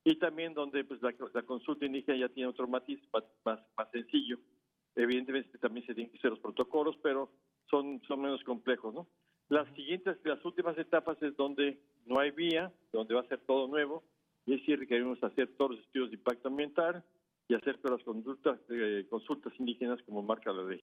y 0.05 0.17
también 0.17 0.55
donde 0.55 0.85
pues 0.85 1.01
la, 1.03 1.43
consulta 1.43 1.87
indígena 1.87 2.19
ya 2.19 2.29
tiene 2.29 2.49
otro 2.49 2.67
matiz 2.67 3.01
más, 3.13 3.25
más, 3.77 3.91
sencillo. 3.93 4.39
Evidentemente 4.95 5.59
también 5.59 5.87
se 5.87 5.95
tienen 5.95 6.11
que 6.11 6.19
hacer 6.19 6.33
los 6.33 6.41
protocolos, 6.41 6.97
pero 7.03 7.31
son, 7.71 8.03
son 8.07 8.21
menos 8.21 8.43
complejos, 8.45 8.93
¿no? 8.93 9.07
Las 9.49 9.69
siguientes, 9.75 10.19
las 10.25 10.45
últimas 10.45 10.77
etapas 10.79 11.23
es 11.23 11.37
donde 11.37 11.79
no 12.07 12.19
hay 12.19 12.31
vía, 12.31 12.73
donde 12.93 13.15
va 13.15 13.21
a 13.21 13.29
ser 13.29 13.41
todo 13.41 13.69
nuevo, 13.69 14.03
y 14.47 14.55
es 14.55 14.61
decir, 14.61 14.79
requerimos 14.79 15.23
hacer 15.23 15.57
todos 15.57 15.73
los 15.73 15.81
estudios 15.81 16.11
de 16.11 16.17
impacto 16.17 16.49
ambiental 16.49 17.05
y 17.49 17.55
hacer 17.55 17.79
todas 17.79 17.99
las 17.99 18.05
consultas, 18.05 18.59
eh, 18.71 19.07
consultas 19.09 19.53
indígenas 19.59 20.03
como 20.03 20.23
marca 20.23 20.53
la 20.53 20.65
ley. 20.65 20.81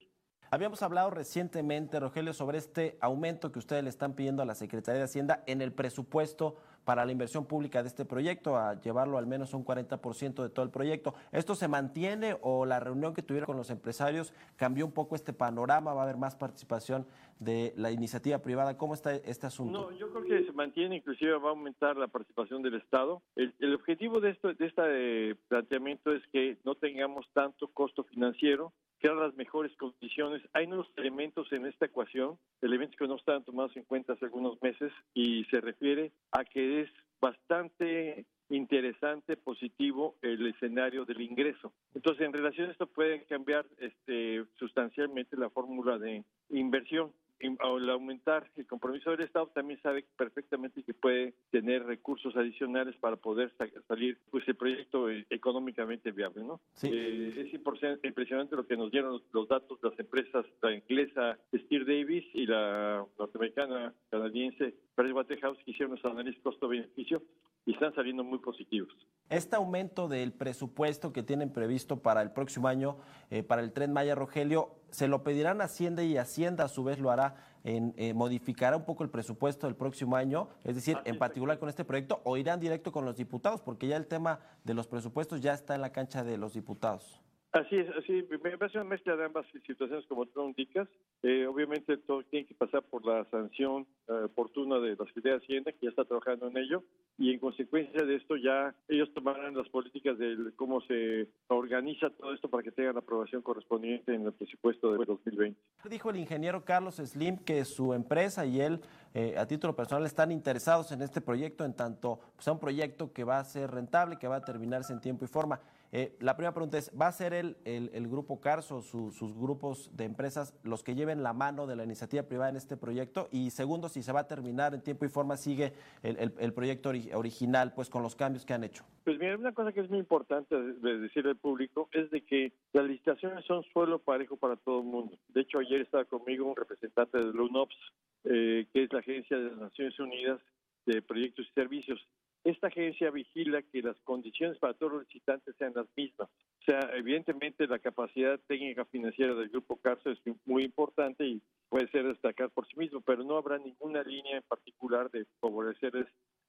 Habíamos 0.52 0.82
hablado 0.82 1.10
recientemente, 1.10 2.00
Rogelio, 2.00 2.32
sobre 2.32 2.58
este 2.58 2.98
aumento 3.00 3.52
que 3.52 3.60
ustedes 3.60 3.84
le 3.84 3.88
están 3.88 4.16
pidiendo 4.16 4.42
a 4.42 4.44
la 4.44 4.56
Secretaría 4.56 4.98
de 4.98 5.04
Hacienda 5.04 5.44
en 5.46 5.62
el 5.62 5.72
presupuesto 5.72 6.56
para 6.84 7.04
la 7.04 7.12
inversión 7.12 7.46
pública 7.46 7.82
de 7.82 7.88
este 7.88 8.04
proyecto, 8.04 8.56
a 8.56 8.74
llevarlo 8.80 9.16
al 9.16 9.28
menos 9.28 9.54
un 9.54 9.64
40% 9.64 10.42
de 10.42 10.48
todo 10.48 10.64
el 10.64 10.72
proyecto. 10.72 11.14
¿Esto 11.30 11.54
se 11.54 11.68
mantiene 11.68 12.36
o 12.40 12.66
la 12.66 12.80
reunión 12.80 13.14
que 13.14 13.22
tuvieron 13.22 13.46
con 13.46 13.56
los 13.56 13.70
empresarios 13.70 14.34
cambió 14.56 14.84
un 14.86 14.90
poco 14.90 15.14
este 15.14 15.32
panorama? 15.32 15.94
¿Va 15.94 16.00
a 16.00 16.04
haber 16.04 16.16
más 16.16 16.34
participación 16.34 17.06
de 17.38 17.72
la 17.76 17.92
iniciativa 17.92 18.38
privada? 18.38 18.76
¿Cómo 18.76 18.94
está 18.94 19.14
este 19.14 19.46
asunto? 19.46 19.92
No, 19.92 19.96
yo 19.98 20.10
creo 20.10 20.24
que 20.24 20.46
se 20.46 20.52
mantiene, 20.52 20.96
inclusive 20.96 21.32
va 21.38 21.50
a 21.50 21.52
aumentar 21.52 21.96
la 21.96 22.08
participación 22.08 22.60
del 22.62 22.74
Estado. 22.74 23.22
El, 23.36 23.72
objetivo 23.72 24.18
de, 24.20 24.30
esto, 24.30 24.52
de 24.52 24.66
este 24.66 25.36
planteamiento 25.46 26.12
es 26.12 26.26
que 26.32 26.58
no 26.64 26.74
tengamos 26.74 27.24
tanto 27.34 27.68
costo 27.68 28.02
financiero, 28.02 28.72
crear 29.00 29.16
las 29.16 29.34
mejores 29.34 29.74
condiciones. 29.76 30.42
Hay 30.52 30.66
nuevos 30.66 30.88
elementos 30.96 31.50
en 31.52 31.66
esta 31.66 31.86
ecuación, 31.86 32.38
elementos 32.62 32.96
que 32.96 33.08
no 33.08 33.16
estaban 33.16 33.44
tomados 33.44 33.76
en 33.76 33.84
cuenta 33.84 34.12
hace 34.12 34.26
algunos 34.26 34.60
meses 34.62 34.92
y 35.14 35.44
se 35.46 35.60
refiere 35.60 36.12
a 36.32 36.44
que 36.44 36.82
es 36.82 36.90
bastante 37.20 38.26
interesante, 38.50 39.36
positivo 39.36 40.16
el 40.22 40.46
escenario 40.46 41.04
del 41.04 41.20
ingreso. 41.20 41.72
Entonces, 41.94 42.26
en 42.26 42.32
relación 42.32 42.68
a 42.68 42.72
esto 42.72 42.86
puede 42.86 43.24
cambiar 43.24 43.66
este, 43.78 44.44
sustancialmente 44.58 45.36
la 45.36 45.50
fórmula 45.50 45.98
de 45.98 46.24
inversión 46.50 47.12
al 47.60 47.90
aumentar 47.90 48.50
el 48.56 48.66
compromiso 48.66 49.10
del 49.10 49.22
Estado, 49.22 49.50
también 49.54 49.80
sabe 49.82 50.04
perfectamente 50.16 50.82
que 50.82 50.94
puede 50.94 51.34
tener 51.50 51.84
recursos 51.84 52.36
adicionales 52.36 52.96
para 52.96 53.16
poder 53.16 53.52
salir 53.88 54.18
pues 54.30 54.46
el 54.48 54.56
proyecto 54.56 55.10
eh, 55.10 55.26
económicamente 55.30 56.12
viable, 56.12 56.44
¿no? 56.44 56.60
Eh, 56.82 57.34
es 57.36 57.54
impresionante 57.54 58.56
lo 58.56 58.66
que 58.66 58.76
nos 58.76 58.90
dieron 58.90 59.20
los, 59.32 59.48
datos 59.48 59.80
de 59.80 59.90
las 59.90 59.98
empresas, 59.98 60.46
la 60.62 60.74
inglesa 60.74 61.38
Steer 61.54 61.84
Davis 61.84 62.24
y 62.34 62.46
la 62.46 63.04
norteamericana 63.18 63.92
canadiense 64.10 64.74
Pricewaterhouse 64.94 65.58
que 65.64 65.70
hicieron 65.70 65.96
los 65.96 66.04
análisis 66.04 66.40
costo-beneficio 66.42 67.22
y 67.70 67.74
están 67.74 67.94
saliendo 67.94 68.24
muy 68.24 68.38
positivos. 68.38 68.92
Este 69.28 69.54
aumento 69.54 70.08
del 70.08 70.32
presupuesto 70.32 71.12
que 71.12 71.22
tienen 71.22 71.52
previsto 71.52 72.00
para 72.00 72.20
el 72.20 72.32
próximo 72.32 72.66
año, 72.66 72.98
eh, 73.30 73.44
para 73.44 73.62
el 73.62 73.72
tren 73.72 73.92
Maya 73.92 74.16
Rogelio, 74.16 74.74
se 74.90 75.06
lo 75.06 75.22
pedirán 75.22 75.60
a 75.60 75.64
Hacienda 75.64 76.02
y 76.02 76.16
Hacienda 76.16 76.64
a 76.64 76.68
su 76.68 76.82
vez 76.82 76.98
lo 76.98 77.10
hará 77.10 77.36
en 77.62 77.94
eh, 77.96 78.12
modificará 78.12 78.76
un 78.76 78.84
poco 78.84 79.04
el 79.04 79.10
presupuesto 79.10 79.66
del 79.68 79.76
próximo 79.76 80.16
año, 80.16 80.48
es 80.64 80.74
decir, 80.74 80.98
en 81.04 81.18
particular 81.18 81.58
con 81.58 81.68
este 81.68 81.84
proyecto, 81.84 82.20
o 82.24 82.36
irán 82.36 82.58
directo 82.58 82.90
con 82.90 83.04
los 83.04 83.16
diputados, 83.16 83.60
porque 83.60 83.86
ya 83.86 83.96
el 83.96 84.06
tema 84.06 84.40
de 84.64 84.74
los 84.74 84.88
presupuestos 84.88 85.40
ya 85.40 85.52
está 85.52 85.74
en 85.74 85.82
la 85.82 85.92
cancha 85.92 86.24
de 86.24 86.38
los 86.38 86.54
diputados. 86.54 87.20
Así 87.52 87.76
es, 87.76 87.88
así 87.96 88.24
me 88.30 88.38
parece 88.38 88.78
una 88.78 88.90
mezcla 88.90 89.16
de 89.16 89.24
ambas 89.24 89.44
situaciones 89.66 90.06
como 90.06 90.24
tú 90.26 90.46
indicas. 90.46 90.88
Eh, 91.24 91.46
obviamente 91.46 91.96
todo 91.96 92.22
tiene 92.22 92.46
que 92.46 92.54
pasar 92.54 92.84
por 92.84 93.04
la 93.04 93.24
sanción 93.28 93.88
eh, 94.06 94.12
oportuna 94.26 94.78
de 94.78 94.90
la 94.90 95.04
Secretaría 95.06 95.32
de 95.32 95.44
Hacienda, 95.44 95.72
que 95.72 95.78
ya 95.82 95.90
está 95.90 96.04
trabajando 96.04 96.46
en 96.46 96.56
ello, 96.58 96.84
y 97.18 97.32
en 97.32 97.40
consecuencia 97.40 98.04
de 98.04 98.14
esto 98.14 98.36
ya 98.36 98.72
ellos 98.88 99.12
tomarán 99.14 99.56
las 99.56 99.68
políticas 99.68 100.16
de 100.18 100.52
cómo 100.54 100.80
se 100.82 101.26
organiza 101.48 102.10
todo 102.10 102.32
esto 102.32 102.48
para 102.48 102.62
que 102.62 102.70
tengan 102.70 102.94
la 102.94 103.00
aprobación 103.00 103.42
correspondiente 103.42 104.14
en 104.14 104.26
el 104.26 104.32
presupuesto 104.32 104.92
de 104.92 105.04
2020. 105.04 105.58
Dijo 105.90 106.10
el 106.10 106.16
ingeniero 106.18 106.64
Carlos 106.64 106.96
Slim 106.96 107.36
que 107.38 107.64
su 107.64 107.94
empresa 107.94 108.46
y 108.46 108.60
él 108.60 108.80
eh, 109.12 109.34
a 109.36 109.44
título 109.46 109.74
personal 109.74 110.06
están 110.06 110.30
interesados 110.30 110.92
en 110.92 111.02
este 111.02 111.20
proyecto 111.20 111.64
en 111.64 111.74
tanto 111.74 112.20
pues, 112.34 112.44
sea 112.44 112.52
un 112.52 112.60
proyecto 112.60 113.12
que 113.12 113.24
va 113.24 113.40
a 113.40 113.44
ser 113.44 113.72
rentable, 113.72 114.18
que 114.18 114.28
va 114.28 114.36
a 114.36 114.44
terminarse 114.44 114.92
en 114.92 115.00
tiempo 115.00 115.24
y 115.24 115.28
forma. 115.28 115.60
Eh, 115.92 116.16
la 116.20 116.36
primera 116.36 116.54
pregunta 116.54 116.78
es, 116.78 116.92
¿va 116.98 117.08
a 117.08 117.12
ser 117.12 117.34
el, 117.34 118.08
grupo 118.08 118.40
Carso, 118.40 118.80
sus 118.82 119.36
grupos 119.36 119.90
de 119.96 120.04
empresas, 120.04 120.54
los 120.62 120.84
que 120.84 120.94
lleven 120.94 121.22
la 121.22 121.32
mano 121.32 121.66
de 121.66 121.74
la 121.74 121.84
iniciativa 121.84 122.22
privada 122.22 122.50
en 122.50 122.56
este 122.56 122.76
proyecto? 122.76 123.28
Y 123.32 123.50
segundo, 123.50 123.88
si 123.88 124.02
se 124.02 124.12
va 124.12 124.20
a 124.20 124.28
terminar 124.28 124.72
en 124.74 124.82
tiempo 124.82 125.04
y 125.04 125.08
forma, 125.08 125.36
sigue 125.36 125.72
el, 126.02 126.52
proyecto 126.52 126.90
original, 127.14 127.72
pues 127.74 127.90
con 127.90 128.02
los 128.02 128.14
cambios 128.14 128.44
que 128.44 128.54
han 128.54 128.64
hecho. 128.64 128.84
Pues 129.04 129.18
mira, 129.18 129.36
una 129.36 129.52
cosa 129.52 129.72
que 129.72 129.80
es 129.80 129.90
muy 129.90 129.98
importante 129.98 130.56
de 130.56 130.98
decir 130.98 131.26
al 131.26 131.36
público 131.36 131.88
es 131.92 132.10
de 132.10 132.22
que 132.22 132.52
las 132.72 132.84
licitaciones 132.86 133.44
son 133.46 133.64
suelo 133.72 133.98
parejo 133.98 134.36
para 134.36 134.56
todo 134.56 134.80
el 134.80 134.86
mundo. 134.86 135.18
De 135.28 135.40
hecho, 135.40 135.58
ayer 135.58 135.80
estaba 135.80 136.04
conmigo 136.04 136.46
un 136.46 136.56
representante 136.56 137.18
de 137.18 137.32
LUNOPS, 137.32 137.76
eh, 138.24 138.66
que 138.72 138.84
es 138.84 138.92
la 138.92 139.00
Agencia 139.00 139.36
de 139.36 139.50
las 139.50 139.58
Naciones 139.58 139.98
Unidas 139.98 140.40
de 140.86 141.02
Proyectos 141.02 141.46
y 141.48 141.52
Servicios 141.52 142.00
esta 142.44 142.68
agencia 142.68 143.10
vigila 143.10 143.62
que 143.62 143.82
las 143.82 143.98
condiciones 144.00 144.58
para 144.58 144.74
todos 144.74 144.92
los 144.92 145.02
licitantes 145.02 145.54
sean 145.56 145.72
las 145.74 145.86
mismas. 145.96 146.28
O 146.60 146.64
sea, 146.64 146.80
evidentemente 146.94 147.66
la 147.66 147.78
capacidad 147.78 148.38
técnica 148.46 148.84
financiera 148.86 149.34
del 149.34 149.48
Grupo 149.48 149.76
Carso 149.76 150.10
es 150.10 150.18
muy 150.44 150.64
importante 150.64 151.26
y 151.26 151.42
puede 151.68 151.88
ser 151.88 152.06
destacar 152.06 152.50
por 152.50 152.66
sí 152.66 152.76
mismo, 152.76 153.00
pero 153.00 153.24
no 153.24 153.36
habrá 153.36 153.58
ninguna 153.58 154.02
línea 154.02 154.36
en 154.36 154.42
particular 154.42 155.10
de 155.10 155.26
favorecer 155.40 155.92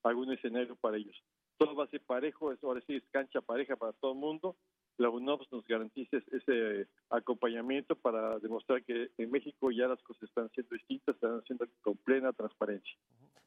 algún 0.04 0.32
escenario 0.32 0.76
para 0.76 0.98
ellos. 0.98 1.16
Todo 1.58 1.76
va 1.76 1.86
a 1.86 1.90
ser 1.90 2.02
parejo, 2.02 2.52
es, 2.52 2.64
ahora 2.64 2.82
sí 2.88 2.96
es 2.96 3.04
cancha 3.12 3.42
pareja 3.42 3.76
para 3.76 3.94
todo 3.94 4.14
el 4.14 4.18
mundo. 4.18 4.56
La 4.98 5.10
UNOPS 5.10 5.52
nos 5.52 5.66
garantiza 5.66 6.18
ese 6.32 6.88
acompañamiento 7.10 7.96
para 7.96 8.40
demostrar 8.40 8.84
que 8.84 9.10
en 9.18 9.32
México 9.32 9.72
ya 9.72 9.88
las 9.88 10.02
cosas 10.04 10.24
están 10.24 10.50
siendo 10.52 10.76
distintas, 10.76 11.16
están 11.16 11.40
haciendo 11.40 11.66
con 11.82 11.98
plena 11.98 12.34
transparencia. 12.34 12.96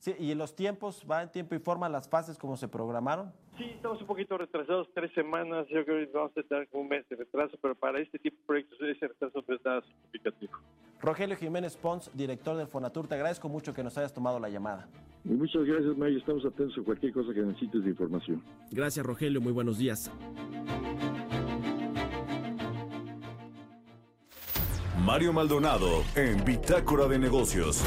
Sí, 0.04 0.14
¿y 0.18 0.34
los 0.34 0.54
tiempos, 0.54 1.02
va 1.10 1.22
en 1.22 1.32
tiempo 1.32 1.54
y 1.54 1.58
forma 1.58 1.88
las 1.88 2.10
fases 2.10 2.36
como 2.36 2.58
se 2.58 2.68
programaron? 2.68 3.32
Sí, 3.56 3.64
estamos 3.64 4.02
un 4.02 4.06
poquito 4.06 4.36
retrasados, 4.36 4.86
tres 4.92 5.10
semanas, 5.14 5.66
yo 5.70 5.82
creo 5.82 6.06
que 6.06 6.12
vamos 6.12 6.32
a 6.36 6.42
tener 6.42 6.68
un 6.72 6.88
mes 6.88 7.08
de 7.08 7.16
retraso, 7.16 7.56
pero 7.62 7.74
para 7.74 8.00
este 8.00 8.18
tipo 8.18 8.36
de 8.36 8.46
proyectos 8.46 8.78
ese 8.82 9.08
retraso 9.08 9.42
no 9.48 9.54
es 9.54 9.64
nada 9.64 9.80
significativo. 9.80 10.52
Rogelio 11.00 11.36
Jiménez 11.38 11.78
Pons, 11.78 12.10
director 12.12 12.54
del 12.54 12.66
Fonatur, 12.66 13.08
te 13.08 13.14
agradezco 13.14 13.48
mucho 13.48 13.72
que 13.72 13.82
nos 13.82 13.96
hayas 13.96 14.12
tomado 14.12 14.38
la 14.38 14.50
llamada. 14.50 14.86
muchas 15.24 15.64
gracias, 15.64 15.96
Mayo, 15.96 16.18
estamos 16.18 16.44
atentos 16.44 16.76
a 16.76 16.82
cualquier 16.82 17.14
cosa 17.14 17.32
que 17.32 17.40
necesites 17.40 17.82
de 17.82 17.88
información. 17.88 18.42
Gracias, 18.70 19.06
Rogelio, 19.06 19.40
muy 19.40 19.52
buenos 19.52 19.78
días. 19.78 20.12
Mario 25.02 25.32
Maldonado 25.32 26.02
en 26.14 26.44
Bitácora 26.44 27.06
de 27.06 27.18
Negocios. 27.18 27.82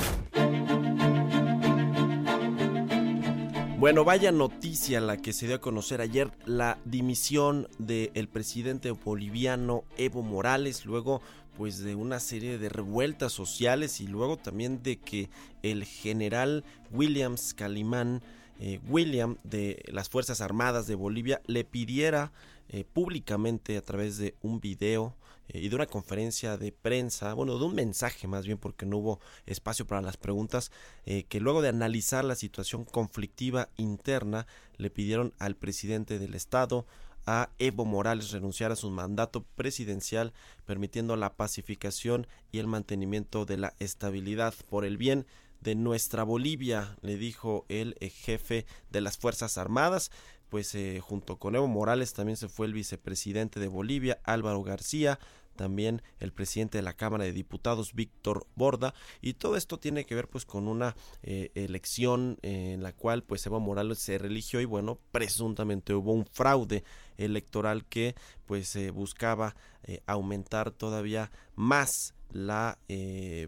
Bueno, 3.80 4.04
vaya 4.04 4.32
noticia 4.32 5.00
la 5.00 5.18
que 5.18 5.34
se 5.34 5.46
dio 5.46 5.58
a 5.58 5.62
conocer 5.62 6.02
ayer, 6.02 6.32
la 6.48 6.80
dimisión 6.84 7.68
del 7.78 8.28
presidente 8.28 8.90
boliviano 8.90 9.84
Evo 9.98 10.24
Morales, 10.24 10.84
luego 10.84 11.22
pues 11.56 11.78
de 11.78 11.94
una 11.94 12.20
serie 12.20 12.58
de 12.58 12.70
revueltas 12.70 13.34
sociales 13.34 14.02
y 14.02 14.08
luego 14.08 14.38
también 14.38 14.82
de 14.82 14.98
que 14.98 15.30
el 15.62 15.86
general 15.86 16.64
Williams 16.90 17.54
Calimán, 17.54 18.24
eh, 18.60 18.80
William 18.90 19.38
de 19.44 19.84
las 19.90 20.10
Fuerzas 20.10 20.42
Armadas 20.42 20.88
de 20.88 20.96
Bolivia, 20.96 21.40
le 21.46 21.64
pidiera 21.64 22.32
eh, 22.70 22.84
públicamente 22.84 23.78
a 23.78 23.84
través 23.84 24.18
de 24.18 24.34
un 24.42 24.60
video 24.60 25.16
eh, 25.50 25.60
y 25.60 25.70
de 25.70 25.76
una 25.76 25.86
conferencia 25.86 26.58
de 26.58 26.72
prensa, 26.72 27.34
bueno, 27.34 27.58
de 27.58 27.66
un 27.66 27.76
mensaje 27.76 28.28
más 28.28 28.46
bien 28.46 28.58
porque 28.58 28.86
no 28.86 28.98
hubo 28.98 29.20
espacio 29.46 29.86
para 29.86 30.02
las 30.02 30.18
preguntas, 30.18 30.72
eh, 31.06 31.24
que 31.24 31.40
luego 31.40 31.62
de 31.62 31.70
analizar 31.70 32.26
la 32.26 32.36
situación 32.36 32.86
conflictiva 32.86 33.70
interna 33.78 34.48
le 34.78 34.90
pidieron 34.90 35.34
al 35.40 35.56
presidente 35.56 36.20
del 36.20 36.36
estado, 36.36 36.86
a 37.26 37.50
Evo 37.60 37.84
Morales 37.84 38.32
renunciar 38.32 38.72
a 38.72 38.78
su 38.78 38.90
mandato 38.90 39.44
presidencial, 39.56 40.32
permitiendo 40.66 41.18
la 41.18 41.36
pacificación 41.36 42.26
y 42.54 42.60
el 42.60 42.68
mantenimiento 42.68 43.46
de 43.46 43.58
la 43.58 43.74
estabilidad 43.80 44.54
por 44.70 44.86
el 44.86 44.96
bien 44.98 45.28
de 45.60 45.76
nuestra 45.76 46.24
Bolivia, 46.24 46.96
le 47.02 47.18
dijo 47.18 47.66
el 47.68 47.96
eh, 48.00 48.10
jefe 48.10 48.66
de 48.92 49.02
las 49.02 49.18
Fuerzas 49.18 49.58
Armadas 49.58 50.12
pues 50.50 50.76
junto 51.02 51.38
con 51.38 51.56
Evo 51.56 51.68
Morales 51.68 52.14
también 52.14 52.38
se 52.38 52.48
fue 52.48 52.68
el 52.68 52.74
vicepresidente 52.74 53.60
de 53.60 53.68
Bolivia, 53.68 54.20
Álvaro 54.24 54.64
García, 54.64 55.20
también 55.58 56.02
el 56.22 56.32
presidente 56.32 56.78
de 56.78 56.84
la 56.84 56.94
Cámara 56.94 57.26
de 57.26 57.34
Diputados, 57.34 57.94
Víctor 57.94 58.48
Borda, 58.56 58.94
y 59.22 59.34
todo 59.34 59.58
esto 59.58 59.78
tiene 59.78 60.06
que 60.06 60.16
ver 60.16 60.30
pues 60.30 60.46
con 60.46 60.70
una 60.70 60.96
eh, 61.24 61.52
elección 61.56 62.38
en 62.44 62.82
la 62.82 62.94
cual 62.94 63.24
pues 63.24 63.46
Evo 63.46 63.60
Morales 63.60 63.98
se 63.98 64.18
religió 64.18 64.62
y 64.62 64.66
bueno, 64.66 65.00
presuntamente 65.12 65.94
hubo 65.94 66.14
un 66.14 66.26
fraude 66.26 66.86
electoral 67.18 67.84
que 67.86 68.16
pues 68.46 68.74
eh, 68.78 68.92
buscaba 68.92 69.56
eh, 69.84 70.02
aumentar 70.06 70.72
todavía 70.72 71.32
más 71.56 72.14
la 72.32 72.78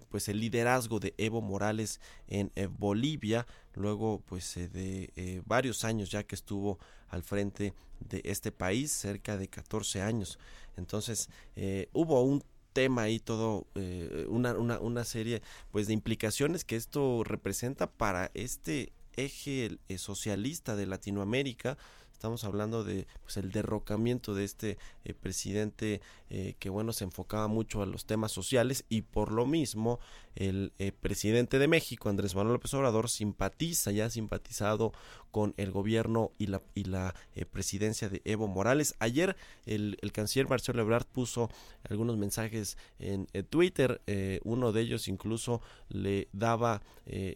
pues 0.09 0.30
el 0.30 0.39
liderazgo 0.39 0.99
de 0.99 1.13
Evo 1.17 1.41
Morales 1.41 1.99
en 2.27 2.51
Bolivia 2.77 3.45
luego 3.75 4.21
pues 4.25 4.55
de 4.55 5.43
varios 5.45 5.84
años 5.84 6.09
ya 6.11 6.23
que 6.23 6.36
estuvo 6.36 6.80
al 7.09 7.23
frente 7.23 7.73
de 7.99 8.21
este 8.23 8.51
país 8.51 8.91
cerca 8.91 9.38
de 9.38 9.47
14 9.47 10.01
años. 10.01 10.39
Entonces, 10.77 11.30
eh, 11.55 11.89
hubo 11.93 12.21
un 12.23 12.43
tema 12.73 13.03
ahí 13.03 13.19
todo, 13.19 13.67
eh, 13.75 14.25
una, 14.30 14.53
una, 14.53 14.80
una, 14.80 15.03
serie 15.03 15.41
pues 15.71 15.88
de 15.88 15.93
implicaciones 15.93 16.63
que 16.63 16.75
esto 16.75 17.23
representa 17.23 17.89
para 17.89 18.32
este 18.34 18.93
eje 19.15 19.77
eh, 19.89 19.97
socialista 19.97 20.75
de 20.75 20.86
Latinoamérica, 20.86 21.77
Estamos 22.20 22.43
hablando 22.43 22.84
de 22.84 23.07
pues, 23.24 23.38
el 23.38 23.49
derrocamiento 23.49 24.34
de 24.34 24.43
este 24.43 24.78
eh, 25.05 25.13
presidente 25.13 26.01
eh, 26.30 26.55
que 26.59 26.70
bueno 26.70 26.91
se 26.91 27.05
enfocaba 27.05 27.47
mucho 27.47 27.82
a 27.82 27.86
los 27.86 28.05
temas 28.05 28.34
sociales 28.34 28.84
y 28.89 29.03
por 29.03 29.32
lo 29.32 29.45
mismo 29.45 30.01
el 30.36 30.74
eh, 30.80 30.91
presidente 30.91 31.59
de 31.59 31.70
México 31.70 32.09
Andrés 32.09 32.36
Manuel 32.36 32.55
López 32.55 32.74
Obrador 32.74 33.09
simpatiza 33.09 33.91
ya 33.91 34.07
ha 34.07 34.09
simpatizado 34.09 34.91
con 35.32 35.53
el 35.57 35.71
gobierno 35.71 36.32
y 36.38 36.47
la 36.47 36.61
y 36.75 36.86
la 36.86 37.15
presidencia 37.51 38.09
de 38.09 38.21
Evo 38.25 38.47
Morales. 38.47 38.95
Ayer 38.99 39.36
el, 39.65 39.97
el, 40.01 40.11
canciller 40.11 40.49
Marcelo 40.49 40.82
Ebrard 40.82 41.05
puso 41.05 41.49
algunos 41.89 42.17
mensajes 42.17 42.77
en, 42.99 43.27
Twitter, 43.49 44.01
uno 44.43 44.71
de 44.71 44.82
ellos 44.82 45.07
incluso 45.07 45.61
le 45.89 46.27
daba 46.34 46.82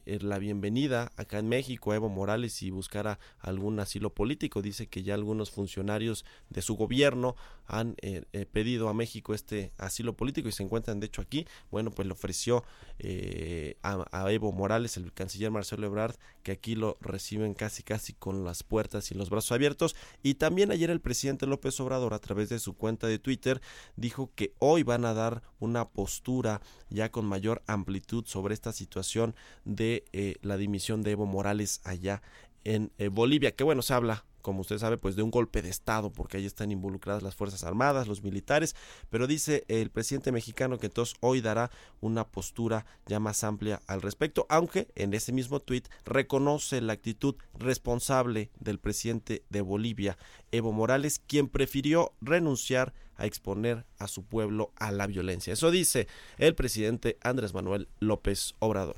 la 0.06 0.38
bienvenida 0.40 1.12
acá 1.18 1.40
en 1.40 1.50
México 1.50 1.92
a 1.92 1.96
Evo 1.96 2.10
Morales 2.10 2.62
y 2.62 2.70
buscara 2.70 3.20
algún 3.40 3.80
asilo 3.80 4.10
político 4.12 4.62
dice 4.62 4.88
que 4.88 5.04
ya 5.04 5.14
algunos 5.14 5.52
funcionarios 5.52 6.26
de 6.50 6.62
su 6.62 6.76
gobierno 6.76 7.36
han 7.66 7.96
eh, 8.02 8.24
eh, 8.34 8.46
pedido 8.46 8.90
a 8.90 8.94
México 8.94 9.34
este 9.34 9.72
asilo 9.78 10.14
político 10.14 10.50
y 10.50 10.52
se 10.52 10.64
encuentran 10.64 11.00
de 11.00 11.08
hecho 11.08 11.22
aquí. 11.22 11.48
Bueno, 11.72 11.92
pues 11.92 12.08
le 12.08 12.14
ofreció 12.14 12.64
eh, 13.00 13.78
a, 13.84 14.32
Evo 14.32 14.52
Morales, 14.52 14.98
el 14.98 15.14
canciller 15.14 15.52
Marcelo 15.52 15.88
Ebrard, 15.88 16.16
que 16.44 16.52
aquí 16.52 16.76
lo 16.76 16.98
reciben 17.02 17.54
casi 17.54 17.84
casi 17.84 18.14
con 18.14 18.44
las 18.44 18.64
puertas 18.64 19.12
y 19.12 19.16
los 19.16 19.30
brazos 19.30 19.52
abiertos. 19.54 19.96
Y 20.22 20.36
también 20.36 20.72
ayer 20.72 20.90
el 20.90 21.02
presidente 21.02 21.48
López 21.48 21.80
Obrador 21.80 22.14
a 22.14 22.20
través 22.20 22.50
de 22.50 22.60
su 22.60 22.76
cuenta 22.76 23.08
de 23.08 23.20
Twitter 23.20 23.62
dijo 23.96 24.32
que 24.36 24.54
hoy 24.60 24.84
van 24.84 25.06
a 25.06 25.14
dar 25.14 25.44
una 25.60 25.90
postura 25.90 26.62
ya 26.90 27.12
con 27.12 27.26
mayor 27.26 27.64
amplitud 27.68 28.26
sobre 28.26 28.54
esta 28.54 28.72
situación 28.72 29.36
de 29.66 30.38
la 30.42 30.58
dimisión 30.58 31.02
de 31.02 31.12
Evo 31.12 31.26
Morales 31.26 31.82
allá 31.84 32.22
en 32.64 32.92
Bolivia, 33.12 33.56
que 33.56 33.64
bueno, 33.64 33.82
se 33.82 33.94
habla 33.94 34.26
como 34.44 34.62
usted 34.62 34.78
sabe, 34.78 34.98
pues 34.98 35.16
de 35.16 35.24
un 35.24 35.32
golpe 35.32 35.64
de 35.64 35.70
Estado, 35.70 36.12
porque 36.12 36.38
ahí 36.38 36.46
están 36.46 36.72
involucradas 36.72 37.24
las 37.24 37.36
Fuerzas 37.36 37.64
Armadas, 37.64 38.08
los 38.08 38.22
militares, 38.22 38.76
pero 39.10 39.26
dice 39.26 39.64
el 39.70 39.90
presidente 39.90 40.32
mexicano 40.32 40.78
que 40.78 40.88
entonces 40.88 41.16
hoy 41.22 41.42
dará 41.42 41.72
una 42.02 42.28
postura 42.28 42.86
ya 43.08 43.20
más 43.20 43.44
amplia 43.44 43.82
al 43.88 44.02
respecto, 44.02 44.46
aunque 44.50 44.90
en 44.96 45.14
ese 45.14 45.32
mismo 45.32 45.62
tuit 45.62 45.88
reconoce 46.06 46.82
la 46.82 46.94
actitud 46.94 47.36
responsable 47.58 48.52
del 48.60 48.80
presidente 48.80 49.44
de 49.50 49.62
Bolivia, 49.62 50.18
Evo 50.52 50.74
Morales, 50.74 51.20
quien 51.26 51.48
prefirió 51.48 52.14
renunciar 52.22 52.94
a 53.16 53.26
exponer 53.26 53.86
a 53.98 54.08
su 54.08 54.26
pueblo 54.26 54.74
a 54.76 54.92
la 54.92 55.08
violencia. 55.08 55.54
Eso 55.54 55.72
dice 55.72 56.08
el 56.38 56.54
presidente 56.54 57.18
Andrés 57.24 57.54
Manuel 57.54 57.88
López 58.00 58.56
Obrador. 58.60 58.98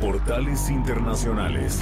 Portales 0.00 0.68
Internacionales. 0.68 1.80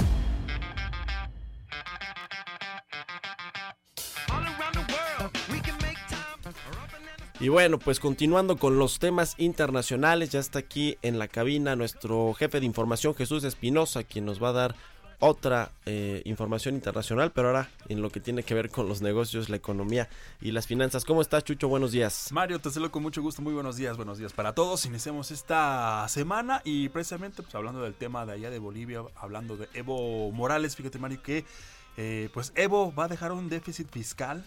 Y 7.41 7.49
bueno, 7.49 7.79
pues 7.79 7.99
continuando 7.99 8.57
con 8.57 8.77
los 8.77 8.99
temas 8.99 9.33
internacionales, 9.39 10.29
ya 10.29 10.39
está 10.39 10.59
aquí 10.59 10.99
en 11.01 11.17
la 11.17 11.27
cabina 11.27 11.75
nuestro 11.75 12.35
jefe 12.35 12.59
de 12.59 12.67
información 12.67 13.15
Jesús 13.15 13.43
Espinosa, 13.43 14.03
quien 14.03 14.25
nos 14.25 14.41
va 14.41 14.49
a 14.49 14.51
dar 14.51 14.75
otra 15.17 15.71
eh, 15.87 16.21
información 16.25 16.75
internacional, 16.75 17.31
pero 17.31 17.47
ahora 17.47 17.71
en 17.89 18.03
lo 18.03 18.11
que 18.11 18.19
tiene 18.19 18.43
que 18.43 18.53
ver 18.53 18.69
con 18.69 18.87
los 18.87 19.01
negocios, 19.01 19.49
la 19.49 19.55
economía 19.55 20.07
y 20.39 20.51
las 20.51 20.67
finanzas. 20.67 21.03
¿Cómo 21.03 21.19
estás, 21.23 21.43
Chucho? 21.43 21.67
Buenos 21.67 21.91
días. 21.91 22.27
Mario, 22.31 22.59
te 22.59 22.69
saludo 22.69 22.91
con 22.91 23.01
mucho 23.01 23.23
gusto. 23.23 23.41
Muy 23.41 23.53
buenos 23.55 23.75
días, 23.75 23.97
buenos 23.97 24.19
días 24.19 24.33
para 24.33 24.53
todos. 24.53 24.85
Iniciamos 24.85 25.31
esta 25.31 26.07
semana 26.09 26.61
y 26.63 26.89
precisamente 26.89 27.41
pues, 27.41 27.55
hablando 27.55 27.81
del 27.81 27.95
tema 27.95 28.23
de 28.27 28.33
allá 28.33 28.51
de 28.51 28.59
Bolivia, 28.59 29.01
hablando 29.15 29.57
de 29.57 29.67
Evo 29.73 30.31
Morales, 30.31 30.75
fíjate, 30.75 30.99
Mario, 30.99 31.23
que 31.23 31.43
eh, 31.97 32.29
pues 32.35 32.53
Evo 32.55 32.93
va 32.93 33.05
a 33.05 33.07
dejar 33.07 33.31
un 33.31 33.49
déficit 33.49 33.89
fiscal 33.89 34.43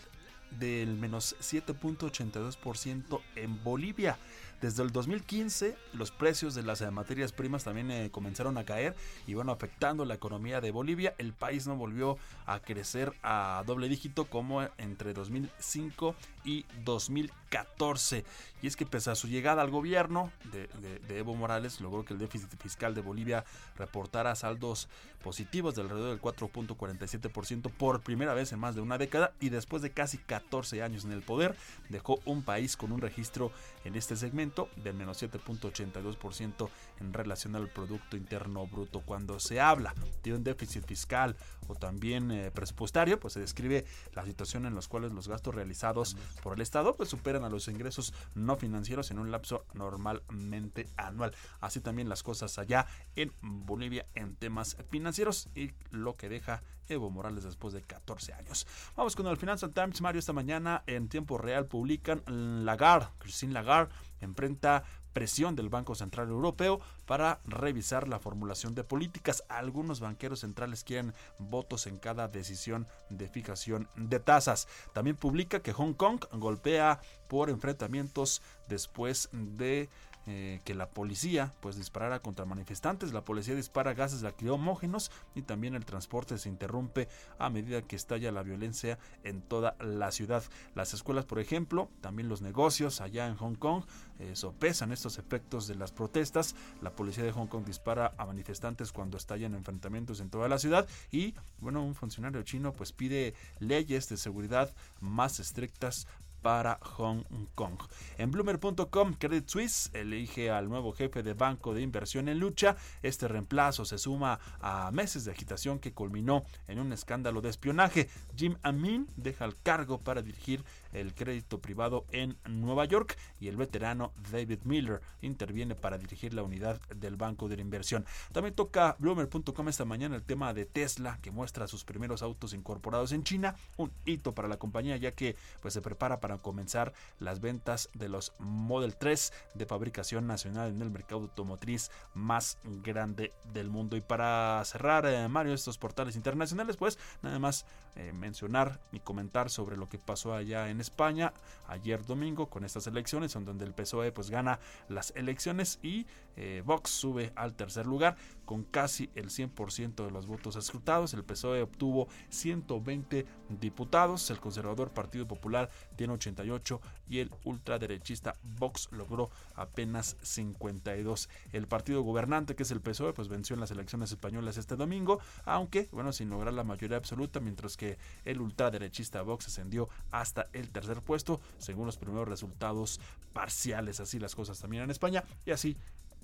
del 0.50 0.96
menos 0.96 1.36
7.82% 1.40 3.20
en 3.36 3.62
Bolivia. 3.64 4.18
Desde 4.60 4.82
el 4.82 4.92
2015 4.92 5.76
los 5.92 6.10
precios 6.10 6.54
de 6.54 6.62
las 6.62 6.80
eh, 6.80 6.90
materias 6.90 7.32
primas 7.32 7.64
también 7.64 7.90
eh, 7.90 8.10
comenzaron 8.10 8.56
a 8.58 8.64
caer 8.64 8.94
y 9.26 9.34
bueno 9.34 9.52
afectando 9.52 10.04
la 10.04 10.14
economía 10.14 10.60
de 10.60 10.70
Bolivia. 10.70 11.14
El 11.18 11.32
país 11.32 11.66
no 11.66 11.76
volvió 11.76 12.18
a 12.46 12.60
crecer 12.60 13.12
a 13.22 13.62
doble 13.66 13.88
dígito 13.88 14.24
como 14.24 14.62
entre 14.78 15.12
2005 15.12 16.14
y 16.44 16.64
2014. 16.84 18.24
Y 18.62 18.66
es 18.66 18.76
que 18.76 18.86
pese 18.86 19.10
a 19.10 19.14
su 19.14 19.28
llegada 19.28 19.62
al 19.62 19.70
gobierno 19.70 20.30
de, 20.52 21.18
Evo 21.18 21.34
Morales 21.34 21.80
logró 21.80 22.04
que 22.04 22.14
el 22.14 22.18
déficit 22.18 22.50
fiscal 22.60 22.94
de 22.94 23.02
Bolivia 23.02 23.44
reportara 23.76 24.34
saldos 24.34 24.88
positivos 25.22 25.74
de 25.74 25.82
alrededor 25.82 26.10
del 26.10 26.20
4.47% 26.20 27.70
por 27.70 28.02
primera 28.02 28.34
vez 28.34 28.52
en 28.52 28.58
más 28.58 28.74
de 28.74 28.80
una 28.80 28.98
década 28.98 29.32
y 29.40 29.48
después 29.48 29.82
de 29.82 29.90
casi 29.90 30.18
14 30.18 30.82
años 30.82 31.04
en 31.04 31.12
el 31.12 31.22
poder 31.22 31.56
dejó 31.88 32.20
un 32.24 32.42
país 32.42 32.76
con 32.76 32.92
un 32.92 33.00
registro 33.00 33.52
en 33.84 33.94
este 33.94 34.16
segmento 34.16 34.68
del 34.76 34.94
menos 34.94 35.22
7.82% 35.22 36.68
en 37.00 37.12
relación 37.12 37.56
al 37.56 37.68
Producto 37.68 38.16
Interno 38.16 38.66
Bruto. 38.66 39.00
Cuando 39.00 39.38
se 39.38 39.60
habla 39.60 39.94
de 40.22 40.34
un 40.34 40.44
déficit 40.44 40.84
fiscal 40.84 41.36
o 41.68 41.74
también 41.74 42.30
eh, 42.30 42.50
presupuestario, 42.50 43.20
pues 43.20 43.34
se 43.34 43.40
describe 43.40 43.84
la 44.14 44.24
situación 44.24 44.66
en 44.66 44.74
la 44.74 44.80
cual 44.88 45.08
los 45.14 45.28
gastos 45.28 45.54
realizados 45.54 46.16
por 46.42 46.54
el 46.54 46.60
Estado 46.60 46.96
pues 46.96 47.08
superan 47.08 47.44
a 47.44 47.48
los 47.48 47.68
ingresos 47.68 48.12
no 48.34 48.56
financieros 48.56 49.10
en 49.10 49.18
un 49.18 49.30
lapso 49.30 49.64
normalmente 49.74 50.88
anual. 50.96 51.34
Así 51.60 51.80
también 51.80 52.08
las 52.08 52.22
cosas 52.22 52.58
allá 52.58 52.86
en 53.16 53.32
Bolivia 53.40 54.06
en 54.14 54.36
temas 54.36 54.76
financieros 54.90 55.48
y 55.54 55.72
lo 55.90 56.16
que 56.16 56.28
deja 56.28 56.62
Evo 56.88 57.10
Morales 57.10 57.44
después 57.44 57.74
de 57.74 57.82
14 57.82 58.32
años. 58.34 58.66
Vamos 58.96 59.16
con 59.16 59.26
el 59.26 59.36
Financial 59.36 59.72
Times, 59.72 60.00
Mario, 60.00 60.18
esta 60.18 60.32
mañana 60.32 60.82
en 60.86 61.08
tiempo 61.08 61.38
real 61.38 61.66
publican 61.66 62.22
Lagarde, 62.26 63.08
Christine 63.18 63.52
Lagarde, 63.52 63.92
enfrenta 64.20 64.84
presión 65.14 65.56
del 65.56 65.70
Banco 65.70 65.94
Central 65.94 66.28
Europeo 66.28 66.80
para 67.06 67.40
revisar 67.46 68.08
la 68.08 68.18
formulación 68.18 68.74
de 68.74 68.84
políticas. 68.84 69.44
Algunos 69.48 70.00
banqueros 70.00 70.40
centrales 70.40 70.84
quieren 70.84 71.14
votos 71.38 71.86
en 71.86 71.98
cada 71.98 72.28
decisión 72.28 72.86
de 73.08 73.28
fijación 73.28 73.88
de 73.96 74.20
tasas. 74.20 74.68
También 74.92 75.16
publica 75.16 75.60
que 75.60 75.72
Hong 75.72 75.94
Kong 75.94 76.24
golpea 76.32 77.00
por 77.28 77.48
enfrentamientos 77.48 78.42
después 78.68 79.30
de 79.32 79.88
eh, 80.26 80.60
que 80.64 80.74
la 80.74 80.88
policía 80.88 81.52
pues 81.60 81.76
disparara 81.76 82.20
contra 82.20 82.46
manifestantes. 82.46 83.12
La 83.12 83.24
policía 83.24 83.54
dispara 83.54 83.92
gases 83.92 84.22
lacrimógenos 84.22 85.10
y 85.34 85.42
también 85.42 85.74
el 85.74 85.84
transporte 85.84 86.38
se 86.38 86.48
interrumpe 86.48 87.08
a 87.38 87.50
medida 87.50 87.82
que 87.82 87.96
estalla 87.96 88.32
la 88.32 88.42
violencia 88.42 88.98
en 89.22 89.42
toda 89.42 89.76
la 89.80 90.10
ciudad. 90.12 90.42
Las 90.74 90.94
escuelas, 90.94 91.26
por 91.26 91.40
ejemplo, 91.40 91.90
también 92.00 92.28
los 92.28 92.40
negocios 92.40 93.00
allá 93.00 93.26
en 93.26 93.36
Hong 93.36 93.54
Kong 93.54 93.84
eh, 94.18 94.34
sopesan 94.34 94.92
estos 94.92 95.18
efectos 95.18 95.66
de 95.66 95.74
las 95.74 95.92
protestas. 95.92 96.54
La 96.80 96.90
policía 96.90 97.24
de 97.24 97.32
Hong 97.32 97.48
Kong 97.48 97.64
dispara 97.66 98.14
a 98.16 98.24
manifestantes 98.24 98.92
cuando 98.92 99.18
estallan 99.18 99.54
enfrentamientos 99.54 100.20
en 100.20 100.30
toda 100.30 100.48
la 100.48 100.58
ciudad 100.58 100.88
y 101.10 101.34
bueno, 101.58 101.84
un 101.84 101.94
funcionario 101.94 102.42
chino 102.42 102.72
pues 102.72 102.92
pide 102.92 103.34
leyes 103.58 104.08
de 104.08 104.16
seguridad 104.16 104.74
más 105.00 105.38
estrictas 105.40 106.06
para 106.44 106.78
Hong 106.82 107.22
Kong. 107.54 107.78
En 108.18 108.30
bloomer.com, 108.30 109.14
Credit 109.14 109.48
Suisse 109.48 109.90
elige 109.94 110.50
al 110.50 110.68
nuevo 110.68 110.92
jefe 110.92 111.22
de 111.22 111.32
banco 111.32 111.72
de 111.72 111.80
inversión 111.80 112.28
en 112.28 112.38
lucha. 112.38 112.76
Este 113.02 113.28
reemplazo 113.28 113.86
se 113.86 113.96
suma 113.96 114.38
a 114.60 114.90
meses 114.92 115.24
de 115.24 115.30
agitación 115.32 115.78
que 115.78 115.94
culminó 115.94 116.44
en 116.68 116.80
un 116.80 116.92
escándalo 116.92 117.40
de 117.40 117.48
espionaje. 117.48 118.10
Jim 118.36 118.56
Amin 118.62 119.08
deja 119.16 119.46
el 119.46 119.56
cargo 119.56 120.02
para 120.02 120.20
dirigir 120.20 120.62
el 120.92 121.14
crédito 121.14 121.62
privado 121.62 122.04
en 122.10 122.36
Nueva 122.46 122.84
York 122.84 123.16
y 123.40 123.48
el 123.48 123.56
veterano 123.56 124.12
David 124.30 124.60
Miller 124.64 125.00
interviene 125.22 125.74
para 125.74 125.96
dirigir 125.96 126.34
la 126.34 126.42
unidad 126.42 126.78
del 126.94 127.16
Banco 127.16 127.48
de 127.48 127.56
la 127.56 127.62
Inversión. 127.62 128.04
También 128.32 128.54
toca 128.54 128.96
Bloomer.com 128.98 129.68
esta 129.68 129.86
mañana 129.86 130.14
el 130.14 130.22
tema 130.22 130.52
de 130.52 130.66
Tesla 130.66 131.18
que 131.22 131.30
muestra 131.30 131.66
sus 131.68 131.84
primeros 131.84 132.22
autos 132.22 132.52
incorporados 132.52 133.12
en 133.12 133.24
China, 133.24 133.56
un 133.78 133.90
hito 134.04 134.34
para 134.34 134.46
la 134.46 134.58
compañía 134.58 134.98
ya 134.98 135.12
que 135.12 135.36
pues 135.62 135.72
se 135.72 135.80
prepara 135.80 136.20
para 136.20 136.33
comenzar 136.38 136.92
las 137.18 137.40
ventas 137.40 137.90
de 137.94 138.08
los 138.08 138.32
Model 138.38 138.96
3 138.96 139.32
de 139.54 139.66
fabricación 139.66 140.26
nacional 140.26 140.70
en 140.70 140.82
el 140.82 140.90
mercado 140.90 141.22
automotriz 141.22 141.90
más 142.14 142.58
grande 142.82 143.32
del 143.52 143.70
mundo. 143.70 143.96
Y 143.96 144.00
para 144.00 144.62
cerrar, 144.64 145.06
eh, 145.06 145.28
Mario, 145.28 145.54
estos 145.54 145.78
portales 145.78 146.16
internacionales, 146.16 146.76
pues 146.76 146.98
nada 147.22 147.38
más 147.38 147.66
eh, 147.96 148.12
mencionar 148.12 148.80
y 148.90 149.00
comentar 149.00 149.50
sobre 149.50 149.76
lo 149.76 149.88
que 149.88 149.98
pasó 149.98 150.34
allá 150.34 150.68
en 150.68 150.80
España 150.80 151.32
ayer 151.68 152.04
domingo 152.04 152.50
con 152.50 152.64
estas 152.64 152.86
elecciones, 152.86 153.34
donde 153.34 153.64
el 153.64 153.72
PSOE 153.72 154.10
pues 154.10 154.30
gana 154.30 154.58
las 154.88 155.12
elecciones 155.16 155.78
y 155.82 156.06
eh, 156.36 156.62
Vox 156.64 156.90
sube 156.90 157.32
al 157.36 157.54
tercer 157.54 157.86
lugar 157.86 158.16
con 158.44 158.64
casi 158.64 159.10
el 159.14 159.30
100% 159.30 160.04
de 160.04 160.10
los 160.10 160.26
votos 160.26 160.56
escrutados. 160.56 161.14
El 161.14 161.24
PSOE 161.24 161.62
obtuvo 161.62 162.08
120 162.30 163.26
diputados, 163.60 164.30
el 164.30 164.40
conservador 164.40 164.90
Partido 164.90 165.26
Popular 165.26 165.70
tiene 165.96 166.14
88 166.14 166.80
y 167.08 167.18
el 167.18 167.30
ultraderechista 167.44 168.36
Vox 168.58 168.88
logró 168.92 169.30
apenas 169.54 170.16
52. 170.22 171.28
El 171.52 171.66
partido 171.66 172.02
gobernante, 172.02 172.54
que 172.54 172.62
es 172.62 172.70
el 172.70 172.80
PSOE, 172.80 173.12
pues 173.12 173.28
venció 173.28 173.54
en 173.54 173.60
las 173.60 173.70
elecciones 173.70 174.10
españolas 174.10 174.56
este 174.56 174.76
domingo, 174.76 175.20
aunque, 175.44 175.88
bueno, 175.92 176.12
sin 176.12 176.30
lograr 176.30 176.54
la 176.54 176.64
mayoría 176.64 176.96
absoluta, 176.96 177.40
mientras 177.40 177.76
que 177.76 177.98
el 178.24 178.40
ultraderechista 178.40 179.22
Vox 179.22 179.46
ascendió 179.46 179.88
hasta 180.10 180.48
el 180.52 180.70
tercer 180.70 181.02
puesto, 181.02 181.40
según 181.58 181.86
los 181.86 181.96
primeros 181.96 182.28
resultados 182.28 183.00
parciales. 183.32 184.00
Así 184.00 184.18
las 184.18 184.34
cosas 184.34 184.58
también 184.58 184.84
en 184.84 184.90
España 184.90 185.24
y 185.44 185.50
así 185.50 185.76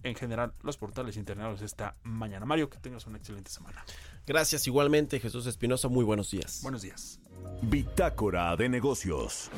en 0.02 0.14
general 0.14 0.52
los 0.62 0.76
portales 0.76 1.16
internados 1.16 1.62
esta 1.62 1.96
mañana. 2.02 2.46
Mario, 2.46 2.70
que 2.70 2.78
tengas 2.78 3.06
una 3.06 3.18
excelente 3.18 3.50
semana. 3.50 3.84
Gracias 4.26 4.66
igualmente, 4.66 5.20
Jesús 5.20 5.46
Espinosa. 5.46 5.88
Muy 5.88 6.04
buenos 6.04 6.30
días. 6.30 6.60
Buenos 6.62 6.82
días. 6.82 7.20
Bitácora 7.62 8.56
de 8.56 8.68
negocios. 8.68 9.50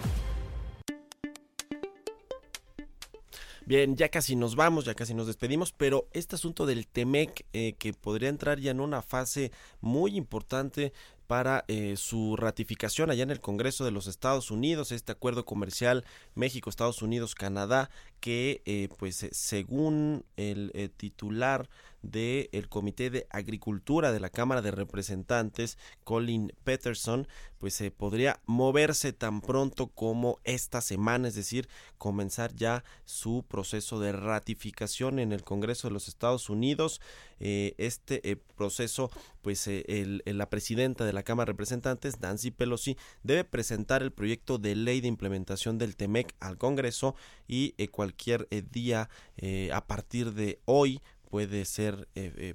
Bien, 3.65 3.97
ya 3.97 4.09
casi 4.09 4.35
nos 4.35 4.57
vamos, 4.57 4.85
ya 4.85 4.95
casi 4.95 5.15
nos 5.15 5.29
despedimos, 5.29 5.73
pero 5.73 6.09
este 6.13 6.35
asunto 6.35 6.67
del 6.67 6.89
TEMEC, 6.89 7.47
eh, 7.53 7.75
que 7.79 7.93
podría 7.93 8.29
entrar 8.29 8.59
ya 8.59 8.73
en 8.73 8.81
una 8.81 9.03
fase 9.03 9.53
muy 9.81 10.17
importante 10.17 10.93
para 11.33 11.65
eh, 11.67 11.95
su 11.97 12.37
ratificación 12.37 13.11
allá 13.11 13.23
en 13.23 13.31
el 13.31 13.41
Congreso 13.41 13.87
de 13.87 13.91
los 13.91 14.07
Estados 14.07 14.51
Unidos, 14.51 14.93
este 14.93 15.13
acuerdo 15.13 15.47
comercial 15.47 16.05
México, 16.35 16.69
Estados 16.69 17.01
Unidos, 17.01 17.35
Canadá, 17.35 17.89
que 18.21 18.61
eh, 18.67 18.91
pues 18.99 19.27
según 19.33 20.27
el 20.37 20.93
titular 20.95 21.71
del 22.03 22.69
Comité 22.69 23.11
de 23.11 23.27
Agricultura 23.31 24.13
de 24.13 24.21
la 24.21 24.29
Cámara 24.29 24.61
de 24.61 24.73
Representantes, 24.73 25.79
Colin 26.05 26.53
Peterson, 26.65 27.27
pues 27.59 27.75
se 27.75 27.91
podría 27.91 28.41
moverse 28.45 29.13
tan 29.13 29.41
pronto 29.41 29.87
como 29.87 30.41
esta 30.45 30.81
semana, 30.81 31.29
es 31.29 31.37
decir, 31.37 31.69
comenzar 31.97 32.55
ya 32.55 32.85
su 33.05 33.45
proceso 33.49 34.01
de 34.01 34.13
ratificación 34.13 35.21
en 35.21 35.33
el 35.33 35.45
Congreso 35.45 35.89
de 35.89 35.95
los 35.95 36.09
Estados 36.09 36.51
Unidos. 36.51 37.01
Eh, 37.39 37.75
este 37.79 38.31
eh, 38.31 38.37
proceso, 38.37 39.11
pues 39.43 39.67
eh, 39.67 40.21
la 40.25 40.51
presidenta 40.51 41.05
de 41.05 41.13
la 41.13 41.22
Cámara 41.25 41.47
de 41.47 41.53
Representantes, 41.53 42.21
Nancy 42.21 42.51
Pelosi, 42.51 42.97
debe 43.23 43.45
presentar 43.45 44.03
el 44.03 44.13
proyecto 44.13 44.59
de 44.59 44.75
ley 44.75 45.01
de 45.01 45.09
implementación 45.09 45.79
del 45.79 45.97
TEMEC 45.97 46.35
al 46.41 46.59
Congreso 46.59 47.15
y 47.47 47.73
cualquier 47.89 48.49
día 48.71 49.09
a 49.73 49.87
partir 49.87 50.33
de 50.33 50.61
hoy 50.65 51.01
puede 51.33 51.65
ser, 51.65 52.09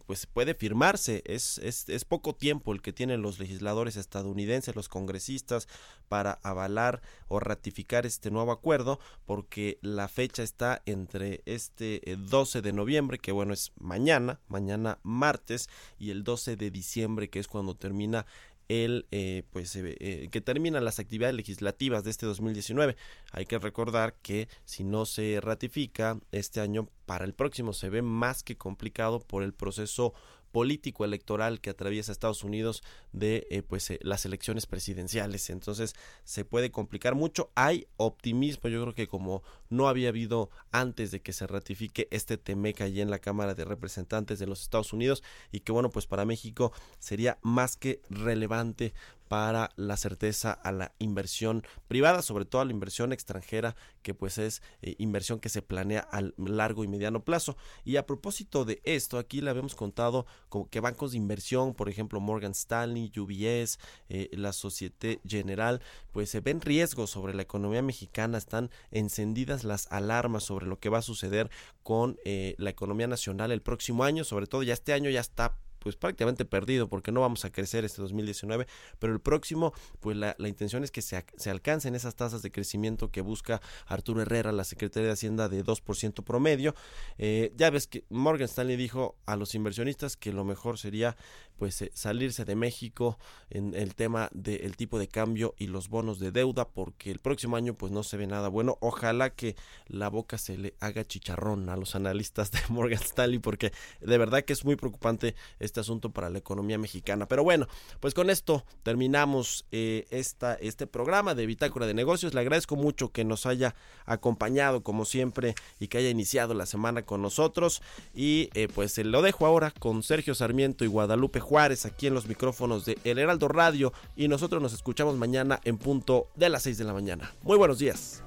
pues 0.05 0.27
puede 0.27 0.53
firmarse. 0.53 1.23
Es, 1.25 1.57
es, 1.57 1.89
es 1.89 2.05
poco 2.05 2.35
tiempo 2.35 2.73
el 2.73 2.83
que 2.83 2.93
tienen 2.93 3.23
los 3.23 3.39
legisladores 3.39 3.95
estadounidenses, 3.97 4.75
los 4.75 4.87
congresistas, 4.87 5.67
para 6.09 6.33
avalar 6.43 7.01
o 7.27 7.39
ratificar 7.39 8.05
este 8.05 8.29
nuevo 8.29 8.51
acuerdo, 8.51 8.99
porque 9.25 9.79
la 9.81 10.07
fecha 10.07 10.43
está 10.43 10.83
entre 10.85 11.41
este 11.47 12.03
12 12.19 12.61
de 12.61 12.71
noviembre, 12.71 13.17
que 13.17 13.31
bueno 13.31 13.51
es 13.51 13.71
mañana, 13.79 14.41
mañana 14.47 14.99
martes, 15.01 15.69
y 15.97 16.11
el 16.11 16.23
12 16.23 16.55
de 16.55 16.69
diciembre, 16.69 17.31
que 17.31 17.39
es 17.39 17.47
cuando 17.47 17.75
termina 17.75 18.27
el 18.69 19.07
eh, 19.11 19.43
pues 19.51 19.75
eh, 19.75 20.27
que 20.31 20.41
terminan 20.41 20.83
las 20.85 20.99
actividades 20.99 21.35
legislativas 21.35 22.03
de 22.03 22.11
este 22.11 22.25
2019. 22.25 22.95
Hay 23.31 23.45
que 23.45 23.59
recordar 23.59 24.15
que 24.21 24.47
si 24.65 24.83
no 24.83 25.05
se 25.05 25.39
ratifica 25.41 26.19
este 26.31 26.59
año 26.59 26.89
para 27.05 27.25
el 27.25 27.33
próximo 27.33 27.73
se 27.73 27.89
ve 27.89 28.01
más 28.01 28.43
que 28.43 28.57
complicado 28.57 29.19
por 29.19 29.43
el 29.43 29.53
proceso 29.53 30.13
político 30.51 31.05
electoral 31.05 31.61
que 31.61 31.69
atraviesa 31.69 32.11
Estados 32.11 32.43
Unidos 32.43 32.81
de 33.11 33.47
eh, 33.49 33.61
pues 33.61 33.91
eh, 33.91 33.99
las 34.01 34.25
elecciones 34.25 34.65
presidenciales. 34.65 35.49
Entonces 35.49 35.93
se 36.23 36.45
puede 36.45 36.71
complicar 36.71 37.15
mucho. 37.15 37.51
Hay 37.55 37.87
optimismo. 37.97 38.69
Yo 38.69 38.81
creo 38.81 38.95
que 38.95 39.07
como 39.07 39.43
no 39.69 39.87
había 39.87 40.09
habido 40.09 40.49
antes 40.71 41.11
de 41.11 41.21
que 41.21 41.33
se 41.33 41.47
ratifique 41.47 42.07
este 42.11 42.37
Temeca 42.37 42.85
allí 42.85 43.01
en 43.01 43.09
la 43.09 43.19
Cámara 43.19 43.55
de 43.55 43.65
Representantes 43.65 44.39
de 44.39 44.47
los 44.47 44.61
Estados 44.61 44.93
Unidos 44.93 45.23
y 45.51 45.61
que 45.61 45.71
bueno 45.71 45.89
pues 45.89 46.07
para 46.07 46.25
México 46.25 46.71
sería 46.99 47.37
más 47.41 47.77
que 47.77 48.01
relevante 48.09 48.93
para 49.27 49.71
la 49.75 49.97
certeza 49.97 50.51
a 50.51 50.71
la 50.71 50.93
inversión 50.99 51.63
privada, 51.87 52.21
sobre 52.21 52.45
todo 52.45 52.61
a 52.61 52.65
la 52.65 52.71
inversión 52.71 53.11
extranjera, 53.11 53.75
que 54.01 54.13
pues 54.13 54.37
es 54.37 54.61
eh, 54.81 54.95
inversión 54.99 55.39
que 55.39 55.49
se 55.49 55.61
planea 55.61 55.99
a 55.99 56.21
largo 56.37 56.83
y 56.83 56.87
mediano 56.87 57.23
plazo. 57.23 57.57
Y 57.83 57.97
a 57.97 58.05
propósito 58.05 58.65
de 58.65 58.81
esto, 58.83 59.17
aquí 59.17 59.41
le 59.41 59.49
habíamos 59.49 59.75
contado 59.75 60.25
como 60.49 60.69
que 60.69 60.79
bancos 60.79 61.11
de 61.11 61.17
inversión, 61.17 61.73
por 61.73 61.89
ejemplo 61.89 62.19
Morgan 62.19 62.51
Stanley, 62.51 63.11
UBS, 63.17 63.79
eh, 64.09 64.29
la 64.31 64.53
Societe 64.53 65.19
General, 65.27 65.81
pues 66.11 66.29
se 66.29 66.39
ven 66.39 66.61
riesgos 66.61 67.09
sobre 67.09 67.33
la 67.33 67.41
economía 67.41 67.81
mexicana, 67.81 68.37
están 68.37 68.69
encendidas 68.91 69.56
las 69.63 69.91
alarmas 69.91 70.43
sobre 70.43 70.65
lo 70.65 70.79
que 70.79 70.89
va 70.89 70.99
a 70.99 71.03
suceder 71.03 71.49
con 71.83 72.17
eh, 72.25 72.55
la 72.57 72.69
economía 72.69 73.07
nacional 73.07 73.51
el 73.51 73.61
próximo 73.61 74.03
año, 74.03 74.23
sobre 74.23 74.47
todo 74.47 74.63
ya 74.63 74.73
este 74.73 74.93
año 74.93 75.09
ya 75.09 75.21
está 75.21 75.57
pues 75.87 75.95
prácticamente 75.95 76.43
perdido 76.43 76.89
porque 76.89 77.13
no 77.13 77.21
vamos 77.21 77.45
a 77.45 77.49
crecer 77.49 77.85
este 77.85 78.01
2019, 78.01 78.67
pero 78.99 79.13
el 79.13 79.21
próximo 79.21 79.71
pues 80.01 80.17
la, 80.17 80.35
intención 80.39 80.83
es 80.83 80.91
que 80.91 81.01
se, 81.01 81.25
se, 81.37 81.49
alcancen 81.49 81.95
esas 81.95 82.13
tasas 82.13 82.41
de 82.41 82.51
crecimiento 82.51 83.09
que 83.09 83.21
busca 83.21 83.61
Arturo 83.85 84.21
Herrera, 84.21 84.51
la 84.51 84.65
Secretaría 84.65 85.07
de 85.07 85.13
Hacienda 85.13 85.47
de 85.47 85.63
2% 85.63 86.25
promedio. 86.25 86.75
Eh, 87.17 87.53
ya 87.55 87.69
ves 87.69 87.87
que 87.87 88.03
Morgan 88.09 88.49
Stanley 88.49 88.75
dijo 88.75 89.15
a 89.25 89.37
los 89.37 89.55
inversionistas 89.55 90.17
que 90.17 90.33
lo 90.33 90.43
mejor 90.43 90.77
sería 90.77 91.15
pues 91.57 91.81
eh, 91.81 91.91
salirse 91.93 92.43
de 92.43 92.55
México 92.55 93.17
en 93.49 93.73
el 93.73 93.95
tema 93.95 94.29
del 94.33 94.75
tipo 94.75 94.99
de 94.99 95.07
cambio 95.07 95.55
y 95.57 95.67
los 95.67 95.87
bonos 95.87 96.19
de 96.19 96.31
deuda 96.31 96.67
porque 96.67 97.11
el 97.11 97.19
próximo 97.19 97.55
año 97.55 97.75
pues 97.75 97.93
no 97.93 98.03
se 98.03 98.17
ve 98.17 98.27
nada 98.27 98.49
bueno. 98.49 98.77
Ojalá 98.81 99.29
que 99.29 99.55
la 99.87 100.09
boca 100.09 100.37
se 100.37 100.57
le 100.57 100.75
haga 100.81 101.05
chicharrón 101.05 101.69
a 101.69 101.77
los 101.77 101.95
analistas 101.95 102.51
de 102.51 102.59
Morgan 102.69 103.01
Stanley 103.01 103.39
porque 103.39 103.71
de 104.01 104.17
verdad 104.17 104.43
que 104.43 104.51
es 104.51 104.65
muy 104.65 104.75
preocupante 104.75 105.35
este 105.59 105.76
asunto 105.81 106.11
para 106.11 106.29
la 106.29 106.37
economía 106.37 106.77
mexicana. 106.77 107.27
Pero 107.27 107.43
bueno, 107.43 107.67
pues 107.99 108.13
con 108.13 108.29
esto 108.29 108.65
terminamos 108.83 109.65
eh, 109.71 110.05
esta, 110.09 110.55
este 110.55 110.87
programa 110.87 111.35
de 111.35 111.45
Bitácora 111.45 111.85
de 111.85 111.93
Negocios. 111.93 112.33
Le 112.33 112.41
agradezco 112.41 112.75
mucho 112.75 113.11
que 113.11 113.23
nos 113.23 113.45
haya 113.45 113.75
acompañado 114.05 114.83
como 114.83 115.05
siempre 115.05 115.55
y 115.79 115.87
que 115.87 115.97
haya 115.97 116.09
iniciado 116.09 116.53
la 116.53 116.65
semana 116.65 117.03
con 117.03 117.21
nosotros. 117.21 117.81
Y 118.13 118.49
eh, 118.53 118.67
pues 118.73 118.93
se 118.93 119.03
lo 119.03 119.21
dejo 119.21 119.45
ahora 119.45 119.71
con 119.71 120.03
Sergio 120.03 120.35
Sarmiento 120.35 120.85
y 120.85 120.87
Guadalupe 120.87 121.39
Juárez 121.39 121.85
aquí 121.85 122.07
en 122.07 122.13
los 122.13 122.27
micrófonos 122.27 122.85
de 122.85 122.97
El 123.03 123.19
Heraldo 123.19 123.47
Radio 123.47 123.93
y 124.15 124.27
nosotros 124.27 124.61
nos 124.61 124.73
escuchamos 124.73 125.15
mañana 125.15 125.59
en 125.63 125.77
punto 125.77 126.27
de 126.35 126.49
las 126.49 126.63
6 126.63 126.77
de 126.77 126.83
la 126.83 126.93
mañana. 126.93 127.33
Muy 127.43 127.57
buenos 127.57 127.79
días. 127.79 128.26